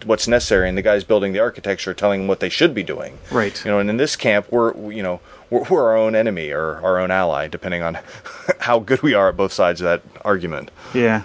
what's 0.03 0.27
necessary, 0.27 0.67
and 0.67 0.77
the 0.77 0.81
guys 0.81 1.03
building 1.03 1.33
the 1.33 1.39
architecture 1.39 1.91
are 1.91 1.95
telling 1.95 2.21
them 2.21 2.27
what 2.27 2.39
they 2.39 2.49
should 2.49 2.73
be 2.73 2.83
doing. 2.83 3.17
Right. 3.31 3.63
You 3.63 3.71
know, 3.71 3.79
and 3.79 3.89
in 3.89 3.97
this 3.97 4.15
camp, 4.15 4.47
we're 4.51 4.75
you 4.91 5.03
know 5.03 5.19
we're, 5.49 5.63
we're 5.69 5.83
our 5.83 5.97
own 5.97 6.15
enemy 6.15 6.51
or 6.51 6.81
our 6.83 6.99
own 6.99 7.11
ally, 7.11 7.47
depending 7.47 7.81
on 7.81 7.99
how 8.59 8.79
good 8.79 9.01
we 9.01 9.13
are 9.13 9.29
at 9.29 9.37
both 9.37 9.53
sides 9.53 9.81
of 9.81 9.85
that 9.85 10.01
argument. 10.23 10.71
Yeah, 10.93 11.23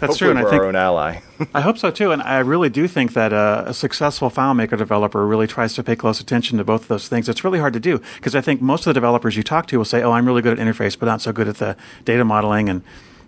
that's 0.00 0.18
Hopefully 0.18 0.18
true. 0.18 0.30
And 0.30 0.40
we're 0.40 0.48
I 0.48 0.50
think 0.50 0.62
our 0.62 0.68
own 0.68 0.76
ally. 0.76 1.20
I 1.54 1.60
hope 1.60 1.78
so 1.78 1.90
too, 1.90 2.12
and 2.12 2.22
I 2.22 2.38
really 2.38 2.68
do 2.68 2.86
think 2.86 3.14
that 3.14 3.32
uh, 3.32 3.64
a 3.66 3.74
successful 3.74 4.30
FileMaker 4.30 4.76
developer 4.76 5.26
really 5.26 5.46
tries 5.46 5.74
to 5.74 5.82
pay 5.82 5.96
close 5.96 6.20
attention 6.20 6.58
to 6.58 6.64
both 6.64 6.82
of 6.82 6.88
those 6.88 7.08
things. 7.08 7.28
It's 7.28 7.44
really 7.44 7.58
hard 7.58 7.72
to 7.72 7.80
do 7.80 8.00
because 8.16 8.34
I 8.34 8.40
think 8.40 8.60
most 8.60 8.80
of 8.80 8.86
the 8.86 8.94
developers 8.94 9.36
you 9.36 9.42
talk 9.42 9.66
to 9.68 9.78
will 9.78 9.84
say, 9.84 10.02
"Oh, 10.02 10.12
I'm 10.12 10.26
really 10.26 10.42
good 10.42 10.58
at 10.58 10.66
interface, 10.66 10.98
but 10.98 11.06
not 11.06 11.20
so 11.20 11.32
good 11.32 11.48
at 11.48 11.56
the 11.56 11.76
data 12.04 12.24
modeling," 12.24 12.68
and 12.68 12.82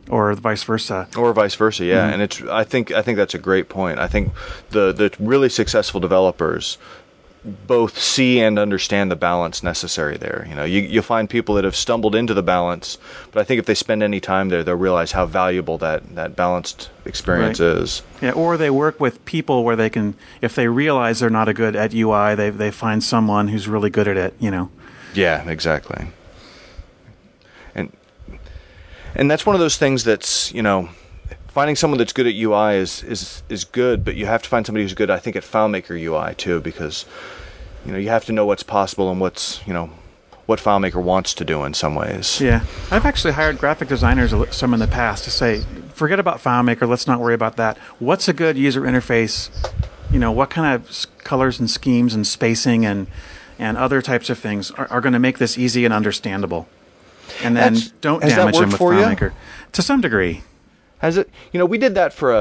or 0.09 0.33
vice 0.35 0.62
versa. 0.64 1.09
or 1.16 1.33
vice 1.33 1.55
versa 1.55 1.85
yeah 1.85 2.05
mm-hmm. 2.05 2.14
and 2.14 2.23
it's 2.23 2.42
i 2.42 2.64
think 2.64 2.92
i 2.92 3.03
think 3.03 3.16
that's 3.16 3.35
a 3.35 3.38
great 3.38 3.69
point 3.69 3.99
i 3.99 4.07
think 4.07 4.33
the 4.71 4.92
the 4.92 5.12
really 5.19 5.49
successful 5.49 6.01
developers 6.01 6.79
both 7.45 7.97
see 7.97 8.40
and 8.40 8.59
understand 8.59 9.09
the 9.09 9.14
balance 9.16 9.62
necessary 9.62 10.16
there 10.16 10.45
you 10.49 10.55
know 10.55 10.64
you, 10.64 10.81
you'll 10.81 11.03
find 11.03 11.31
people 11.31 11.55
that 11.55 11.62
have 11.62 11.77
stumbled 11.77 12.14
into 12.14 12.35
the 12.35 12.42
balance 12.42 12.99
but 13.31 13.40
i 13.40 13.45
think 13.45 13.59
if 13.61 13.66
they 13.66 13.75
spend 13.75 14.03
any 14.03 14.21
time 14.21 14.49
there 14.49 14.64
they'll 14.64 14.75
realize 14.75 15.12
how 15.12 15.25
valuable 15.25 15.79
that 15.79 16.14
that 16.16 16.35
balanced 16.35 16.90
experience 17.05 17.61
Right. 17.61 17.77
is 17.79 18.03
Yeah, 18.21 18.33
or 18.33 18.57
they 18.57 18.71
work 18.71 18.99
with 18.99 19.25
people 19.25 19.62
where 19.62 19.77
they 19.77 19.88
can, 19.90 20.14
if 20.40 20.55
they 20.57 20.66
realize 20.66 21.21
they're 21.21 21.31
not 21.31 21.49
a 21.49 21.55
good 21.55 21.77
at 21.77 21.95
UI, 21.95 22.35
they 22.35 22.51
they 22.51 22.71
find 22.73 23.03
someone 23.05 23.49
who's 23.49 23.69
really 23.69 23.90
good 23.90 24.09
at 24.09 24.16
it. 24.16 24.35
You 24.40 24.51
know. 24.51 24.71
Yeah, 25.14 25.49
exactly. 25.49 26.09
And 29.16 29.31
that's 29.31 29.44
one 29.44 29.57
of 29.57 29.61
those 29.61 29.76
things 29.76 30.05
that's, 30.05 30.52
you 30.52 30.62
know, 30.62 30.90
finding 31.48 31.74
someone 31.74 31.96
that's 31.96 32.12
good 32.12 32.26
at 32.26 32.35
UI 32.35 32.76
is 32.76 33.02
is 33.02 33.42
is 33.48 33.64
good, 33.64 34.05
but 34.05 34.14
you 34.14 34.26
have 34.26 34.42
to 34.42 34.48
find 34.48 34.66
somebody 34.66 34.85
who's 34.85 34.92
good 34.92 35.11
I 35.11 35.18
think 35.18 35.37
at 35.37 35.42
FileMaker 35.42 35.98
UI 35.98 36.35
too 36.35 36.61
because 36.61 37.07
you 37.87 37.92
know 37.92 37.98
you 37.98 38.11
have 38.11 38.26
to 38.26 38.33
know 38.33 38.44
what's 38.44 38.62
possible 38.62 39.11
and 39.11 39.20
what's 39.20 39.66
you 39.66 39.72
know 39.72 39.88
what 40.44 40.61
FileMaker 40.61 41.02
wants 41.02 41.33
to 41.33 41.44
do 41.46 41.64
in 41.64 41.72
some 41.72 41.94
ways. 41.94 42.42
Yeah, 42.42 42.64
I've 42.90 43.07
actually 43.07 43.33
hired 43.33 43.59
graphic 43.59 43.88
designers 43.88 44.35
some 44.55 44.74
in 44.74 44.81
the 44.81 44.87
past 44.87 45.24
to 45.24 45.31
say, 45.31 45.62
forget 45.94 46.20
about 46.20 46.40
FileMaker. 46.40 46.87
Let's 46.87 47.07
not 47.07 47.20
worry 47.20 47.35
about 47.35 47.57
that. 47.57 47.79
What's 47.98 48.29
a 48.29 48.35
good 48.35 48.59
user 48.59 48.83
interface? 48.83 49.48
You 50.11 50.18
know, 50.18 50.31
what 50.31 50.50
kind 50.50 50.74
of 50.74 51.07
colors 51.24 51.59
and 51.59 51.70
schemes 51.70 52.14
and 52.14 52.26
spacing 52.26 52.85
and 52.85 53.07
and 53.59 53.79
other 53.79 54.02
types 54.02 54.29
of 54.29 54.38
things 54.38 54.70
are, 54.72 54.87
are 54.88 55.00
going 55.00 55.14
to 55.14 55.18
make 55.18 55.38
this 55.38 55.57
easy 55.57 55.87
and 55.87 55.94
understandable. 55.94 56.68
And 57.42 57.56
then 57.56 57.74
That's- 57.74 57.92
don't 58.00 58.20
damage 58.20 58.34
them 58.36 58.52
worked 58.52 58.68
with 58.72 58.76
for 58.78 58.94
you? 58.94 59.00
FileMaker 59.00 59.32
to 59.72 59.82
some 59.82 60.00
degree. 60.00 60.42
Has 60.98 61.16
it? 61.18 61.28
You 61.52 61.58
know, 61.58 61.66
we 61.66 61.76
did 61.78 61.94
that 61.94 62.12
for 62.12 62.34
a, 62.34 62.38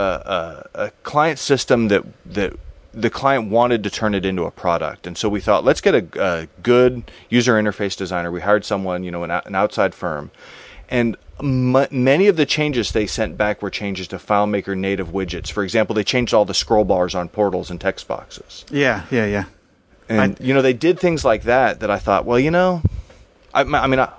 a, 0.75 0.83
a 0.85 0.91
client 1.03 1.39
system 1.39 1.89
that 1.89 2.03
that 2.25 2.53
the 2.93 3.09
client 3.09 3.49
wanted 3.51 3.83
to 3.83 3.89
turn 3.89 4.15
it 4.15 4.25
into 4.25 4.43
a 4.45 4.51
product, 4.51 5.05
and 5.05 5.17
so 5.17 5.27
we 5.27 5.41
thought, 5.41 5.65
let's 5.65 5.81
get 5.81 5.93
a, 5.95 6.07
a 6.23 6.47
good 6.63 7.11
user 7.29 7.55
interface 7.55 7.97
designer. 7.97 8.31
We 8.31 8.39
hired 8.39 8.63
someone, 8.63 9.03
you 9.03 9.11
know, 9.11 9.25
an, 9.25 9.31
an 9.31 9.53
outside 9.55 9.93
firm, 9.93 10.31
and 10.87 11.17
m- 11.41 11.87
many 11.91 12.27
of 12.27 12.37
the 12.37 12.45
changes 12.45 12.93
they 12.93 13.05
sent 13.05 13.37
back 13.37 13.61
were 13.61 13.69
changes 13.69 14.07
to 14.07 14.15
FileMaker 14.15 14.77
native 14.77 15.09
widgets. 15.09 15.51
For 15.51 15.61
example, 15.65 15.93
they 15.93 16.05
changed 16.05 16.33
all 16.33 16.45
the 16.45 16.53
scroll 16.53 16.85
bars 16.85 17.13
on 17.13 17.27
portals 17.27 17.69
and 17.69 17.81
text 17.81 18.07
boxes. 18.07 18.63
Yeah, 18.71 19.03
yeah, 19.11 19.25
yeah. 19.25 19.43
And 20.07 20.39
you 20.39 20.53
know, 20.53 20.61
they 20.61 20.71
did 20.73 20.97
things 20.97 21.25
like 21.25 21.43
that 21.43 21.81
that 21.81 21.91
I 21.91 21.99
thought, 21.99 22.23
well, 22.23 22.39
you 22.39 22.51
know, 22.51 22.81
I, 23.53 23.63
I 23.63 23.87
mean, 23.87 23.99
I, 23.99 24.09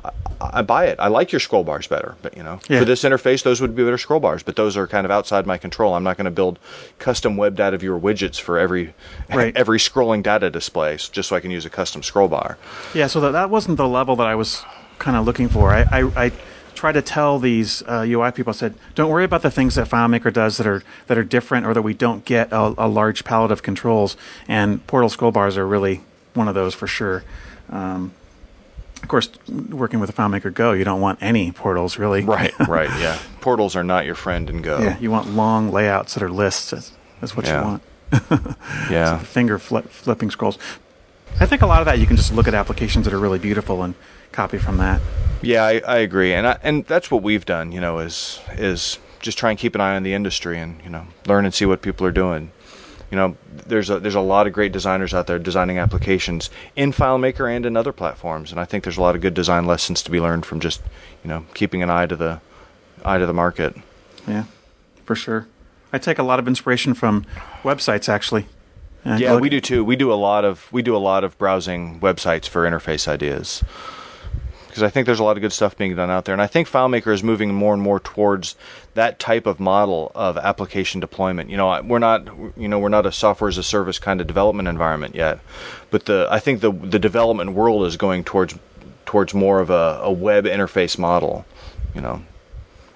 I 0.41 0.63
buy 0.63 0.87
it. 0.87 0.97
I 0.99 1.09
like 1.09 1.33
your 1.33 1.41
scroll 1.41 1.65
bars 1.65 1.87
better, 1.87 2.17
but 2.23 2.37
you 2.37 2.43
know, 2.43 2.61
Yeah. 2.69 2.81
for 2.81 2.85
this 2.85 3.03
interface, 3.05 3.43
those 3.43 3.61
would 3.61 3.75
be 3.75 3.83
better 3.85 3.99
scroll 3.99 4.21
bars. 4.21 4.43
But 4.43 4.57
those 4.57 4.77
are 4.77 4.87
kind 4.87 5.05
of 5.05 5.11
outside 5.11 5.47
my 5.47 5.59
control. 5.59 5.95
I'm 5.95 6.05
not 6.05 6.17
going 6.17 6.27
to 6.27 6.31
build 6.31 6.59
custom 6.99 7.37
webbed 7.37 7.61
out 7.61 7.73
of 7.75 7.83
your 7.83 7.99
widgets 7.99 8.41
for 8.41 8.59
every 8.59 8.95
Right. 9.29 9.57
every 9.57 9.79
scrolling 9.79 10.23
data 10.23 10.51
display, 10.51 10.95
s- 10.95 11.09
just 11.09 11.29
so 11.31 11.37
I 11.37 11.41
can 11.41 11.51
use 11.51 11.65
a 11.65 11.71
custom 11.71 12.03
scroll 12.03 12.29
bar. 12.29 12.59
Yeah, 12.95 13.07
so 13.07 13.21
that, 13.21 13.33
that 13.33 13.51
wasn't 13.51 13.77
the 13.79 13.89
level 13.89 14.17
that 14.17 14.27
I 14.27 14.35
was 14.35 14.63
kind 14.99 15.17
of 15.17 15.25
looking 15.25 15.49
for. 15.49 15.73
I, 15.75 15.83
I, 15.91 16.25
I 16.27 16.33
try 16.75 16.93
to 16.93 17.01
tell 17.01 17.39
these 17.39 17.83
uh, 17.87 18.05
UI 18.07 18.31
people, 18.33 18.51
I 18.51 18.55
said, 18.57 18.75
don't 18.95 19.11
worry 19.11 19.25
about 19.25 19.41
the 19.43 19.51
things 19.51 19.75
that 19.77 19.89
FileMaker 19.89 20.31
does 20.33 20.59
that 20.59 20.67
are 20.67 20.83
that 21.07 21.17
are 21.17 21.25
different 21.25 21.65
or 21.67 21.73
that 21.73 21.83
we 21.83 21.95
don't 21.95 22.25
get 22.27 22.53
a, 22.53 22.75
a 22.77 22.87
large 22.89 23.25
palette 23.25 23.51
of 23.53 23.63
controls. 23.63 24.17
And 24.49 24.87
Portal 24.87 25.09
scroll 25.09 25.33
bars 25.33 25.57
are 25.57 25.67
really 25.67 26.03
one 26.35 26.49
of 26.49 26.55
those 26.55 26.75
for 26.75 26.87
sure. 26.87 27.25
Um, 27.71 28.13
of 29.03 29.09
course, 29.09 29.29
working 29.71 30.01
with 30.01 30.11
a 30.11 30.13
FileMaker 30.13 30.53
Go, 30.53 30.73
you 30.73 30.85
don't 30.85 31.01
want 31.01 31.19
any 31.23 31.53
portals 31.53 31.99
really. 31.99 32.23
right. 32.25 32.53
Right, 32.69 32.91
yeah, 33.01 33.19
portals 33.41 33.77
are 33.77 33.85
not 33.85 34.05
your 34.07 34.15
friend 34.15 34.49
in 34.51 34.63
Go. 34.63 34.79
Yeah, 34.81 34.99
you 34.99 35.11
want 35.11 35.29
long 35.31 35.71
layouts 35.71 36.15
that 36.15 36.23
are 36.23 36.31
lists. 36.31 36.71
That's, 37.21 37.37
what 37.37 37.47
Yeah. 37.47 37.61
you 37.61 37.67
want. 37.67 37.83
yeah. 38.91 39.19
Finger 39.37 39.59
flip, 39.59 39.89
flipping 39.89 40.31
scrolls. 40.31 40.59
I 41.41 41.47
think 41.47 41.63
a 41.63 41.67
lot 41.67 41.81
of 41.81 41.87
that 41.87 41.99
you 41.99 42.07
can 42.07 42.17
just 42.17 42.33
look 42.33 42.49
at 42.49 42.55
applications 42.55 43.05
that 43.05 43.13
are 43.15 43.19
really 43.19 43.39
beautiful 43.39 43.83
and 43.83 43.95
copy 44.33 44.59
from 44.59 44.79
that. 44.79 45.01
Yeah, 45.43 45.65
I, 45.65 45.81
I 45.87 45.99
agree, 45.99 46.33
and 46.33 46.47
I, 46.47 46.59
and 46.63 46.85
that's 46.87 47.11
what 47.11 47.23
we've 47.23 47.45
done. 47.45 47.73
You 47.73 47.81
know, 47.81 47.99
is 47.99 48.41
is 48.53 48.99
just 49.21 49.37
try 49.39 49.51
and 49.51 49.59
keep 49.59 49.75
an 49.75 49.81
eye 49.81 49.95
on 49.97 50.03
the 50.03 50.15
industry 50.15 50.59
and 50.59 50.81
you 50.83 50.91
know 50.91 51.07
learn 51.27 51.45
and 51.45 51.53
see 51.55 51.67
what 51.67 51.83
people 51.83 52.07
are 52.07 52.13
doing. 52.13 52.51
You 53.11 53.17
know, 53.17 53.37
there's 53.67 53.89
a 53.89 54.01
there's 54.01 54.15
a 54.15 54.21
lot 54.21 54.47
of 54.47 54.53
great 54.53 54.73
designers 54.73 55.15
out 55.15 55.27
there 55.27 55.39
designing 55.39 55.79
applications 55.79 56.51
in 56.75 56.93
FileMaker 56.93 57.55
and 57.55 57.65
in 57.65 57.77
other 57.77 57.93
platforms, 57.93 58.51
and 58.51 58.61
I 58.61 58.65
think 58.65 58.85
there's 58.85 58.97
a 58.97 59.03
lot 59.03 59.15
of 59.15 59.21
good 59.21 59.35
design 59.35 59.65
lessons 59.65 60.03
to 60.03 60.11
be 60.11 60.21
learned 60.21 60.45
from 60.45 60.61
just 60.61 60.81
you 61.23 61.29
know 61.29 61.47
keeping 61.55 61.83
an 61.83 61.91
eye 61.91 62.07
to 62.07 62.17
the 62.17 62.41
eye 63.05 63.19
to 63.19 63.27
the 63.27 63.33
market. 63.33 63.77
Yeah, 64.27 64.45
for 65.05 65.15
sure. 65.15 65.47
I 65.93 65.99
take 65.99 66.19
a 66.19 66.25
lot 66.25 66.41
of 66.41 66.49
inspiration 66.49 66.95
from 66.95 67.25
websites, 67.63 68.09
actually. 68.09 68.47
And 69.05 69.21
Yeah, 69.21 69.37
we 69.37 69.49
do 69.49 69.61
too. 69.61 69.85
We 69.85 69.95
do 69.95 70.13
a 70.13 70.15
lot 70.15 70.45
of 70.45 70.71
we 70.73 70.83
do 70.83 70.97
a 70.97 70.99
lot 70.99 71.23
of 71.23 71.39
browsing 71.39 72.01
websites 72.01 72.49
for 72.49 72.69
interface 72.69 73.07
ideas 73.07 73.63
because 74.77 74.87
I 74.87 74.91
think 74.91 75.07
there's 75.07 75.21
a 75.21 75.25
lot 75.25 75.39
of 75.39 75.41
good 75.41 75.55
stuff 75.55 75.75
being 75.75 75.97
done 75.97 76.11
out 76.11 76.27
there, 76.27 76.35
and 76.35 76.43
I 76.43 76.47
think 76.47 76.69
FileMaker 76.69 77.11
is 77.11 77.23
moving 77.23 77.55
more 77.55 77.73
and 77.73 77.83
more 77.83 77.99
towards 77.99 78.57
that 78.93 79.19
type 79.19 79.47
of 79.47 79.59
model 79.59 80.13
of 80.15 80.37
application 80.37 81.01
deployment. 81.01 81.49
You 81.49 81.57
know, 81.57 81.81
we're 81.81 81.99
not 81.99 82.29
you 82.59 82.69
know 82.69 82.79
we're 82.79 82.91
not 82.91 83.07
a 83.07 83.13
software 83.13 83.49
as 83.49 83.57
a 83.57 83.63
service 83.63 83.99
kind 83.99 84.21
of 84.21 84.27
development 84.27 84.69
environment 84.69 85.15
yet, 85.15 85.41
but 85.91 86.05
the 86.05 86.29
I 86.31 86.41
think 86.41 86.61
the 86.61 86.71
the 86.71 86.99
development 86.99 87.53
world 87.53 87.87
is 87.87 87.97
going 87.97 88.23
towards 88.25 88.55
towards 89.07 89.33
more 89.33 89.61
of 89.61 89.71
a, 89.71 90.01
a 90.03 90.13
web 90.13 90.45
interface 90.45 90.99
model. 90.99 91.47
You 91.95 92.03
know. 92.03 92.23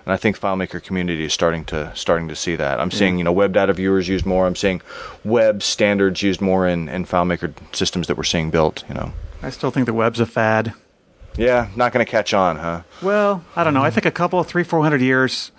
And 0.04 0.12
I 0.12 0.18
think 0.18 0.38
FileMaker 0.38 0.82
community 0.82 1.24
is 1.24 1.32
starting 1.32 1.64
to 1.66 1.92
starting 1.94 2.28
to 2.28 2.36
see 2.36 2.56
that. 2.56 2.78
I'm 2.78 2.90
seeing 2.90 3.14
mm. 3.14 3.18
you 3.18 3.24
know 3.24 3.32
web 3.32 3.54
data 3.54 3.72
viewers 3.72 4.06
used 4.06 4.26
more. 4.26 4.46
I'm 4.46 4.56
seeing 4.56 4.82
web 5.24 5.62
standards 5.62 6.22
used 6.22 6.42
more 6.42 6.68
in, 6.68 6.90
in 6.90 7.06
FileMaker 7.06 7.54
systems 7.74 8.06
that 8.08 8.18
we're 8.18 8.24
seeing 8.24 8.50
built. 8.50 8.84
You 8.86 8.96
know, 8.96 9.12
I 9.42 9.48
still 9.48 9.70
think 9.70 9.86
the 9.86 9.94
web's 9.94 10.20
a 10.20 10.26
fad. 10.26 10.74
Yeah, 11.36 11.68
not 11.76 11.92
going 11.92 12.04
to 12.04 12.10
catch 12.10 12.34
on, 12.34 12.56
huh? 12.56 12.82
Well, 13.02 13.44
I 13.56 13.64
don't 13.64 13.74
know. 13.74 13.82
I 13.82 13.90
think 13.90 14.06
a 14.06 14.10
couple, 14.10 14.42
three, 14.44 14.64
four 14.64 14.82
hundred 14.82 15.00
years, 15.00 15.50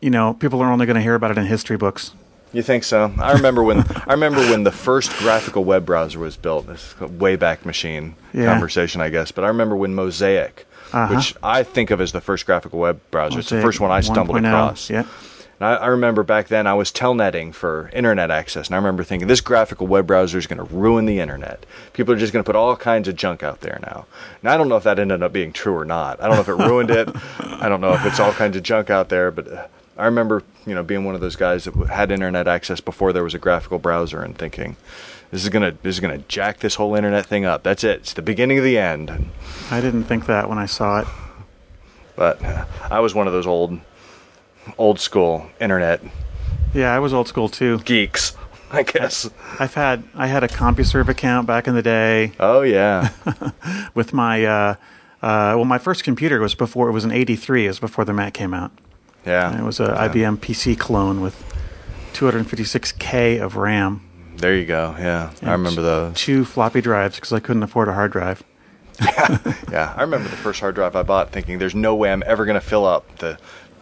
you 0.00 0.10
know, 0.10 0.34
people 0.34 0.60
are 0.62 0.70
only 0.70 0.86
going 0.86 0.96
to 0.96 1.02
hear 1.02 1.14
about 1.14 1.30
it 1.30 1.38
in 1.38 1.46
history 1.46 1.76
books. 1.76 2.14
You 2.52 2.62
think 2.62 2.84
so? 2.84 3.12
I 3.18 3.32
remember 3.32 3.62
when 3.62 3.80
I 4.06 4.12
remember 4.12 4.40
when 4.40 4.62
the 4.64 4.72
first 4.72 5.10
graphical 5.18 5.64
web 5.64 5.84
browser 5.84 6.18
was 6.18 6.36
built. 6.36 6.66
This 6.66 6.86
is 6.86 6.92
a 7.00 7.08
Wayback 7.08 7.64
Machine 7.64 8.14
Yeah. 8.32 8.46
conversation, 8.46 9.00
I 9.00 9.08
guess. 9.10 9.30
But 9.32 9.44
I 9.44 9.48
remember 9.48 9.76
when 9.76 9.94
Mosaic, 9.94 10.66
Uh-huh. 10.92 11.14
which 11.14 11.34
I 11.42 11.64
think 11.64 11.90
of 11.90 12.00
as 12.00 12.12
the 12.12 12.20
first 12.20 12.46
graphical 12.46 12.78
web 12.78 13.00
browser, 13.10 13.40
it's 13.40 13.50
the 13.50 13.60
first 13.60 13.80
one 13.80 13.90
I 13.90 14.00
stumbled 14.00 14.36
1.0, 14.38 14.46
across. 14.48 14.88
Yeah. 14.88 15.02
And 15.58 15.68
I, 15.68 15.74
I 15.76 15.86
remember 15.86 16.22
back 16.22 16.48
then 16.48 16.66
I 16.66 16.74
was 16.74 16.92
telnetting 16.92 17.54
for 17.54 17.90
internet 17.92 18.30
access, 18.30 18.66
and 18.68 18.74
I 18.74 18.78
remember 18.78 19.04
thinking 19.04 19.28
this 19.28 19.40
graphical 19.40 19.86
web 19.86 20.06
browser 20.06 20.38
is 20.38 20.46
going 20.46 20.58
to 20.58 20.74
ruin 20.74 21.06
the 21.06 21.20
internet. 21.20 21.64
People 21.92 22.14
are 22.14 22.18
just 22.18 22.32
going 22.32 22.42
to 22.42 22.46
put 22.46 22.56
all 22.56 22.76
kinds 22.76 23.08
of 23.08 23.16
junk 23.16 23.42
out 23.42 23.60
there 23.60 23.78
now. 23.82 24.06
And 24.42 24.50
I 24.50 24.56
don't 24.56 24.68
know 24.68 24.76
if 24.76 24.84
that 24.84 24.98
ended 24.98 25.22
up 25.22 25.32
being 25.32 25.52
true 25.52 25.74
or 25.74 25.84
not. 25.84 26.20
I 26.20 26.26
don't 26.26 26.36
know 26.36 26.42
if 26.42 26.48
it 26.48 26.68
ruined 26.68 26.90
it. 26.90 27.08
I 27.38 27.68
don't 27.68 27.80
know 27.80 27.94
if 27.94 28.04
it's 28.04 28.20
all 28.20 28.32
kinds 28.32 28.56
of 28.56 28.62
junk 28.62 28.90
out 28.90 29.08
there, 29.08 29.30
but 29.30 29.50
uh, 29.50 29.66
I 29.96 30.04
remember 30.04 30.42
you 30.66 30.74
know 30.74 30.82
being 30.82 31.04
one 31.04 31.14
of 31.14 31.20
those 31.20 31.36
guys 31.36 31.64
that 31.64 31.74
had 31.88 32.10
internet 32.10 32.46
access 32.46 32.80
before 32.80 33.12
there 33.12 33.24
was 33.24 33.34
a 33.34 33.38
graphical 33.38 33.78
browser 33.78 34.22
and 34.22 34.36
thinking. 34.36 34.76
This 35.30 35.42
is 35.42 35.48
gonna 35.48 35.72
this 35.82 35.96
is 35.96 36.00
gonna 36.00 36.18
jack 36.28 36.60
this 36.60 36.76
whole 36.76 36.94
internet 36.94 37.26
thing 37.26 37.44
up. 37.44 37.62
That's 37.62 37.82
it. 37.82 38.00
It's 38.00 38.12
the 38.12 38.22
beginning 38.22 38.58
of 38.58 38.64
the 38.64 38.78
end. 38.78 39.30
I 39.70 39.80
didn't 39.80 40.04
think 40.04 40.26
that 40.26 40.48
when 40.48 40.58
I 40.58 40.66
saw 40.66 41.00
it. 41.00 41.08
But 42.14 42.42
uh, 42.42 42.64
I 42.90 43.00
was 43.00 43.14
one 43.14 43.26
of 43.26 43.32
those 43.32 43.46
old, 43.46 43.78
old 44.78 44.98
school 45.00 45.46
internet 45.60 46.00
Yeah, 46.74 46.94
I 46.94 46.98
was 46.98 47.12
old 47.14 47.28
school 47.28 47.48
too. 47.48 47.78
geeks, 47.80 48.36
I 48.70 48.82
guess. 48.82 49.30
I've 49.58 49.74
had 49.74 50.02
I 50.14 50.26
had 50.26 50.42
a 50.44 50.48
CompuServe 50.48 51.08
account 51.08 51.46
back 51.46 51.66
in 51.68 51.74
the 51.74 51.82
day 51.82 52.32
Oh 52.40 52.62
yeah, 52.62 53.10
with 53.94 54.12
my 54.12 54.44
uh, 54.44 54.74
uh, 55.22 55.54
well, 55.56 55.64
my 55.64 55.78
first 55.78 56.04
computer 56.04 56.40
was 56.40 56.54
before 56.54 56.88
it 56.88 56.92
was 56.92 57.04
an 57.04 57.12
'83. 57.12 57.64
It 57.64 57.68
was 57.68 57.78
before 57.80 58.04
the 58.04 58.12
Mac 58.12 58.34
came 58.34 58.52
out. 58.54 58.70
yeah. 59.24 59.50
And 59.50 59.60
it 59.60 59.64
was 59.64 59.80
a 59.80 59.84
Yeah. 59.84 60.08
IBM 60.08 60.36
PC 60.38 60.78
clone 60.78 61.20
with 61.20 61.42
256k 62.12 63.40
of 63.40 63.56
RAM, 63.56 64.00
There 64.36 64.54
you 64.54 64.64
go. 64.66 64.94
Yeah, 64.98 65.30
I 65.42 65.52
remember 65.52 65.82
those. 65.82 66.14
two 66.16 66.44
floppy 66.44 66.80
drives 66.80 67.16
because 67.16 67.32
I 67.32 67.40
couldn't 67.40 67.62
afford 67.62 67.88
a 67.88 67.92
hard 67.94 68.12
drive. 68.12 68.42
Yeah, 69.70 69.92
I 69.96 70.02
remember 70.02 70.28
the 70.28 70.36
first 70.36 70.60
hard 70.60 70.74
drive 70.74 70.94
I 70.96 71.02
bought, 71.02 71.30
thinking 71.32 71.58
there's 71.58 71.74
no 71.74 71.94
way 71.94 72.10
I'm 72.12 72.22
ever 72.26 72.44
gonna 72.46 72.60
fill 72.60 72.86
up 72.86 73.18
the 73.18 73.38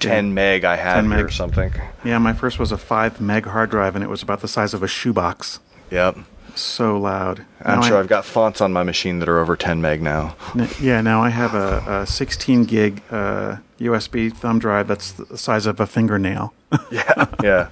10 0.08 0.34
meg 0.34 0.64
I 0.64 0.76
had 0.76 0.94
10 0.94 1.08
meg. 1.08 1.24
or 1.24 1.30
something. 1.30 1.72
Yeah, 2.04 2.18
my 2.18 2.32
first 2.32 2.58
was 2.58 2.72
a 2.72 2.78
five 2.78 3.20
meg 3.20 3.46
hard 3.46 3.70
drive, 3.70 3.94
and 3.94 4.04
it 4.04 4.08
was 4.10 4.22
about 4.22 4.40
the 4.40 4.48
size 4.48 4.74
of 4.74 4.82
a 4.82 4.88
shoebox. 4.88 5.60
Yep. 5.90 6.18
So 6.56 6.96
loud. 6.98 7.44
I'm 7.64 7.80
Now 7.80 7.86
sure 7.86 7.96
I- 7.96 8.00
I've 8.00 8.08
got 8.08 8.24
fonts 8.24 8.60
on 8.60 8.72
my 8.72 8.84
machine 8.84 9.18
that 9.18 9.28
are 9.28 9.40
over 9.40 9.56
10 9.56 9.80
meg 9.82 10.00
now. 10.02 10.36
N- 10.56 10.68
Yeah, 10.80 11.00
now 11.00 11.22
I 11.22 11.30
have 11.30 11.54
a, 11.54 12.02
a 12.02 12.06
16 12.06 12.64
gig 12.64 13.02
uh, 13.10 13.56
USB 13.80 14.32
thumb 14.32 14.58
drive 14.60 14.86
that's 14.86 15.12
the 15.12 15.36
size 15.36 15.66
of 15.66 15.80
a 15.80 15.86
fingernail. 15.86 16.52
Yeah, 16.90 17.26
yeah, 17.42 17.68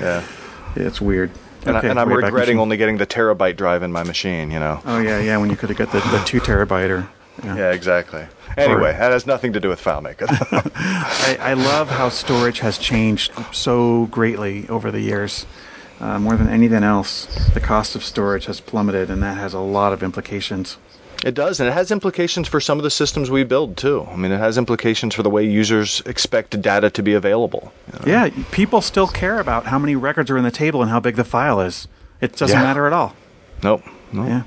yeah. 0.00 0.22
it's 0.76 1.00
weird. 1.00 1.30
And, 1.66 1.76
Okay, 1.76 1.86
I, 1.86 1.90
and 1.90 2.00
I'm 2.00 2.12
regretting 2.12 2.58
only 2.58 2.76
getting 2.76 2.98
the 2.98 3.06
terabyte 3.06 3.56
drive 3.56 3.82
in 3.82 3.90
my 3.92 4.02
machine. 4.02 4.50
You 4.50 4.58
know. 4.60 4.80
Oh 4.84 4.98
yeah, 4.98 5.18
yeah. 5.20 5.36
When 5.38 5.48
you 5.50 5.56
could 5.56 5.68
have 5.70 5.78
got 5.78 5.92
the, 5.92 6.00
the 6.10 6.22
two 6.26 6.40
terabyte 6.40 6.90
or. 6.90 7.08
Yeah. 7.44 7.56
Yeah, 7.56 7.70
exactly. 7.72 8.26
Anyway, 8.56 8.92
that 8.92 9.12
has 9.12 9.26
nothing 9.26 9.52
to 9.52 9.60
do 9.60 9.68
with 9.68 9.82
FileMaker. 9.82 10.26
I, 10.74 11.36
I 11.40 11.54
love 11.54 11.88
how 11.90 12.08
storage 12.08 12.60
has 12.60 12.78
changed 12.78 13.32
so 13.52 14.06
greatly 14.06 14.68
over 14.68 14.90
the 14.90 15.00
years. 15.00 15.46
Uh, 16.00 16.18
more 16.18 16.36
than 16.36 16.48
anything 16.48 16.82
else, 16.82 17.26
the 17.54 17.60
cost 17.60 17.94
of 17.94 18.04
storage 18.04 18.46
has 18.46 18.60
plummeted, 18.60 19.10
and 19.10 19.22
that 19.22 19.36
has 19.38 19.54
a 19.54 19.60
lot 19.60 19.92
of 19.92 20.02
implications. 20.02 20.76
It 21.24 21.34
does, 21.34 21.58
and 21.60 21.68
it 21.68 21.72
has 21.72 21.90
implications 21.90 22.48
for 22.48 22.60
some 22.60 22.78
of 22.78 22.82
the 22.82 22.90
systems 22.90 23.30
we 23.30 23.44
build 23.44 23.76
too. 23.76 24.06
I 24.10 24.16
mean, 24.16 24.30
it 24.32 24.38
has 24.38 24.58
implications 24.58 25.14
for 25.14 25.22
the 25.22 25.30
way 25.30 25.44
users 25.46 26.02
expect 26.04 26.60
data 26.60 26.90
to 26.90 27.02
be 27.02 27.14
available. 27.14 27.72
you 27.92 27.98
know? 28.00 28.04
Yeah, 28.26 28.44
people 28.50 28.82
still 28.82 29.06
care 29.06 29.38
about 29.40 29.66
how 29.66 29.78
many 29.78 29.96
records 29.96 30.30
are 30.30 30.36
in 30.36 30.44
the 30.44 30.50
table 30.50 30.82
and 30.82 30.90
how 30.90 31.00
big 31.00 31.16
the 31.16 31.24
file 31.24 31.60
is. 31.60 31.88
It 32.20 32.36
doesn't 32.36 32.56
Yeah. 32.58 32.62
matter 32.62 32.86
at 32.86 32.92
all. 32.92 33.14
Nope. 33.62 33.82
No. 34.12 34.26
Yeah. 34.26 34.42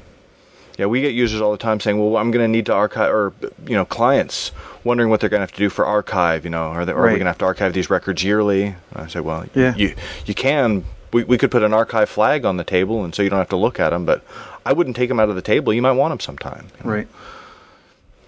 Yeah, 0.78 0.86
we 0.86 1.02
get 1.02 1.14
users 1.14 1.42
all 1.42 1.52
the 1.52 1.58
time 1.58 1.80
saying, 1.80 1.98
"Well, 2.00 2.18
I'm 2.18 2.30
going 2.32 2.44
to 2.44 2.48
need 2.48 2.68
to 2.68 2.74
archive," 2.74 3.12
or 3.12 3.34
you 3.66 3.76
know, 3.76 3.86
clients 3.86 4.52
wondering 4.84 5.10
what 5.10 5.20
they're 5.20 5.30
going 5.30 5.40
to 5.40 5.44
have 5.44 5.52
to 5.54 5.58
do 5.58 5.70
for 5.70 5.86
archive. 5.86 6.44
You 6.44 6.52
know, 6.52 6.64
are, 6.68 6.86
they, 6.86 6.92
are 6.92 7.02
we 7.04 7.10
going 7.10 7.22
to 7.22 7.26
have 7.26 7.38
to 7.40 7.46
archive 7.46 7.74
these 7.74 7.90
records 7.90 8.24
yearly? 8.24 8.76
I 8.96 9.08
say, 9.08 9.20
"Well, 9.20 9.46
Yeah. 9.56 9.76
you 9.76 9.96
you 10.26 10.34
can, 10.36 10.84
we, 11.12 11.24
we 11.24 11.38
could 11.38 11.50
put 11.52 11.64
an 11.64 11.74
archive 11.74 12.10
flag 12.10 12.46
on 12.46 12.58
the 12.58 12.64
table, 12.64 13.04
and 13.04 13.14
so 13.16 13.24
you 13.24 13.30
don't 13.30 13.40
have 13.40 13.50
to 13.50 13.58
look 13.58 13.80
at 13.80 13.90
them. 13.90 14.06
But 14.06 14.24
I 14.66 14.74
wouldn't 14.74 14.96
take 14.96 15.10
them 15.10 15.20
out 15.20 15.30
of 15.30 15.36
the 15.36 15.42
table. 15.42 15.74
You 15.74 15.82
might 15.82 15.94
want 15.94 16.12
them 16.12 16.20
sometime. 16.20 16.68
you 16.80 16.86
know. 16.90 16.96
Right. 16.96 17.08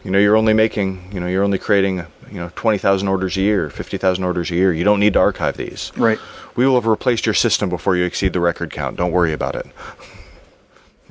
You 0.04 0.12
know, 0.12 0.18
you're 0.18 0.38
only 0.38 0.54
making, 0.54 1.10
you 1.12 1.20
know, 1.20 1.28
you're 1.28 1.44
only 1.44 1.58
creating, 1.60 1.98
you 2.32 2.38
know, 2.40 2.50
20,000 2.56 3.06
orders 3.10 3.36
a 3.36 3.42
year, 3.42 3.70
50,000 3.70 4.24
orders 4.24 4.50
a 4.50 4.56
year. 4.56 4.72
You 4.72 4.86
don't 4.86 5.02
need 5.02 5.12
to 5.14 5.20
archive 5.20 5.58
these. 5.58 5.92
Right. 5.98 6.18
We 6.56 6.66
will 6.66 6.76
have 6.76 6.86
replaced 6.86 7.26
your 7.26 7.36
system 7.36 7.68
before 7.70 7.98
you 7.98 8.06
exceed 8.06 8.32
the 8.32 8.40
record 8.40 8.72
count. 8.72 8.96
Don't 8.96 9.12
worry 9.12 9.34
about 9.34 9.56
it. 9.56 9.66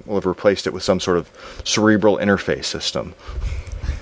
We'll 0.09 0.17
have 0.17 0.27
replaced 0.27 0.67
it 0.67 0.73
with 0.73 0.83
some 0.83 1.01
sort 1.01 1.19
of 1.19 1.31
cerebral 1.65 2.17
interface 2.17 2.65
system. 2.65 3.15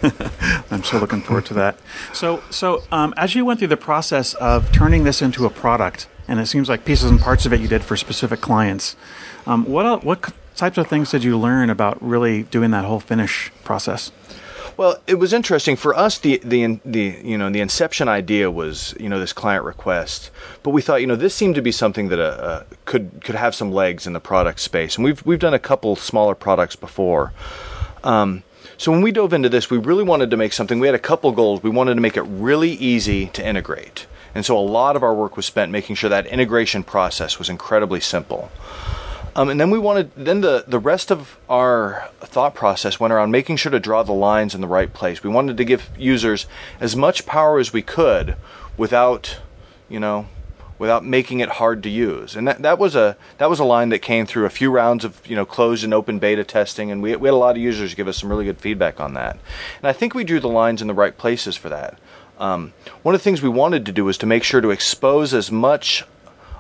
I'm 0.71 0.85
so 0.85 0.99
looking 0.99 1.21
forward 1.21 1.47
to 1.47 1.55
that. 1.55 1.79
So, 2.13 2.45
so 2.49 2.85
um, 2.93 3.13
as 3.17 3.35
you 3.35 3.45
went 3.45 3.59
through 3.59 3.69
the 3.69 3.77
process 3.77 4.35
of 4.35 4.71
turning 4.71 5.03
this 5.03 5.21
into 5.21 5.47
a 5.47 5.51
product, 5.51 6.07
and 6.29 6.39
it 6.39 6.47
seems 6.47 6.69
like 6.69 6.85
pieces 6.85 7.11
and 7.11 7.19
parts 7.19 7.45
of 7.45 7.53
it 7.53 7.61
you 7.61 7.67
did 7.67 7.83
for 7.83 7.97
specific 7.97 8.41
clients, 8.41 8.95
um, 9.47 9.65
what 9.65 10.05
what 10.05 10.33
types 10.55 10.79
of 10.79 10.87
things 10.87 11.11
did 11.11 11.25
you 11.25 11.37
learn 11.37 11.71
about 11.71 12.01
really 12.01 12.45
doing 12.45 12.71
that 12.71 12.85
whole 12.85 13.01
finish 13.01 13.51
process? 13.65 14.13
Well, 14.77 14.99
it 15.07 15.15
was 15.15 15.33
interesting 15.33 15.75
for 15.77 15.97
us. 15.97 16.19
The 16.19 16.39
the 16.45 16.79
the 16.85 17.19
you 17.25 17.39
know 17.39 17.49
the 17.49 17.61
inception 17.61 18.09
idea 18.09 18.51
was 18.51 18.95
you 19.01 19.09
know 19.09 19.19
this 19.19 19.33
client 19.33 19.65
request, 19.65 20.31
but 20.63 20.71
we 20.71 20.83
thought 20.83 21.01
you 21.01 21.07
know 21.07 21.17
this 21.17 21.35
seemed 21.35 21.55
to 21.55 21.63
be 21.63 21.73
something 21.73 22.09
that 22.09 22.21
uh, 22.21 22.23
uh, 22.23 22.63
could 22.85 23.23
could 23.25 23.37
have 23.37 23.55
some 23.55 23.73
legs 23.73 24.07
in 24.07 24.13
the 24.13 24.21
product 24.21 24.61
space, 24.61 24.97
and 24.97 25.05
we've 25.05 25.25
we've 25.25 25.39
done 25.39 25.55
a 25.55 25.59
couple 25.59 25.97
smaller 25.97 26.35
products 26.35 26.77
before. 26.77 27.33
Um, 28.05 28.43
so 28.77 28.93
when 28.93 29.01
we 29.01 29.13
dove 29.13 29.33
into 29.33 29.49
this, 29.49 29.71
we 29.71 29.79
really 29.79 30.05
wanted 30.05 30.31
to 30.31 30.37
make 30.37 30.53
something. 30.53 30.79
We 30.79 30.89
had 30.89 30.95
a 30.95 30.99
couple 30.99 31.33
goals. 31.33 31.63
We 31.63 31.71
wanted 31.71 31.95
to 31.95 32.03
make 32.03 32.19
it 32.19 32.23
really 32.25 32.73
easy 32.73 33.29
to 33.29 33.47
integrate, 33.47 34.07
and 34.35 34.45
so 34.45 34.59
a 34.59 34.61
lot 34.61 34.95
of 34.95 35.03
our 35.03 35.15
work 35.15 35.39
was 35.39 35.47
spent 35.47 35.73
making 35.73 35.97
sure 35.97 36.11
that 36.11 36.27
integration 36.27 36.85
process 36.85 37.39
was 37.39 37.49
incredibly 37.49 38.01
simple. 38.01 38.51
Um, 39.37 39.51
and 39.51 39.61
then 39.61 39.71
we 39.71 39.79
wanted, 39.79 40.11
then 40.17 40.41
the, 40.41 40.65
the 40.67 40.79
rest 40.79 41.13
of 41.13 41.39
our 41.47 42.09
thought 42.21 42.55
process 42.55 42.99
went 42.99 43.13
around 43.13 43.31
making 43.31 43.57
sure 43.57 43.71
to 43.71 43.79
draw 43.79 44.03
the 44.03 44.15
lines 44.15 44.55
in 44.55 44.63
the 44.63 44.67
right 44.67 44.91
place. 44.91 45.23
We 45.23 45.29
wanted 45.29 45.59
to 45.59 45.65
give 45.65 45.91
users 45.99 46.47
as 46.81 46.97
much 46.97 47.27
power 47.27 47.59
as 47.59 47.71
we 47.71 47.83
could 47.83 48.37
without, 48.79 49.37
you 49.91 50.01
know, 50.01 50.27
without 50.79 51.05
making 51.05 51.41
it 51.41 51.51
hard 51.51 51.83
to 51.83 51.91
use. 51.91 52.35
And 52.35 52.49
that, 52.49 52.63
that 52.63 52.79
was 52.79 52.97
a 52.97 53.19
that 53.37 53.51
was 53.51 53.61
a 53.61 53.65
line 53.65 53.91
that 53.91 53.99
came 53.99 54.25
through 54.25 54.47
a 54.47 54.51
few 54.51 54.71
rounds 54.71 55.05
of 55.05 55.21
you 55.27 55.37
know 55.37 55.45
closed 55.45 55.85
and 55.85 55.93
open 55.93 56.19
beta 56.19 56.45
testing, 56.45 56.91
and 56.91 57.03
we, 57.03 57.15
we 57.17 57.29
had 57.29 57.35
a 57.35 57.37
lot 57.37 57.57
of 57.57 57.63
users 57.63 57.95
give 57.95 58.09
us 58.09 58.19
some 58.19 58.31
really 58.31 58.45
good 58.47 58.59
feedback 58.59 59.01
on 59.01 59.15
that. 59.15 59.39
And 59.79 59.89
I 59.89 59.93
think 59.93 60.15
we 60.15 60.25
drew 60.25 60.41
the 60.41 60.49
lines 60.49 60.81
in 60.81 60.89
the 60.89 60.95
right 60.95 61.17
places 61.17 61.57
for 61.57 61.69
that. 61.69 61.99
Um, 62.39 62.73
one 63.03 63.15
of 63.15 63.21
the 63.21 63.25
things 63.25 63.41
we 63.41 63.49
wanted 63.49 63.87
to 63.87 63.93
do 63.93 64.05
was 64.05 64.19
to 64.19 64.27
make 64.27 64.45
sure 64.45 64.61
to 64.61 64.71
expose 64.71 65.33
as 65.33 65.51
much 65.51 66.05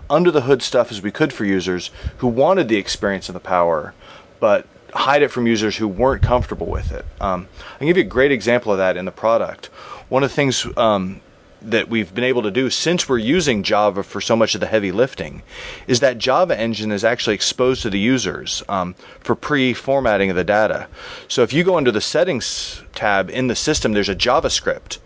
under 0.09 0.31
the 0.31 0.43
hood 0.43 0.63
stuff 0.63 0.91
as 0.91 1.03
we 1.03 1.11
could 1.11 1.33
for 1.33 1.45
users 1.45 1.91
who 2.19 2.29
wanted 2.29 2.69
the 2.69 2.77
experience 2.77 3.29
and 3.29 3.37
the 3.37 3.41
power, 3.41 3.95
but 4.41 4.67
hide 4.95 5.23
it 5.23 5.31
from 5.31 5.47
users 5.47 5.77
who 5.77 5.89
weren't 5.89 6.23
comfortable 6.23 6.67
with 6.67 6.93
it. 6.93 7.05
Um, 7.21 7.49
I 7.75 7.79
can 7.79 7.87
give 7.89 7.97
you 7.97 8.05
a 8.05 8.07
great 8.07 8.33
example 8.33 8.73
of 8.73 8.79
that 8.79 8.97
in 8.97 9.05
the 9.05 9.13
product. 9.13 9.67
One 10.09 10.23
of 10.23 10.31
the 10.31 10.37
things 10.37 10.67
um, 10.77 11.21
that 11.63 11.89
we've 11.89 12.15
been 12.15 12.25
able 12.25 12.43
to 12.43 12.51
do 12.51 12.71
since 12.71 13.09
we're 13.09 13.19
using 13.19 13.63
Java 13.63 14.03
for 14.03 14.21
so 14.21 14.37
much 14.37 14.55
of 14.55 14.61
the 14.61 14.67
heavy 14.67 14.93
lifting 14.93 15.43
is 15.87 16.01
that 16.01 16.19
Java 16.19 16.59
engine 16.59 16.93
is 16.93 17.05
actually 17.05 17.35
exposed 17.35 17.83
to 17.83 17.91
the 17.91 17.99
users 17.99 18.63
um, 18.69 18.95
for 19.21 19.35
pre-formatting 19.35 20.31
of 20.31 20.37
the 20.37 20.45
data. 20.45 20.87
So 21.29 21.43
if 21.43 21.53
you 21.53 21.65
go 21.65 21.77
under 21.77 21.91
the 21.91 22.01
settings 22.01 22.83
tab 22.95 23.31
in 23.31 23.49
the 23.49 23.57
system, 23.57 23.93
there's 23.93 24.09
a 24.09 24.15
JavaScript 24.15 24.99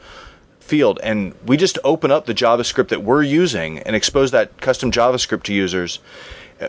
field 0.71 1.01
and 1.03 1.35
we 1.45 1.57
just 1.57 1.79
open 1.83 2.11
up 2.13 2.27
the 2.27 2.35
JavaScript 2.35 2.89
that 2.89 3.03
we're 3.03 3.23
using 3.23 3.81
and 3.81 3.97
expose 3.97 4.31
that 4.31 4.57
custom 4.61 4.93
JavaScript 4.93 5.43
to 5.45 5.53
users. 5.53 5.99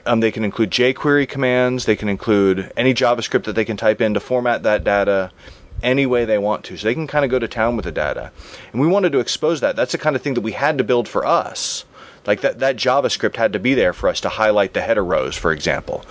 Um, 0.06 0.22
they 0.22 0.32
can 0.32 0.44
include 0.44 0.72
jQuery 0.72 1.30
commands. 1.30 1.86
They 1.86 1.96
can 1.96 2.10
include 2.10 2.72
any 2.76 2.94
JavaScript 2.94 3.44
that 3.44 3.54
they 3.54 3.66
can 3.66 3.78
type 3.78 4.02
in 4.02 4.16
to 4.16 4.20
format 4.20 4.64
that 4.64 4.84
data 4.84 5.32
any 5.84 6.06
way 6.06 6.26
they 6.26 6.38
want 6.38 6.64
to. 6.66 6.78
So 6.78 6.88
they 6.88 6.94
can 6.94 7.08
kind 7.08 7.24
of 7.24 7.32
go 7.32 7.40
to 7.40 7.48
town 7.48 7.76
with 7.76 7.86
the 7.86 7.92
data. 7.92 8.32
And 8.72 8.82
we 8.82 8.88
wanted 8.88 9.12
to 9.12 9.20
expose 9.20 9.62
that. 9.62 9.76
That's 9.76 9.92
the 9.92 9.98
kind 9.98 10.16
of 10.16 10.22
thing 10.22 10.34
that 10.34 10.42
we 10.42 10.54
had 10.54 10.78
to 10.80 10.84
build 10.84 11.08
for 11.08 11.26
us. 11.26 11.86
Like 12.26 12.42
that, 12.42 12.60
that 12.60 12.76
JavaScript 12.76 13.36
had 13.36 13.54
to 13.54 13.60
be 13.60 13.74
there 13.74 13.94
for 13.94 14.10
us 14.10 14.20
to 14.22 14.30
highlight 14.30 14.74
the 14.74 14.82
header 14.82 15.04
rows, 15.04 15.36
for 15.36 15.52
example. 15.52 16.06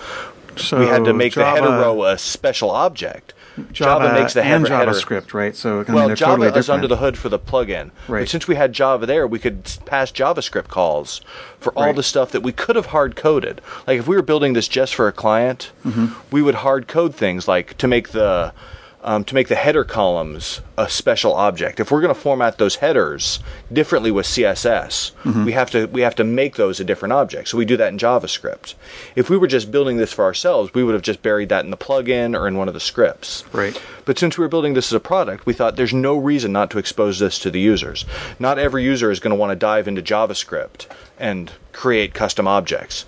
So 0.57 0.79
we 0.79 0.87
had 0.87 1.05
to 1.05 1.13
make 1.13 1.33
the 1.33 1.45
header 1.45 1.69
row 1.69 2.03
a 2.03 2.17
special 2.17 2.69
object. 2.71 3.33
Java, 3.73 4.13
makes 4.13 4.33
the 4.33 4.41
and 4.43 4.65
header, 4.67 4.91
JavaScript, 4.91 5.33
right? 5.33 5.55
So 5.55 5.83
well, 5.89 6.07
Java 6.15 6.31
totally 6.31 6.47
is 6.47 6.53
different. 6.53 6.69
under 6.69 6.87
the 6.87 6.97
hood 6.97 7.17
for 7.17 7.27
the 7.29 7.37
plugin. 7.39 7.91
Right. 8.07 8.21
But 8.21 8.29
since 8.29 8.47
we 8.47 8.55
had 8.55 8.71
Java 8.73 9.05
there, 9.05 9.27
we 9.27 9.39
could 9.39 9.63
pass 9.85 10.11
JavaScript 10.11 10.69
calls 10.69 11.21
for 11.59 11.73
all 11.77 11.85
Right. 11.87 11.95
the 11.95 12.03
stuff 12.03 12.31
that 12.31 12.41
we 12.43 12.51
could 12.53 12.75
have 12.75 12.87
hard 12.87 13.15
coded. 13.15 13.61
Like 13.87 13.99
if 13.99 14.07
we 14.07 14.15
were 14.15 14.21
building 14.21 14.53
this 14.53 14.67
just 14.67 14.95
for 14.95 15.07
a 15.07 15.11
client, 15.11 15.71
Mm-hmm. 15.85 16.07
we 16.31 16.41
would 16.41 16.55
hard 16.55 16.87
code 16.87 17.13
things 17.13 17.47
like 17.47 17.77
to 17.79 17.87
make 17.87 18.09
the 18.09 18.53
um, 19.03 19.23
to 19.23 19.33
make 19.33 19.47
the 19.47 19.55
header 19.55 19.83
columns 19.83 20.61
a 20.77 20.87
special 20.89 21.33
object. 21.33 21.79
If 21.79 21.91
we're 21.91 22.01
going 22.01 22.13
to 22.13 22.19
format 22.19 22.57
those 22.57 22.75
headers 22.77 23.39
differently 23.71 24.11
with 24.11 24.25
CSS, 24.25 25.11
Mm-hmm. 25.23 25.45
we 25.45 25.51
have 25.53 25.69
to 25.71 25.85
we 25.87 26.01
have 26.01 26.15
to 26.15 26.23
make 26.23 26.55
those 26.55 26.79
a 26.79 26.83
different 26.83 27.13
object. 27.13 27.47
So 27.49 27.57
we 27.57 27.65
do 27.65 27.77
that 27.77 27.89
in 27.91 27.97
JavaScript. 27.97 28.75
If 29.15 29.29
we 29.29 29.37
were 29.37 29.47
just 29.47 29.71
building 29.71 29.97
this 29.97 30.11
for 30.13 30.25
ourselves, 30.25 30.73
we 30.73 30.83
would 30.83 30.93
have 30.93 31.01
just 31.03 31.21
buried 31.21 31.49
that 31.49 31.63
in 31.65 31.71
the 31.71 31.77
plugin 31.77 32.37
or 32.37 32.47
in 32.47 32.57
one 32.57 32.67
of 32.67 32.73
the 32.73 32.79
scripts. 32.79 33.43
Right. 33.53 33.79
But 34.05 34.17
since 34.19 34.37
we 34.37 34.43
were 34.43 34.49
building 34.49 34.73
this 34.73 34.87
as 34.91 34.93
a 34.95 34.99
product, 34.99 35.45
we 35.45 35.53
thought 35.53 35.75
there's 35.75 35.93
no 35.93 36.17
reason 36.17 36.51
not 36.51 36.69
to 36.71 36.77
expose 36.79 37.19
this 37.19 37.39
to 37.39 37.51
the 37.51 37.59
users. 37.59 38.05
Not 38.39 38.59
every 38.59 38.83
user 38.83 39.11
is 39.11 39.19
going 39.19 39.31
to 39.31 39.39
want 39.39 39.51
to 39.51 39.55
dive 39.55 39.87
into 39.87 40.01
JavaScript 40.01 40.87
and 41.19 41.51
create 41.71 42.13
custom 42.13 42.47
objects. 42.47 43.05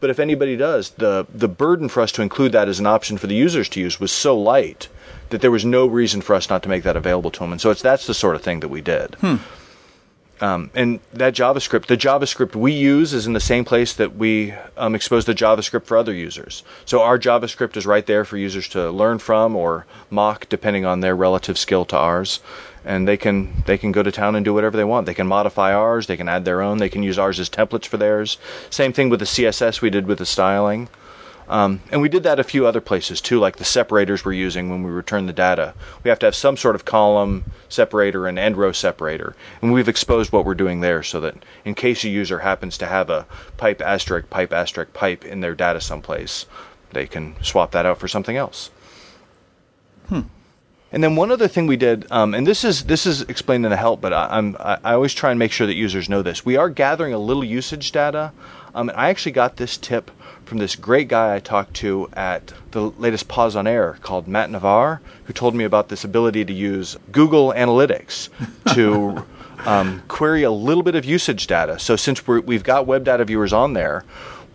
But 0.00 0.10
if 0.10 0.18
anybody 0.18 0.56
does, 0.56 0.90
the, 0.90 1.26
the 1.32 1.48
burden 1.48 1.88
for 1.88 2.02
us 2.02 2.12
to 2.12 2.22
include 2.22 2.52
that 2.52 2.68
as 2.68 2.78
an 2.78 2.86
option 2.86 3.16
for 3.16 3.26
the 3.26 3.34
users 3.34 3.68
to 3.70 3.80
use 3.80 3.98
was 3.98 4.12
so 4.12 4.38
light 4.38 4.88
that 5.34 5.40
there 5.40 5.50
was 5.50 5.64
no 5.64 5.84
reason 5.84 6.20
for 6.20 6.36
us 6.36 6.48
not 6.48 6.62
to 6.62 6.68
make 6.68 6.84
that 6.84 6.96
available 6.96 7.28
to 7.28 7.40
them. 7.40 7.50
And 7.50 7.60
so 7.60 7.70
it's 7.70 7.82
that's 7.82 8.06
the 8.06 8.14
sort 8.14 8.36
of 8.36 8.42
thing 8.42 8.60
that 8.60 8.68
we 8.68 8.80
did. 8.80 9.16
Um, 10.40 10.70
and 10.76 11.00
that 11.12 11.34
JavaScript, 11.34 11.86
the 11.86 11.96
JavaScript 11.96 12.54
we 12.54 12.70
use 12.70 13.12
is 13.12 13.26
in 13.26 13.32
the 13.32 13.40
same 13.40 13.64
place 13.64 13.92
that 13.94 14.14
we 14.14 14.54
um, 14.76 14.94
expose 14.94 15.24
the 15.24 15.34
JavaScript 15.34 15.86
for 15.86 15.96
other 15.96 16.14
users. 16.14 16.62
So 16.84 17.02
our 17.02 17.18
JavaScript 17.18 17.76
is 17.76 17.84
right 17.84 18.06
there 18.06 18.24
for 18.24 18.36
users 18.36 18.68
to 18.68 18.92
learn 18.92 19.18
from 19.18 19.56
or 19.56 19.86
mock, 20.08 20.48
depending 20.48 20.84
on 20.84 21.00
their 21.00 21.16
relative 21.16 21.58
skill 21.58 21.84
to 21.86 21.96
ours. 21.96 22.38
And 22.84 23.08
they 23.08 23.16
can 23.16 23.64
they 23.66 23.76
can 23.76 23.90
go 23.90 24.04
to 24.04 24.12
town 24.12 24.36
and 24.36 24.44
do 24.44 24.54
whatever 24.54 24.76
they 24.76 24.84
want. 24.84 25.06
They 25.06 25.14
can 25.14 25.26
modify 25.26 25.74
ours. 25.74 26.06
They 26.06 26.16
can 26.16 26.28
add 26.28 26.44
their 26.44 26.62
own. 26.62 26.78
They 26.78 26.90
can 26.90 27.02
use 27.02 27.18
ours 27.18 27.40
as 27.40 27.50
templates 27.50 27.86
for 27.86 27.96
theirs. 27.96 28.38
Same 28.70 28.92
thing 28.92 29.08
with 29.10 29.18
the 29.18 29.26
CSS 29.26 29.80
we 29.80 29.90
did 29.90 30.06
with 30.06 30.18
the 30.18 30.26
styling. 30.26 30.88
Um, 31.48 31.82
and 31.90 32.00
we 32.00 32.08
did 32.08 32.22
that 32.22 32.40
a 32.40 32.44
few 32.44 32.66
other 32.66 32.80
places 32.80 33.20
too, 33.20 33.38
like 33.38 33.56
the 33.56 33.64
separators 33.64 34.24
we're 34.24 34.32
using 34.32 34.70
when 34.70 34.82
we 34.82 34.90
return 34.90 35.26
the 35.26 35.32
data. 35.32 35.74
We 36.02 36.08
have 36.08 36.18
to 36.20 36.26
have 36.26 36.34
some 36.34 36.56
sort 36.56 36.74
of 36.74 36.84
column 36.84 37.44
separator 37.68 38.26
and 38.26 38.38
end 38.38 38.56
row 38.56 38.72
separator. 38.72 39.36
And 39.60 39.72
we've 39.72 39.88
exposed 39.88 40.32
what 40.32 40.44
we're 40.44 40.54
doing 40.54 40.80
there 40.80 41.02
so 41.02 41.20
that 41.20 41.36
in 41.64 41.74
case 41.74 42.04
a 42.04 42.08
user 42.08 42.38
happens 42.40 42.78
to 42.78 42.86
have 42.86 43.10
a 43.10 43.26
pipe 43.56 43.82
asterisk, 43.82 44.30
pipe 44.30 44.52
asterisk, 44.52 44.92
pipe 44.94 45.24
in 45.24 45.40
their 45.40 45.54
data 45.54 45.80
someplace, 45.80 46.46
they 46.92 47.06
can 47.06 47.36
swap 47.42 47.72
that 47.72 47.86
out 47.86 47.98
for 47.98 48.08
something 48.08 48.36
else. 48.36 48.70
And 50.92 51.02
then 51.02 51.16
one 51.16 51.32
other 51.32 51.48
thing 51.48 51.66
we 51.66 51.76
did, 51.76 52.06
um, 52.12 52.34
and 52.34 52.46
this 52.46 52.62
is 52.62 52.84
this 52.84 53.04
is 53.04 53.22
explained 53.22 53.64
in 53.64 53.70
the 53.70 53.76
help, 53.76 54.00
but 54.00 54.12
I, 54.12 54.28
I'm 54.30 54.56
I, 54.60 54.78
I 54.84 54.94
always 54.94 55.12
try 55.12 55.30
and 55.30 55.38
make 55.40 55.50
sure 55.50 55.66
that 55.66 55.74
users 55.74 56.08
know 56.08 56.22
this. 56.22 56.44
We 56.44 56.56
are 56.56 56.70
gathering 56.70 57.12
a 57.12 57.18
little 57.18 57.42
usage 57.42 57.90
data. 57.90 58.32
Um, 58.74 58.88
and 58.88 58.98
I 58.98 59.08
actually 59.10 59.32
got 59.32 59.56
this 59.56 59.76
tip 59.76 60.10
from 60.44 60.58
this 60.58 60.76
great 60.76 61.08
guy 61.08 61.34
I 61.34 61.38
talked 61.38 61.74
to 61.74 62.08
at 62.12 62.52
the 62.72 62.90
latest 62.90 63.28
PauseOnError 63.28 64.00
called 64.00 64.28
Matt 64.28 64.50
Navarre, 64.50 65.00
who 65.24 65.32
told 65.32 65.54
me 65.54 65.64
about 65.64 65.88
this 65.88 66.04
ability 66.04 66.44
to 66.44 66.52
use 66.52 66.96
Google 67.12 67.52
Analytics 67.52 68.28
to 68.74 69.24
um, 69.66 70.02
query 70.08 70.42
a 70.42 70.50
little 70.50 70.82
bit 70.82 70.94
of 70.94 71.04
usage 71.04 71.46
data. 71.46 71.78
So 71.78 71.96
since 71.96 72.26
we're, 72.26 72.40
we've 72.40 72.64
got 72.64 72.86
web 72.86 73.04
data 73.04 73.24
viewers 73.24 73.52
on 73.52 73.72
there, 73.72 74.04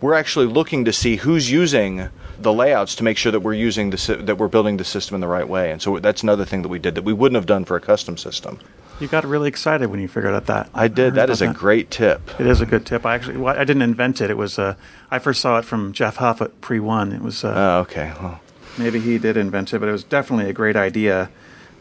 we're 0.00 0.14
actually 0.14 0.46
looking 0.46 0.84
to 0.84 0.92
see 0.92 1.16
who's 1.16 1.50
using 1.50 2.08
the 2.42 2.52
layouts 2.52 2.94
to 2.96 3.04
make 3.04 3.16
sure 3.16 3.32
that 3.32 3.40
we're 3.40 3.54
using 3.54 3.90
the 3.90 4.16
that 4.24 4.38
we're 4.38 4.48
building 4.48 4.76
the 4.76 4.84
system 4.84 5.14
in 5.14 5.20
the 5.20 5.28
right 5.28 5.48
way. 5.48 5.70
And 5.70 5.80
so 5.82 5.98
that's 5.98 6.22
another 6.22 6.44
thing 6.44 6.62
that 6.62 6.68
we 6.68 6.78
did 6.78 6.94
that 6.94 7.04
we 7.04 7.12
wouldn't 7.12 7.36
have 7.36 7.46
done 7.46 7.64
for 7.64 7.76
a 7.76 7.80
custom 7.80 8.16
system. 8.16 8.58
You 9.00 9.08
got 9.08 9.24
really 9.24 9.48
excited 9.48 9.88
when 9.90 10.00
you 10.00 10.08
figured 10.08 10.34
out 10.34 10.46
that. 10.46 10.68
I 10.74 10.88
did. 10.88 10.96
heard 11.04 11.14
That 11.14 11.30
is 11.30 11.40
a 11.40 11.46
about 11.46 11.56
great 11.56 11.90
tip. 11.90 12.38
It 12.38 12.46
is 12.46 12.60
a 12.60 12.66
good 12.66 12.84
tip. 12.84 13.06
I 13.06 13.14
actually, 13.14 13.38
well, 13.38 13.56
I 13.58 13.64
didn't 13.64 13.80
invent 13.80 14.20
it. 14.20 14.28
It 14.30 14.36
was, 14.36 14.58
uh, 14.58 14.74
I 15.10 15.18
first 15.18 15.40
saw 15.40 15.58
it 15.58 15.64
from 15.64 15.94
Jeff 15.94 16.16
Huff 16.16 16.42
at 16.42 16.60
Pre 16.60 16.80
One. 16.80 17.12
It 17.12 17.22
was, 17.22 17.42
uh, 17.42 17.54
Oh, 17.56 17.80
okay. 17.80 18.12
Well, 18.20 18.40
maybe 18.76 19.00
he 19.00 19.16
did 19.16 19.38
invent 19.38 19.72
it, 19.72 19.78
but 19.78 19.88
it 19.88 19.92
was 19.92 20.04
definitely 20.04 20.50
a 20.50 20.52
great 20.52 20.76
idea. 20.76 21.30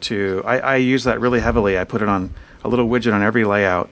To 0.01 0.41
I, 0.45 0.59
I 0.59 0.75
use 0.77 1.03
that 1.03 1.19
really 1.19 1.41
heavily. 1.41 1.77
I 1.77 1.83
put 1.83 2.01
it 2.01 2.07
on 2.07 2.33
a 2.63 2.69
little 2.69 2.87
widget 2.87 3.13
on 3.13 3.21
every 3.21 3.43
layout, 3.43 3.89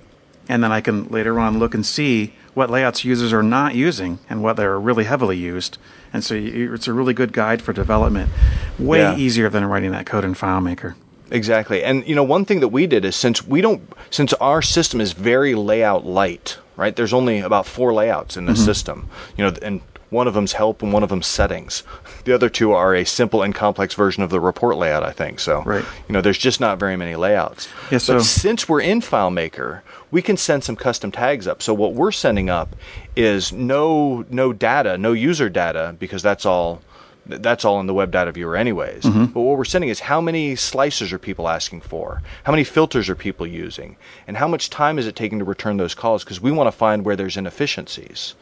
and 0.47 0.63
then 0.63 0.71
I 0.71 0.79
can 0.79 1.09
later 1.09 1.37
on 1.37 1.59
look 1.59 1.73
and 1.73 1.85
see 1.85 2.33
what 2.57 2.71
layouts 2.71 3.05
users 3.05 3.31
are 3.31 3.43
not 3.43 3.75
using 3.75 4.17
and 4.27 4.41
what 4.41 4.57
they're 4.57 4.79
really 4.79 5.03
heavily 5.03 5.37
used. 5.37 5.77
And 6.11 6.23
so 6.23 6.33
you, 6.33 6.73
it's 6.73 6.87
a 6.87 6.93
really 6.93 7.13
good 7.13 7.31
guide 7.31 7.61
for 7.61 7.71
development. 7.71 8.31
Way 8.79 9.01
Yeah. 9.01 9.15
easier 9.15 9.47
than 9.47 9.63
writing 9.65 9.91
that 9.91 10.07
code 10.07 10.25
in 10.25 10.33
FileMaker. 10.33 10.95
Exactly. 11.29 11.83
And 11.83 12.05
you 12.07 12.15
know, 12.15 12.23
one 12.23 12.45
thing 12.45 12.59
that 12.61 12.69
we 12.69 12.87
did 12.87 13.05
is 13.05 13.15
since 13.15 13.45
we 13.45 13.61
don't 13.61 13.81
since 14.09 14.33
our 14.33 14.63
system 14.63 14.99
is 14.99 15.13
very 15.13 15.53
layout 15.53 16.03
light, 16.03 16.57
right? 16.75 16.95
There's 16.95 17.13
only 17.13 17.41
about 17.41 17.67
four 17.67 17.93
layouts 17.93 18.35
in 18.35 18.45
the 18.47 18.53
mm-hmm. 18.53 18.65
system, 18.65 19.07
you 19.37 19.43
know, 19.45 19.53
and 19.61 19.81
one 20.09 20.27
of 20.27 20.33
them's 20.33 20.53
help 20.53 20.81
and 20.81 20.91
one 20.91 21.03
of 21.03 21.09
them's 21.09 21.27
settings. 21.27 21.83
The 22.23 22.33
other 22.33 22.49
two 22.49 22.71
are 22.71 22.95
a 22.95 23.05
simple 23.05 23.43
and 23.43 23.53
complex 23.53 23.93
version 23.93 24.23
of 24.23 24.29
the 24.31 24.39
report 24.39 24.77
layout, 24.77 25.03
I 25.03 25.11
think. 25.11 25.39
So, 25.39 25.61
Right. 25.63 25.85
you 26.07 26.13
know, 26.13 26.21
there's 26.21 26.37
just 26.37 26.59
not 26.59 26.79
very 26.79 26.95
many 26.95 27.15
layouts. 27.15 27.67
Yeah, 27.91 27.99
so- 27.99 28.15
but 28.15 28.23
since 28.23 28.67
we're 28.67 28.81
in 28.81 29.01
FileMaker, 29.01 29.81
we 30.11 30.21
can 30.21 30.37
send 30.37 30.63
some 30.63 30.75
custom 30.75 31.11
tags 31.11 31.47
up. 31.47 31.61
So 31.61 31.73
what 31.73 31.93
we're 31.93 32.11
sending 32.11 32.49
up 32.49 32.75
is 33.15 33.51
no 33.51 34.25
no 34.29 34.53
data, 34.53 34.97
no 34.97 35.13
user 35.13 35.49
data, 35.49 35.95
because 35.99 36.21
that's 36.21 36.45
all 36.45 36.81
that's 37.25 37.65
all 37.65 37.79
in 37.79 37.87
the 37.87 37.93
web 37.93 38.11
data 38.11 38.31
viewer 38.31 38.55
anyways. 38.55 39.03
Mm-hmm. 39.03 39.25
But 39.25 39.41
what 39.41 39.57
we're 39.57 39.65
sending 39.65 39.89
is 39.89 39.99
how 39.99 40.21
many 40.21 40.55
slices 40.55 41.11
are 41.11 41.19
people 41.19 41.49
asking 41.49 41.81
for? 41.81 42.21
How 42.43 42.51
many 42.51 42.63
filters 42.63 43.09
are 43.09 43.15
people 43.15 43.45
using? 43.45 43.97
And 44.27 44.37
how 44.37 44.47
much 44.47 44.69
time 44.69 44.97
is 44.97 45.07
it 45.07 45.15
taking 45.15 45.39
to 45.39 45.45
return 45.45 45.77
those 45.77 45.95
calls? 45.95 46.23
Because 46.23 46.41
we 46.41 46.51
want 46.51 46.67
to 46.67 46.71
find 46.71 47.03
where 47.03 47.15
there's 47.15 47.37
inefficiencies. 47.37 48.35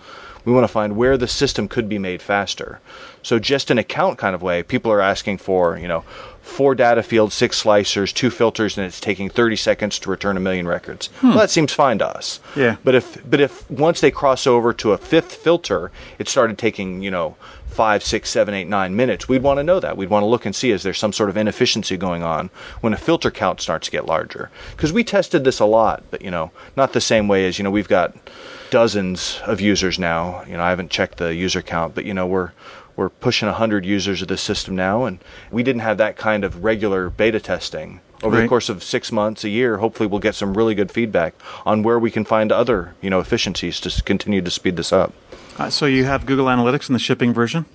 We 0.45 0.53
want 0.53 0.63
to 0.63 0.71
find 0.71 0.95
where 0.95 1.17
the 1.17 1.27
system 1.27 1.67
could 1.67 1.89
be 1.89 1.99
made 1.99 2.21
faster. 2.21 2.79
So 3.23 3.39
just 3.39 3.71
an 3.71 3.77
account 3.77 4.17
kind 4.19 4.35
of 4.35 4.41
way, 4.41 4.61
people 4.63 4.91
are 4.91 5.01
asking 5.01 5.39
for, 5.39 5.77
you 5.77 5.87
know, 5.87 6.01
four 6.41 6.75
data 6.75 7.01
fields, 7.01 7.33
six 7.33 7.63
slicers, 7.63 8.13
two 8.13 8.29
filters, 8.29 8.77
and 8.77 8.85
it's 8.85 8.99
taking 8.99 9.29
30 9.29 9.55
seconds 9.55 9.97
to 9.99 10.09
return 10.09 10.37
a 10.37 10.39
million 10.39 10.67
records. 10.67 11.07
Hmm. 11.19 11.29
Well, 11.29 11.39
that 11.39 11.49
seems 11.49 11.73
fine 11.73 11.97
to 11.97 12.07
us. 12.07 12.39
Yeah. 12.55 12.77
But 12.83 12.95
if 12.95 13.29
but 13.29 13.41
if 13.41 13.69
once 13.69 13.99
they 13.99 14.11
cross 14.11 14.45
over 14.45 14.71
to 14.73 14.93
a 14.93 14.97
fifth 14.97 15.33
filter, 15.33 15.91
it 16.19 16.29
started 16.29 16.57
taking, 16.57 17.01
you 17.01 17.09
know, 17.09 17.35
five, 17.75 18.01
six, 18.03 18.29
seven, 18.29 18.53
eight, 18.53 18.69
nine 18.69 18.95
minutes, 18.95 19.27
we'd 19.27 19.43
want 19.43 19.59
to 19.59 19.63
know 19.63 19.81
that. 19.81 19.97
We'd 19.97 20.09
want 20.09 20.23
to 20.23 20.27
look 20.27 20.45
and 20.45 20.55
see 20.55 20.71
is 20.71 20.83
there 20.83 20.93
some 20.93 21.11
sort 21.11 21.29
of 21.29 21.35
inefficiency 21.35 21.97
going 21.97 22.23
on 22.23 22.49
when 22.79 22.93
a 22.93 22.97
filter 22.97 23.29
count 23.29 23.59
starts 23.59 23.87
to 23.87 23.91
get 23.91 24.05
larger. 24.05 24.49
Because 24.71 24.93
we 24.93 25.03
tested 25.03 25.43
this 25.43 25.59
a 25.59 25.65
lot, 25.65 26.03
but 26.09 26.21
you 26.21 26.31
know, 26.31 26.51
not 26.77 26.93
the 26.93 27.01
same 27.01 27.27
way 27.27 27.45
as, 27.45 27.59
you 27.59 27.63
know, 27.63 27.71
we've 27.71 27.89
got 27.89 28.15
dozens 28.69 29.41
of 29.45 29.59
users 29.59 29.99
now. 29.99 30.43
You 30.45 30.53
know, 30.55 30.63
I 30.63 30.69
haven't 30.69 30.89
checked 30.89 31.17
the 31.17 31.35
user 31.35 31.61
count, 31.61 31.93
but 31.93 32.05
you 32.05 32.13
know, 32.13 32.25
we're 32.25 32.51
we're 32.95 33.09
pushing 33.09 33.47
100 33.47 33.85
users 33.85 34.21
of 34.21 34.29
this 34.29 34.41
system 34.41 34.73
now 34.73 35.03
and 35.03 35.19
we 35.51 35.63
didn't 35.63 35.81
have 35.81 35.97
that 35.97 36.15
kind 36.15 36.45
of 36.45 36.63
regular 36.63 37.09
beta 37.09 37.41
testing 37.41 37.99
over 38.23 38.39
the 38.41 38.47
course 38.47 38.69
of 38.69 38.81
6 38.81 39.11
months 39.11 39.43
a 39.43 39.49
year 39.49 39.79
hopefully 39.79 40.07
we'll 40.07 40.21
get 40.21 40.33
some 40.33 40.55
really 40.55 40.73
good 40.73 40.89
feedback 40.89 41.35
on 41.65 41.83
where 41.83 41.99
we 41.99 42.09
can 42.09 42.23
find 42.23 42.53
other 42.53 42.95
you 43.01 43.09
know 43.09 43.19
efficiencies 43.19 43.81
to 43.81 44.01
continue 44.03 44.41
to 44.41 44.49
speed 44.49 44.77
this 44.77 44.93
up 44.93 45.13
Uh, 45.57 45.69
so 45.69 45.85
you 45.85 46.05
have 46.05 46.25
Google 46.25 46.45
Analytics 46.47 46.89
in 46.89 46.93
the 46.93 46.99
shipping 46.99 47.33
version. 47.33 47.65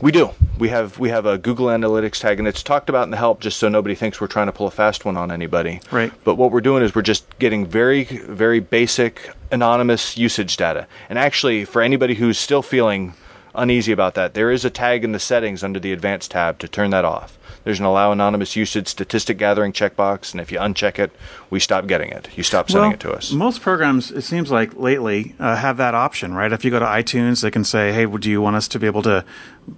we 0.00 0.12
do 0.12 0.30
we 0.58 0.68
have 0.68 0.98
we 0.98 1.08
have 1.08 1.26
a 1.26 1.38
google 1.38 1.66
analytics 1.66 2.20
tag 2.20 2.38
and 2.38 2.46
it's 2.48 2.62
talked 2.62 2.88
about 2.88 3.04
in 3.04 3.10
the 3.10 3.16
help 3.16 3.40
just 3.40 3.58
so 3.58 3.68
nobody 3.68 3.94
thinks 3.96 4.20
we're 4.20 4.26
trying 4.28 4.46
to 4.46 4.52
pull 4.52 4.66
a 4.68 4.70
fast 4.70 5.04
one 5.04 5.16
on 5.16 5.30
anybody 5.32 5.80
Right. 5.92 6.12
but 6.24 6.34
what 6.36 6.50
we're 6.52 6.60
doing 6.60 6.82
is 6.84 6.94
we're 6.94 7.02
just 7.02 7.24
getting 7.40 7.64
very 7.66 8.04
very 8.04 8.60
basic 8.60 9.30
anonymous 9.52 10.16
usage 10.16 10.56
data 10.56 10.86
and 11.08 11.18
actually 11.18 11.64
for 11.64 11.80
anybody 11.82 12.14
who's 12.14 12.38
still 12.38 12.62
feeling 12.62 13.14
uneasy 13.54 13.90
about 13.92 14.14
that 14.14 14.34
there 14.34 14.50
is 14.52 14.64
a 14.64 14.70
tag 14.70 15.02
in 15.04 15.12
the 15.12 15.18
settings 15.20 15.62
under 15.64 15.78
the 15.80 15.92
advanced 15.92 16.30
tab 16.32 16.58
to 16.60 16.68
turn 16.68 16.90
that 16.90 17.04
off 17.04 17.37
there's 17.64 17.78
an 17.80 17.84
allow 17.86 18.12
anonymous 18.12 18.56
usage 18.56 18.88
statistic 18.88 19.38
gathering 19.38 19.72
checkbox 19.72 20.32
and 20.32 20.40
if 20.40 20.50
you 20.52 20.58
uncheck 20.58 20.98
it 20.98 21.10
we 21.50 21.58
stop 21.60 21.86
getting 21.86 22.10
it 22.10 22.28
you 22.36 22.42
stop 22.42 22.70
sending 22.70 22.92
it 22.92 23.00
to 23.00 23.10
us 23.12 23.32
Most 23.32 23.60
programs, 23.60 24.10
it 24.10 24.22
seems 24.22 24.50
like 24.50 24.74
lately, 24.76 25.34
uh, 25.40 25.56
have 25.56 25.76
that 25.78 25.94
option, 25.94 26.34
right? 26.34 26.52
If 26.52 26.64
you 26.64 26.70
go 26.70 26.78
to 26.78 26.84
iTunes, 26.86 27.42
they 27.42 27.50
can 27.50 27.64
say, 27.64 27.92
"Hey, 27.92 28.06
do 28.06 28.30
you 28.30 28.40
want 28.40 28.56
us 28.56 28.68
to 28.68 28.78
be 28.78 28.86
able 28.86 29.02
to 29.02 29.24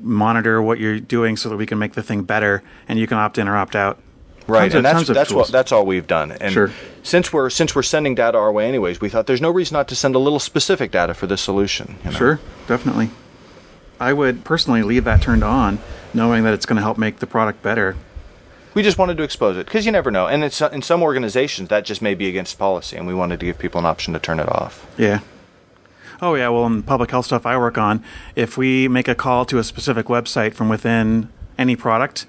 monitor 0.01 0.61
what 0.63 0.79
you're 0.79 0.99
doing 1.01 1.37
so 1.37 1.49
that 1.49 1.57
we 1.57 1.67
can 1.67 1.79
make 1.79 1.93
the 1.95 2.03
thing 2.03 2.23
better?" 2.23 2.63
And 2.89 2.99
you 2.99 3.07
can 3.07 3.19
opt 3.19 3.39
in 3.39 3.49
or 3.49 3.57
opt 3.57 3.75
out. 3.77 3.99
Right, 4.47 4.63
Tons 4.73 4.75
and 4.75 4.85
that's 4.85 5.09
of 5.09 5.15
that's 5.15 5.31
what 5.33 5.43
tools. 5.45 5.51
that's 5.53 5.71
all 5.73 5.87
we've 5.87 6.07
done. 6.07 6.33
And 6.33 6.53
Sure. 6.53 6.71
since 7.03 7.33
we're 7.33 7.51
since 7.51 7.75
we're 7.75 7.83
sending 7.83 8.15
data 8.17 8.37
our 8.39 8.51
way 8.51 8.67
anyways, 8.67 9.01
we 9.01 9.09
thought 9.09 9.27
there's 9.27 9.41
no 9.41 9.51
reason 9.51 9.75
not 9.77 9.87
to 9.89 9.95
send 9.95 10.15
a 10.15 10.19
little 10.19 10.41
specific 10.41 10.91
data 10.91 11.15
for 11.15 11.27
this 11.29 11.41
solution. 11.41 11.97
you 12.05 12.11
know? 12.11 12.17
Sure, 12.17 12.41
definitely. 12.67 13.11
I 14.01 14.13
would 14.13 14.45
personally 14.45 14.83
leave 14.83 15.05
that 15.05 15.21
turned 15.23 15.45
on, 15.45 15.79
knowing 16.15 16.43
that 16.45 16.55
it's 16.55 16.67
going 16.67 16.77
to 16.77 16.83
help 16.83 16.97
make 16.99 17.19
the 17.19 17.27
product 17.27 17.63
better. 17.63 17.97
We 18.73 18.83
just 18.83 18.99
wanted 18.99 19.17
to 19.19 19.23
expose 19.25 19.57
it 19.57 19.67
because 19.67 19.85
you 19.85 19.93
never 19.93 20.11
know, 20.11 20.27
and 20.27 20.43
it's 20.43 20.61
in 20.61 20.81
some 20.83 21.03
organizations 21.03 21.69
that 21.69 21.85
just 21.85 22.01
may 22.01 22.15
be 22.15 22.29
against 22.29 22.59
policy, 22.59 22.97
and 22.97 23.07
we 23.07 23.15
wanted 23.15 23.41
to 23.41 23.47
give 23.47 23.59
people 23.59 23.79
an 23.81 23.85
option 23.87 24.15
to 24.15 24.21
turn 24.21 24.41
it 24.41 24.49
off. 24.49 24.87
Yeah. 24.97 25.21
Oh 26.23 26.35
yeah. 26.35 26.49
Well, 26.49 26.67
in 26.67 26.83
public 26.83 27.11
health 27.11 27.27
stuff 27.27 27.45
I 27.47 27.59
work 27.59 27.79
on, 27.79 28.05
if 28.37 28.57
we 28.57 28.87
make 28.89 29.09
a 29.09 29.15
call 29.15 29.45
to 29.47 29.59
a 29.59 29.65
specific 29.65 30.07
website 30.07 30.55
from 30.55 30.69
within 30.69 31.29
any 31.59 31.77
product, 31.77 32.27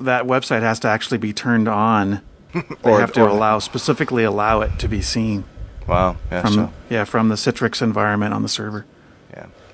that 0.00 0.24
website 0.24 0.60
has 0.62 0.80
to 0.80 0.88
actually 0.88 1.18
be 1.18 1.32
turned 1.32 1.68
on. 1.68 2.20
They 2.54 2.90
Or- 2.90 3.00
have 3.00 3.12
to 3.14 3.28
allow 3.30 3.58
specifically 3.60 4.24
allow 4.24 4.60
it 4.62 4.78
to 4.78 4.88
be 4.88 5.00
seen 5.02 5.44
Wow, 5.88 6.16
yeah. 6.30 6.40
from 6.42 6.52
so, 6.54 6.72
yeah 6.88 7.04
from 7.04 7.28
the 7.28 7.34
Citrix 7.34 7.82
environment 7.82 8.32
on 8.34 8.42
the 8.42 8.48
server. 8.48 8.84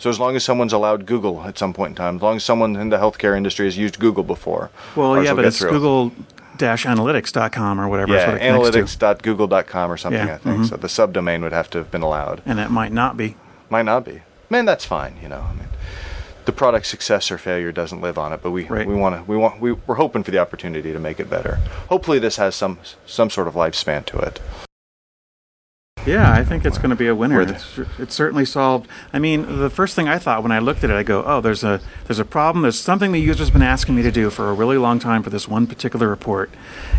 So 0.01 0.09
as 0.11 0.19
long 0.19 0.35
as 0.35 0.43
someone's 0.45 0.73
allowed 0.73 1.05
Google 1.05 1.43
at 1.43 1.59
some 1.59 1.75
point 1.75 1.91
in 1.91 1.95
time, 1.97 2.17
as 2.17 2.23
long 2.23 2.37
as 2.37 2.45
someone 2.45 2.75
in 2.75 2.89
the 2.89 2.97
healthcare 2.97 3.37
industry 3.37 3.67
has 3.67 3.77
used 3.77 3.99
Google 4.01 4.25
before, 4.25 4.71
Well, 4.97 5.23
yeah, 5.23 5.35
but 5.35 5.45
it's 5.45 5.59
through. 5.59 5.73
Google-analytics.com 5.73 7.79
or 7.79 7.87
whatever. 7.89 8.15
Yeah, 8.15 8.29
what 8.29 8.37
it 8.37 8.39
connects 8.73 8.97
to. 8.97 9.07
analytics.google.com 9.07 9.93
or 9.93 9.97
something. 9.99 10.27
Yeah, 10.27 10.35
I 10.37 10.39
think 10.39 10.59
mhm. 10.61 10.69
so. 10.71 10.77
The 10.77 10.89
subdomain 10.89 11.43
would 11.43 11.53
have 11.53 11.69
to 11.71 11.79
have 11.79 11.91
been 11.91 12.01
allowed. 12.03 12.41
and 12.47 12.59
it 12.59 12.71
might 12.71 12.93
not 12.93 13.19
be. 13.19 13.37
Might 13.69 13.85
not 13.85 14.07
be. 14.07 14.23
Man, 14.49 14.65
that's 14.65 14.87
fine. 14.87 15.17
You 15.23 15.29
know, 15.29 15.45
I 15.49 15.53
mean, 15.53 15.69
the 16.47 16.53
product 16.53 16.87
success 16.87 17.31
or 17.31 17.37
failure 17.37 17.71
doesn't 17.71 18.01
live 18.01 18.17
on 18.17 18.33
it, 18.33 18.41
but 18.43 18.53
we 18.53 18.65
Right. 18.65 18.87
we 18.87 18.95
want 18.95 19.17
to 19.17 19.23
we 19.31 19.37
want 19.37 19.61
we, 19.61 19.73
we're 19.73 19.97
hoping 19.97 20.23
for 20.23 20.31
the 20.31 20.39
opportunity 20.39 20.95
to 20.95 20.99
make 20.99 21.21
it 21.21 21.29
better. 21.29 21.59
Hopefully, 21.91 22.19
this 22.19 22.37
has 22.37 22.55
some 22.55 22.79
some 23.05 23.29
sort 23.29 23.49
of 23.49 23.55
lifespan 23.55 24.07
to 24.07 24.19
it. 24.19 24.41
Yeah, 26.07 26.33
I 26.33 26.45
think 26.45 26.65
it's 26.65 26.79
going 26.79 26.91
to 26.91 26.97
be 26.97 27.09
a 27.09 27.15
winner. 27.15 27.43
It's, 27.43 27.79
it's 27.99 28.15
certainly 28.15 28.45
solved. 28.45 28.89
I 29.13 29.19
mean, 29.19 29.59
the 29.59 29.69
first 29.69 29.95
thing 29.95 30.09
I 30.09 30.19
thought 30.19 30.43
when 30.43 30.53
I 30.53 30.59
looked 30.59 30.83
at 30.83 30.91
it, 30.91 30.95
I 30.95 31.03
go, 31.03 31.23
"Oh, 31.25 31.41
there's 31.41 31.63
a 31.63 31.81
there's 32.07 32.19
a 32.19 32.25
problem. 32.25 32.63
There's 32.63 32.79
something 32.79 33.13
the 33.13 33.21
user's 33.21 33.51
been 33.51 33.63
asking 33.63 33.97
me 33.97 34.03
to 34.03 34.11
do 34.11 34.31
for 34.31 34.49
a 34.49 34.55
really 34.55 34.79
long 34.79 34.99
time 34.99 35.23
for 35.23 35.31
this 35.31 35.47
one 35.47 35.67
particular 35.67 36.09
report, 36.09 36.51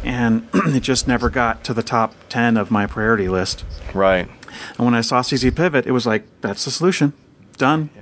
and 0.04 0.48
it 0.54 0.82
just 0.82 1.08
never 1.08 1.30
got 1.30 1.64
to 1.64 1.74
the 1.74 1.84
top 1.84 2.14
ten 2.30 2.58
of 2.58 2.70
my 2.70 2.86
priority 2.86 3.28
list." 3.28 3.66
Right. 3.94 4.30
And 4.78 4.86
when 4.86 4.94
I 4.94 5.02
saw 5.02 5.22
CZ 5.22 5.56
Pivot, 5.56 5.88
it 5.88 5.92
was 5.92 6.06
like, 6.06 6.24
"That's 6.42 6.64
the 6.66 6.72
solution. 6.72 7.14
Done." 7.58 7.90
Yeah, 7.96 8.02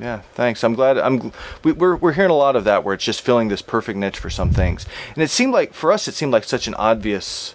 Yeah, 0.00 0.20
thanks. 0.34 0.64
I'm 0.64 0.74
glad. 0.74 0.98
I'm. 0.98 1.32
We, 1.62 1.72
we're 1.72 1.94
we're 1.96 2.12
hearing 2.12 2.30
a 2.32 2.36
lot 2.36 2.56
of 2.56 2.64
that 2.64 2.82
where 2.82 2.94
it's 2.94 3.04
just 3.04 3.20
filling 3.20 3.48
this 3.48 3.62
perfect 3.62 3.98
niche 3.98 4.18
for 4.18 4.30
some 4.30 4.50
things, 4.50 4.84
and 5.14 5.22
it 5.22 5.30
seemed 5.30 5.52
like 5.52 5.74
for 5.74 5.92
us 5.92 6.08
it 6.08 6.14
seemed 6.14 6.32
like 6.32 6.44
such 6.44 6.66
an 6.66 6.74
obvious. 6.74 7.53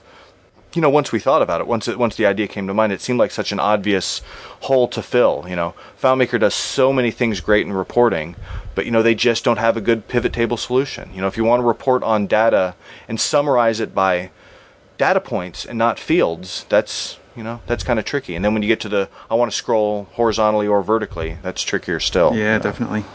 You 0.74 0.82
know, 0.82 0.90
once 0.90 1.12
we 1.12 1.20
thought 1.20 1.42
about 1.42 1.62
it, 1.62 1.68
once 1.68 1.88
it, 1.88 1.98
once 1.98 2.16
the 2.16 2.28
idea 2.28 2.48
came 2.48 2.68
to 2.68 2.74
mind, 2.74 2.94
it 2.94 3.02
seemed 3.02 3.18
like 3.18 3.32
such 3.32 3.52
an 3.52 3.60
obvious 3.60 4.22
hole 4.62 4.88
to 4.90 5.02
fill. 5.02 5.46
You 5.48 5.56
know, 5.56 5.74
FileMaker 6.00 6.40
does 6.40 6.54
so 6.54 6.94
many 6.94 7.10
things 7.10 7.40
great 7.40 7.66
in 7.66 7.74
reporting, 7.74 8.36
but 8.76 8.86
you 8.86 8.92
know 8.92 9.02
they 9.02 9.16
just 9.16 9.44
don't 9.44 9.58
have 9.58 9.76
a 9.76 9.82
good 9.82 10.08
pivot 10.08 10.32
table 10.32 10.58
solution. 10.58 11.10
You 11.14 11.22
know, 11.22 11.28
if 11.28 11.38
you 11.38 11.44
want 11.44 11.62
to 11.62 11.66
report 11.66 12.04
on 12.04 12.28
data 12.28 12.76
and 13.08 13.20
summarize 13.20 13.80
it 13.80 13.96
by 13.96 14.30
data 15.00 15.20
points 15.20 15.66
and 15.66 15.78
not 15.78 15.98
fields, 15.98 16.66
that's 16.70 17.18
you 17.36 17.44
know 17.44 17.62
that's 17.66 17.84
kind 17.84 17.98
of 17.98 18.06
tricky. 18.06 18.36
And 18.36 18.46
then 18.46 18.54
when 18.54 18.62
you 18.62 18.68
get 18.68 18.80
to 18.82 18.90
the 18.90 19.10
I 19.32 19.34
want 19.34 19.52
to 19.52 19.58
scroll 19.58 20.08
horizontally 20.12 20.68
or 20.68 20.84
vertically, 20.84 21.40
that's 21.42 21.64
trickier 21.64 22.00
still. 22.00 22.36
Yeah, 22.36 22.54
you 22.54 22.60
know? 22.60 22.60
definitely. 22.60 23.06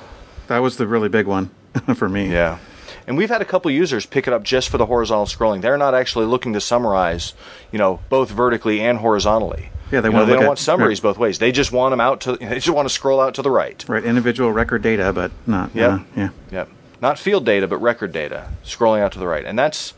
That 0.49 0.59
was 0.59 0.77
the 0.77 0.89
really 0.89 1.09
big 1.09 1.27
one 1.27 1.51
for 1.95 2.09
me. 2.09 2.33
Yeah. 2.33 2.59
And 3.07 3.17
we've 3.19 3.29
had 3.29 3.43
a 3.43 3.45
couple 3.45 3.71
users 3.71 4.07
pick 4.07 4.27
it 4.27 4.33
up 4.33 4.43
just 4.43 4.69
for 4.71 4.79
the 4.79 4.87
horizontal 4.87 5.27
scrolling. 5.27 5.61
They're 5.61 5.77
not 5.77 5.95
actually 5.95 6.27
looking 6.27 6.55
to 6.55 6.61
summarize, 6.61 7.35
you 7.71 7.79
know, 7.79 8.01
both 8.09 8.31
vertically 8.31 8.81
and 8.81 8.99
horizontally. 8.99 9.69
Yeah, 9.93 10.01
they 10.01 10.09
You 10.09 10.15
know, 10.15 10.25
they 10.25 10.33
don't 10.33 10.43
at- 10.45 10.49
want 10.49 10.59
summaries 10.59 11.01
both 11.01 11.19
ways. 11.19 11.39
They 11.39 11.53
just 11.53 11.71
want 11.71 11.93
them 11.93 12.01
out 12.01 12.23
to. 12.23 12.37
They 12.37 12.55
just 12.57 12.71
want 12.71 12.89
to 12.89 12.95
scroll 12.95 13.21
out 13.21 13.35
to 13.35 13.43
the 13.43 13.51
right. 13.51 13.85
Right, 13.87 14.03
individual 14.05 14.51
record 14.53 14.81
data, 14.83 15.13
but 15.13 15.31
not. 15.47 15.71
Yep. 15.75 15.91
uh, 15.91 15.99
yeah. 16.17 16.29
Yep. 16.51 16.69
Not 17.03 17.19
field 17.19 17.45
data, 17.45 17.69
but 17.69 17.79
record 17.79 18.13
data, 18.13 18.49
scrolling 18.65 19.01
out 19.03 19.13
to 19.13 19.19
the 19.19 19.27
right, 19.27 19.45
and 19.45 19.59
that's 19.59 19.93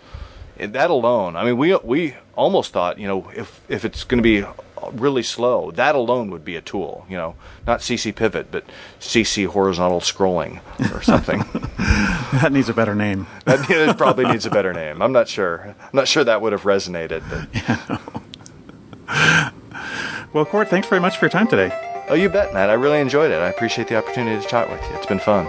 that 0.59 0.91
alone. 0.91 1.37
I 1.37 1.45
mean, 1.45 1.57
we 1.57 1.77
we 1.77 2.17
almost 2.35 2.73
thought, 2.73 2.99
you 2.99 3.07
know, 3.07 3.31
if 3.37 3.61
if 3.69 3.85
it's 3.85 4.03
going 4.03 4.19
to 4.19 4.23
be 4.23 4.45
really 4.95 5.23
slow, 5.23 5.71
that 5.73 5.95
alone 5.95 6.31
would 6.31 6.45
be 6.45 6.57
a 6.57 6.61
tool. 6.61 7.07
You 7.09 7.17
know, 7.17 7.35
not 7.67 7.81
CC 7.81 8.15
pivot, 8.15 8.51
but 8.51 8.65
CC 9.01 9.47
horizontal 9.47 10.01
scrolling 10.01 10.61
or 10.95 11.03
something. 11.03 11.43
That 12.43 12.53
needs 12.53 12.69
a 12.69 12.75
better 12.75 12.95
name. 12.95 13.27
that 13.45 13.71
it 13.71 13.97
probably 13.97 14.25
needs 14.25 14.45
a 14.47 14.51
better 14.51 14.73
name. 14.73 15.01
I'm 15.01 15.13
not 15.13 15.29
sure. 15.29 15.75
I'm 15.81 15.91
not 15.93 16.09
sure 16.09 16.25
that 16.25 16.43
would 16.43 16.53
have 16.53 16.63
resonated. 16.63 17.23
But 17.31 18.01
Well, 20.33 20.45
Court, 20.45 20.69
thanks 20.69 20.89
very 20.89 21.01
much 21.01 21.17
for 21.17 21.27
your 21.27 21.31
time 21.31 21.47
today. 21.47 21.71
oh, 22.09 22.15
you 22.15 22.29
bet, 22.29 22.53
Matt. 22.53 22.69
I 22.69 22.75
really 22.75 22.99
enjoyed 23.01 23.31
it. 23.31 23.37
I 23.41 23.49
appreciate 23.49 23.87
the 23.89 23.97
opportunity 23.97 24.43
to 24.43 24.49
chat 24.49 24.69
with 24.71 24.83
you. 24.83 24.97
It's 24.97 25.07
been 25.07 25.21
fun. 25.21 25.47